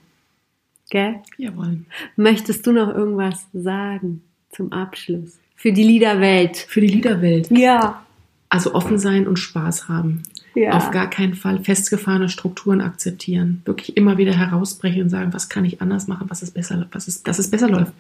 Gell? 0.90 1.16
Jawohl. 1.36 1.80
Möchtest 2.16 2.66
du 2.66 2.72
noch 2.72 2.88
irgendwas 2.88 3.46
sagen 3.52 4.22
zum 4.50 4.72
Abschluss? 4.72 5.38
Für 5.54 5.72
die 5.72 5.84
Liederwelt. 5.84 6.56
Für 6.56 6.80
die 6.80 6.88
Liederwelt. 6.88 7.50
Ja. 7.50 8.04
Also 8.48 8.74
offen 8.74 8.98
sein 8.98 9.28
und 9.28 9.38
Spaß 9.38 9.88
haben. 9.88 10.24
Ja. 10.60 10.72
Auf 10.72 10.90
gar 10.90 11.08
keinen 11.08 11.32
Fall 11.32 11.64
festgefahrene 11.64 12.28
Strukturen 12.28 12.82
akzeptieren. 12.82 13.62
Wirklich 13.64 13.96
immer 13.96 14.18
wieder 14.18 14.34
herausbrechen 14.34 15.00
und 15.00 15.08
sagen, 15.08 15.32
was 15.32 15.48
kann 15.48 15.64
ich 15.64 15.80
anders 15.80 16.06
machen, 16.06 16.28
was 16.28 16.42
ist 16.42 16.52
besser, 16.52 16.86
was 16.92 17.08
ist, 17.08 17.26
dass 17.26 17.38
es 17.38 17.50
besser 17.50 17.70
läuft. 17.70 17.94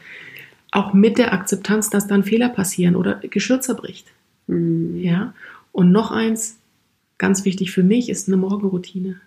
Auch 0.70 0.92
mit 0.92 1.16
der 1.16 1.32
Akzeptanz, 1.32 1.88
dass 1.88 2.06
dann 2.06 2.22
Fehler 2.22 2.50
passieren 2.50 2.96
oder 2.96 3.14
Geschirr 3.14 3.62
zerbricht. 3.62 4.08
Mhm. 4.46 4.94
Ja. 5.00 5.32
Und 5.72 5.90
noch 5.90 6.10
eins, 6.10 6.58
ganz 7.16 7.46
wichtig 7.46 7.70
für 7.70 7.82
mich, 7.82 8.10
ist 8.10 8.28
eine 8.28 8.36
Morgenroutine. 8.36 9.22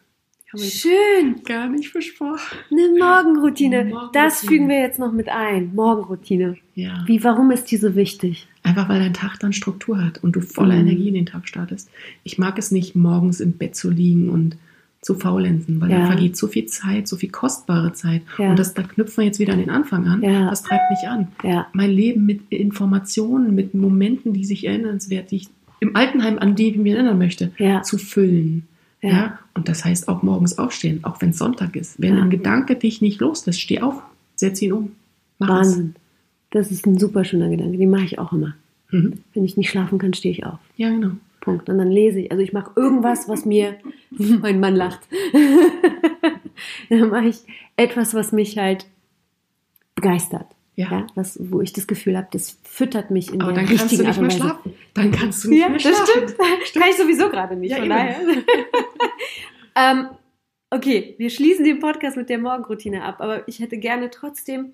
Schön. 0.57 1.43
gar 1.45 1.67
nicht 1.69 1.89
versprochen. 1.89 2.57
Eine 2.71 2.81
Morgenroutine. 2.99 3.77
Eine 3.79 3.89
Morgenroutine. 3.89 4.09
Das 4.13 4.41
fügen 4.41 4.69
wir 4.69 4.79
jetzt 4.79 4.99
noch 4.99 5.11
mit 5.11 5.29
ein. 5.29 5.73
Morgenroutine. 5.73 6.57
Ja. 6.75 7.03
Wie, 7.05 7.23
warum 7.23 7.51
ist 7.51 7.65
die 7.71 7.77
so 7.77 7.95
wichtig? 7.95 8.47
Einfach 8.63 8.87
weil 8.89 8.99
dein 8.99 9.13
Tag 9.13 9.39
dann 9.39 9.53
Struktur 9.53 10.03
hat 10.03 10.23
und 10.23 10.35
du 10.35 10.41
voller 10.41 10.75
Mhm. 10.75 10.87
Energie 10.87 11.07
in 11.09 11.13
den 11.15 11.25
Tag 11.25 11.47
startest. 11.47 11.89
Ich 12.23 12.37
mag 12.37 12.57
es 12.57 12.71
nicht, 12.71 12.95
morgens 12.95 13.39
im 13.39 13.53
Bett 13.53 13.75
zu 13.75 13.89
liegen 13.89 14.29
und 14.29 14.57
zu 15.01 15.15
faulenzen, 15.15 15.81
weil 15.81 15.91
Ja. 15.91 15.99
da 15.99 16.05
vergeht 16.07 16.37
so 16.37 16.47
viel 16.47 16.65
Zeit, 16.67 17.09
so 17.09 17.17
viel 17.17 17.29
kostbare 17.29 17.91
Zeit. 17.91 18.21
Ja. 18.37 18.51
Und 18.51 18.57
das, 18.59 18.73
da 18.73 18.83
knüpfen 18.83 19.17
wir 19.17 19.25
jetzt 19.25 19.39
wieder 19.39 19.51
an 19.53 19.59
den 19.59 19.69
Anfang 19.69 20.07
an. 20.07 20.21
Ja. 20.21 20.49
Das 20.49 20.63
treibt 20.63 20.89
mich 20.89 21.09
an. 21.09 21.27
Ja. 21.43 21.67
Mein 21.73 21.91
Leben 21.91 22.25
mit 22.25 22.41
Informationen, 22.51 23.53
mit 23.53 23.73
Momenten, 23.73 24.31
die 24.33 24.45
sich 24.45 24.65
erinnernswert, 24.65 25.31
die 25.31 25.35
ich 25.37 25.47
im 25.81 25.95
Altenheim, 25.97 26.39
an 26.39 26.55
die 26.55 26.69
ich 26.69 26.77
mich 26.77 26.93
erinnern 26.93 27.17
möchte, 27.17 27.51
Ja. 27.57 27.81
zu 27.81 27.97
füllen. 27.97 28.65
Ja. 29.03 29.09
Ja. 29.09 29.39
Und 29.53 29.69
das 29.69 29.85
heißt 29.85 30.07
auch 30.07 30.23
morgens 30.23 30.57
aufstehen, 30.57 31.03
auch 31.03 31.21
wenn 31.21 31.29
es 31.29 31.37
Sonntag 31.37 31.75
ist. 31.75 32.01
Wenn 32.01 32.15
Ja. 32.17 32.23
ein 32.23 32.29
Gedanke 32.31 32.75
dich 32.75 33.01
nicht 33.01 33.19
loslässt, 33.21 33.61
steh 33.61 33.81
auf, 33.81 34.01
setz 34.35 34.61
ihn 34.61 34.73
um. 34.73 34.91
Mach 35.39 35.49
Wahnsinn. 35.49 35.95
Das 36.49 36.71
ist 36.71 36.85
ein 36.87 36.97
super 36.97 37.23
schöner 37.25 37.49
Gedanke. 37.49 37.77
Den 37.77 37.89
mache 37.91 38.05
ich 38.05 38.17
auch 38.19 38.31
immer. 38.33 38.55
es. 38.91 38.93
Mhm. 38.93 39.13
Wenn 39.33 39.43
ich 39.45 39.57
nicht 39.57 39.69
schlafen 39.69 39.97
kann, 39.99 40.13
stehe 40.13 40.31
ich 40.33 40.45
auf. 40.45 40.59
Ja, 40.77 40.89
genau. 40.89 41.11
Punkt. 41.41 41.67
Und 41.69 41.77
dann 41.77 41.91
lese 41.91 42.21
ich. 42.21 42.31
Also 42.31 42.41
ich 42.43 42.53
mache 42.53 42.71
irgendwas, 42.75 43.27
was 43.27 43.45
mir, 43.45 43.75
mein 44.11 44.59
Mann 44.59 44.75
lacht. 44.75 45.01
dann 46.89 47.09
mache 47.09 47.25
ich 47.27 47.39
etwas, 47.75 48.13
was 48.13 48.31
mich 48.31 48.57
halt 48.57 48.85
begeistert. 49.95 50.45
Ja. 50.75 50.91
Ja, 50.91 51.07
was, 51.15 51.37
wo 51.39 51.61
ich 51.61 51.71
das 51.73 51.85
Gefühl 51.85 52.17
habe, 52.17 52.27
das 52.31 52.57
füttert 52.63 53.11
mich 53.11 53.31
in 53.31 53.41
Aber 53.41 53.53
der 53.53 53.63
dann 53.65 53.77
kannst 53.77 53.91
du 53.97 54.03
nicht 54.03 54.19
mehr 54.21 54.31
schlafen. 54.31 54.73
Dann 54.95 55.11
kannst 55.11 55.43
du 55.43 55.49
nicht 55.49 55.59
Ja, 55.61 55.69
mehr 55.69 55.77
das 55.77 55.83
schlafen. 55.83 56.07
stimmt. 56.07 56.37
Kann 56.73 56.89
ich 56.89 56.97
sowieso 56.97 57.29
gerade 57.29 57.55
nicht. 57.55 57.71
Ja, 57.71 57.77
von 57.77 57.89
daher. 57.89 58.15
ähm, 59.75 60.07
okay, 60.69 61.15
wir 61.17 61.29
schließen 61.29 61.63
den 61.65 61.79
Podcast 61.79 62.17
mit 62.17 62.29
der 62.29 62.37
Morgenroutine 62.39 63.03
ab, 63.03 63.17
aber 63.19 63.47
ich 63.47 63.59
hätte 63.59 63.77
gerne 63.77 64.09
trotzdem 64.09 64.73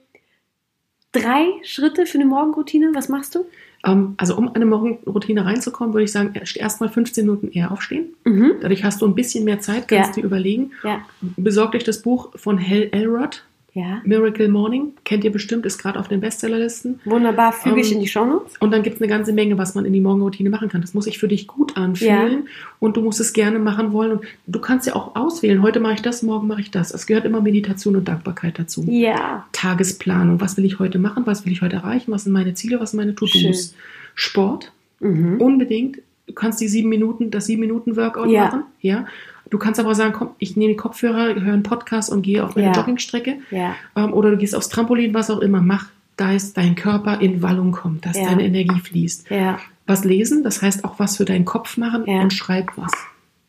drei 1.11 1.47
Schritte 1.63 2.05
für 2.05 2.17
eine 2.17 2.25
Morgenroutine. 2.25 2.91
Was 2.93 3.09
machst 3.09 3.35
du? 3.35 3.45
Ähm, 3.85 4.13
also 4.17 4.37
um 4.37 4.53
eine 4.53 4.65
Morgenroutine 4.65 5.45
reinzukommen, 5.45 5.93
würde 5.93 6.03
ich 6.05 6.11
sagen, 6.11 6.33
erst 6.55 6.81
mal 6.81 6.89
15 6.89 7.25
Minuten 7.25 7.49
eher 7.51 7.71
aufstehen. 7.71 8.13
Mhm. 8.25 8.53
Dadurch 8.61 8.83
hast 8.83 9.01
du 9.01 9.07
ein 9.07 9.15
bisschen 9.15 9.43
mehr 9.45 9.59
Zeit, 9.59 9.87
kannst 9.87 10.15
Ja. 10.15 10.21
dir 10.21 10.25
überlegen. 10.27 10.71
Ja, 10.83 11.01
Besorgt 11.21 11.75
euch 11.75 11.83
das 11.83 12.01
Buch 12.01 12.29
von 12.35 12.59
Hal 12.59 12.89
Elrod, 12.91 13.43
ja. 13.73 14.01
Miracle 14.03 14.47
Morning. 14.49 14.93
Kennt 15.05 15.23
ihr 15.23 15.31
bestimmt, 15.31 15.65
ist 15.65 15.77
gerade 15.77 15.99
auf 15.99 16.07
den 16.07 16.19
Bestsellerlisten. 16.21 16.99
Wunderbar, 17.05 17.53
füge 17.53 17.79
ich 17.81 17.87
Ähm, 17.91 17.97
in 17.97 17.99
die 18.01 18.07
Shownotes. 18.07 18.57
Und 18.59 18.71
dann 18.71 18.83
gibt 18.83 18.95
es 18.97 19.01
eine 19.01 19.09
ganze 19.09 19.31
Menge, 19.33 19.57
was 19.57 19.75
man 19.75 19.85
in 19.85 19.93
die 19.93 20.01
Morgenroutine 20.01 20.49
machen 20.49 20.69
kann. 20.69 20.81
Das 20.81 20.93
muss 20.93 21.05
sich 21.05 21.19
für 21.19 21.27
dich 21.27 21.47
gut 21.47 21.77
anfühlen 21.77 22.47
und 22.79 22.97
du 22.97 23.01
musst 23.01 23.19
es 23.19 23.33
gerne 23.33 23.59
machen 23.59 23.91
wollen. 23.93 24.11
Und 24.13 24.23
du 24.47 24.59
kannst 24.59 24.87
ja 24.87 24.95
auch 24.95 25.15
auswählen, 25.15 25.61
heute 25.61 25.79
mache 25.79 25.93
ich 25.93 26.01
das, 26.01 26.23
morgen 26.23 26.47
mache 26.47 26.61
ich 26.61 26.71
das. 26.71 26.91
Es 26.93 27.05
gehört 27.07 27.25
immer 27.25 27.41
Meditation 27.41 27.95
und 27.95 28.07
Dankbarkeit 28.07 28.57
dazu. 28.59 28.83
Ja. 28.87 29.45
Tagesplanung, 29.51 30.41
was 30.41 30.57
will 30.57 30.65
ich 30.65 30.79
heute 30.79 30.99
machen, 30.99 31.25
was 31.25 31.45
will 31.45 31.51
ich 31.51 31.61
heute 31.61 31.75
erreichen, 31.77 32.11
was 32.11 32.23
sind 32.23 32.33
meine 32.33 32.53
Ziele, 32.53 32.79
was 32.79 32.91
sind 32.91 32.97
meine. 32.97 33.15
To-Dos. 33.15 33.75
Sport, 34.15 34.71
Mhm. 34.99 35.39
unbedingt. 35.39 35.99
Du 36.29 36.35
kannst 36.35 36.61
die 36.61 36.67
sieben 36.67 36.89
Minuten, 36.89 37.31
das 37.31 37.47
sieben 37.47 37.61
Minuten 37.61 37.95
Workout 37.95 38.29
Ja. 38.29 38.45
machen. 38.45 38.63
Ja. 38.81 39.07
Du 39.49 39.57
kannst 39.57 39.79
aber 39.79 39.95
sagen, 39.95 40.13
komm, 40.13 40.29
ich 40.37 40.55
nehme 40.55 40.73
die 40.73 40.77
Kopfhörer, 40.77 41.33
höre 41.41 41.53
einen 41.53 41.63
Podcast 41.63 42.11
und 42.11 42.21
gehe 42.21 42.45
auf 42.45 42.55
meine 42.55 42.67
Ja. 42.67 42.73
Joggingstrecke. 42.73 43.39
Ja. 43.49 43.75
Ähm, 43.95 44.13
oder 44.13 44.29
du 44.29 44.37
gehst 44.37 44.53
aufs 44.55 44.69
Trampolin, 44.69 45.15
was 45.15 45.31
auch 45.31 45.39
immer. 45.39 45.59
Mach, 45.59 45.89
dass 46.17 46.53
dein 46.53 46.75
Körper 46.75 47.19
in 47.19 47.41
Wallung 47.41 47.71
kommt, 47.71 48.05
dass 48.05 48.13
deine 48.13 48.43
Energie 48.45 48.79
fließt. 48.79 49.31
Ja. 49.31 49.57
Was 49.87 50.03
lesen, 50.03 50.43
das 50.43 50.61
heißt 50.61 50.85
auch 50.85 50.99
was 50.99 51.17
für 51.17 51.25
deinen 51.25 51.45
Kopf 51.45 51.77
machen 51.77 52.03
und 52.03 52.31
schreib 52.31 52.67
was. 52.75 52.91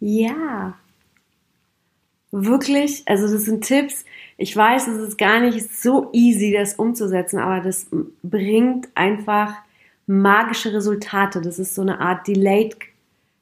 Ja. 0.01 0.73
Wirklich, 2.33 3.03
also 3.07 3.31
das 3.31 3.45
sind 3.45 3.65
Tipps. 3.65 4.05
Ich 4.39 4.57
weiß, 4.57 4.87
es 4.89 5.09
ist 5.09 5.19
gar 5.19 5.41
nicht 5.41 5.75
so 5.75 6.09
easy, 6.13 6.53
das 6.57 6.75
umzusetzen, 6.75 7.39
aber 7.41 7.61
das 7.61 7.89
bringt 8.23 8.89
einfach 8.95 9.55
magische 10.11 10.73
Resultate. 10.73 11.41
Das 11.41 11.59
ist 11.59 11.75
so 11.75 11.83
eine 11.83 12.01
Art 12.01 12.27
Delayed 12.27 12.77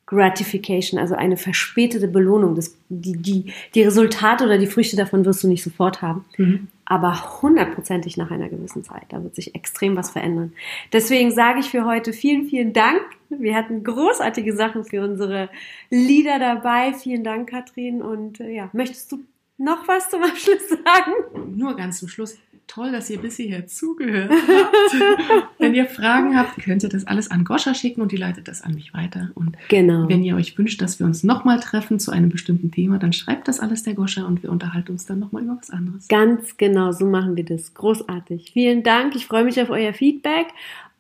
Gratification, 0.07 0.99
also 0.99 1.15
eine 1.15 1.37
verspätete 1.37 2.09
Belohnung. 2.09 2.55
Das, 2.55 2.75
die, 2.89 3.17
die, 3.17 3.53
die 3.75 3.83
Resultate 3.83 4.45
oder 4.45 4.57
die 4.59 4.67
Früchte 4.67 4.97
davon 4.97 5.25
wirst 5.25 5.43
du 5.45 5.49
nicht 5.49 5.63
sofort 5.63 6.01
haben, 6.01 6.25
Mhm. 6.39 6.69
aber 6.87 7.43
hundertprozentig 7.43 8.17
nach 8.17 8.31
einer 8.31 8.49
gewissen 8.49 8.83
Zeit. 8.85 9.05
Da 9.11 9.23
wird 9.23 9.35
sich 9.35 9.55
extrem 9.55 9.97
was 9.97 10.11
verändern. 10.11 10.53
Deswegen 10.95 11.31
sage 11.31 11.61
ich 11.61 11.67
für 11.71 11.85
heute 11.85 12.15
vielen, 12.15 12.47
vielen 12.49 12.73
Dank. 12.73 13.01
Wir 13.29 13.55
hatten 13.55 13.85
großartige 13.85 14.55
Sachen 14.57 14.85
für 14.85 15.05
unsere 15.05 15.51
Lieder 15.91 16.39
dabei. 16.39 16.95
Vielen 16.95 17.23
Dank, 17.25 17.51
Katrin. 17.51 18.01
Und 18.01 18.41
äh, 18.41 18.51
ja, 18.51 18.71
möchtest 18.73 19.13
du 19.13 19.19
noch 19.59 19.87
was 19.89 20.09
zum 20.09 20.23
Abschluss 20.23 20.69
sagen? 20.69 21.13
Nur 21.55 21.77
ganz 21.77 21.99
zum 21.99 22.09
Schluss. 22.09 22.39
Toll, 22.69 22.93
dass 22.93 23.09
ihr 23.11 23.19
bis 23.19 23.37
hierher 23.37 23.67
zugehört 23.67 24.31
habt. 24.31 25.49
Wenn 25.59 25.75
ihr 25.75 25.87
Fragen 25.87 26.37
habt, 26.39 26.63
könnt 26.63 26.83
ihr 26.85 26.89
das 26.91 27.07
alles 27.07 27.31
an 27.31 27.43
Goscha 27.45 27.75
schicken 27.75 28.01
und 28.03 28.13
die 28.13 28.17
leitet 28.17 28.47
das 28.47 28.63
an 28.63 28.75
mich 28.75 28.95
weiter. 28.95 29.31
Und 29.35 29.57
Genau. 29.69 30.07
wenn 30.09 30.23
ihr 30.23 30.37
euch 30.37 30.57
wünscht, 30.59 30.81
dass 30.83 30.99
wir 31.01 31.07
uns 31.07 31.25
nochmal 31.25 31.59
treffen 31.61 31.99
zu 31.99 32.11
einem 32.13 32.29
bestimmten 32.29 32.71
Thema, 32.71 32.99
dann 32.99 33.13
schreibt 33.13 33.49
das 33.49 33.59
alles 33.59 33.83
der 33.83 33.95
Goscha 33.95 34.25
und 34.25 34.43
wir 34.43 34.51
unterhalten 34.53 34.93
uns 34.93 35.07
dann 35.07 35.19
nochmal 35.19 35.43
über 35.43 35.57
was 35.59 35.71
anderes. 35.71 36.07
Ganz 36.09 36.57
genau, 36.59 36.93
so 36.93 37.07
machen 37.07 37.37
wir 37.37 37.45
das. 37.45 37.73
Großartig. 37.75 38.51
Vielen 38.53 38.83
Dank. 38.83 39.17
Ich 39.17 39.27
freue 39.27 39.45
mich 39.45 39.61
auf 39.61 39.71
euer 39.71 39.93
Feedback 39.95 40.49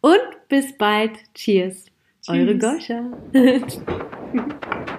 und 0.00 0.18
bis 0.48 0.76
bald. 0.76 1.12
Cheers. 1.34 1.84
Eure 2.28 2.58
Tschüss. 2.58 2.88
Goscha. 2.88 3.04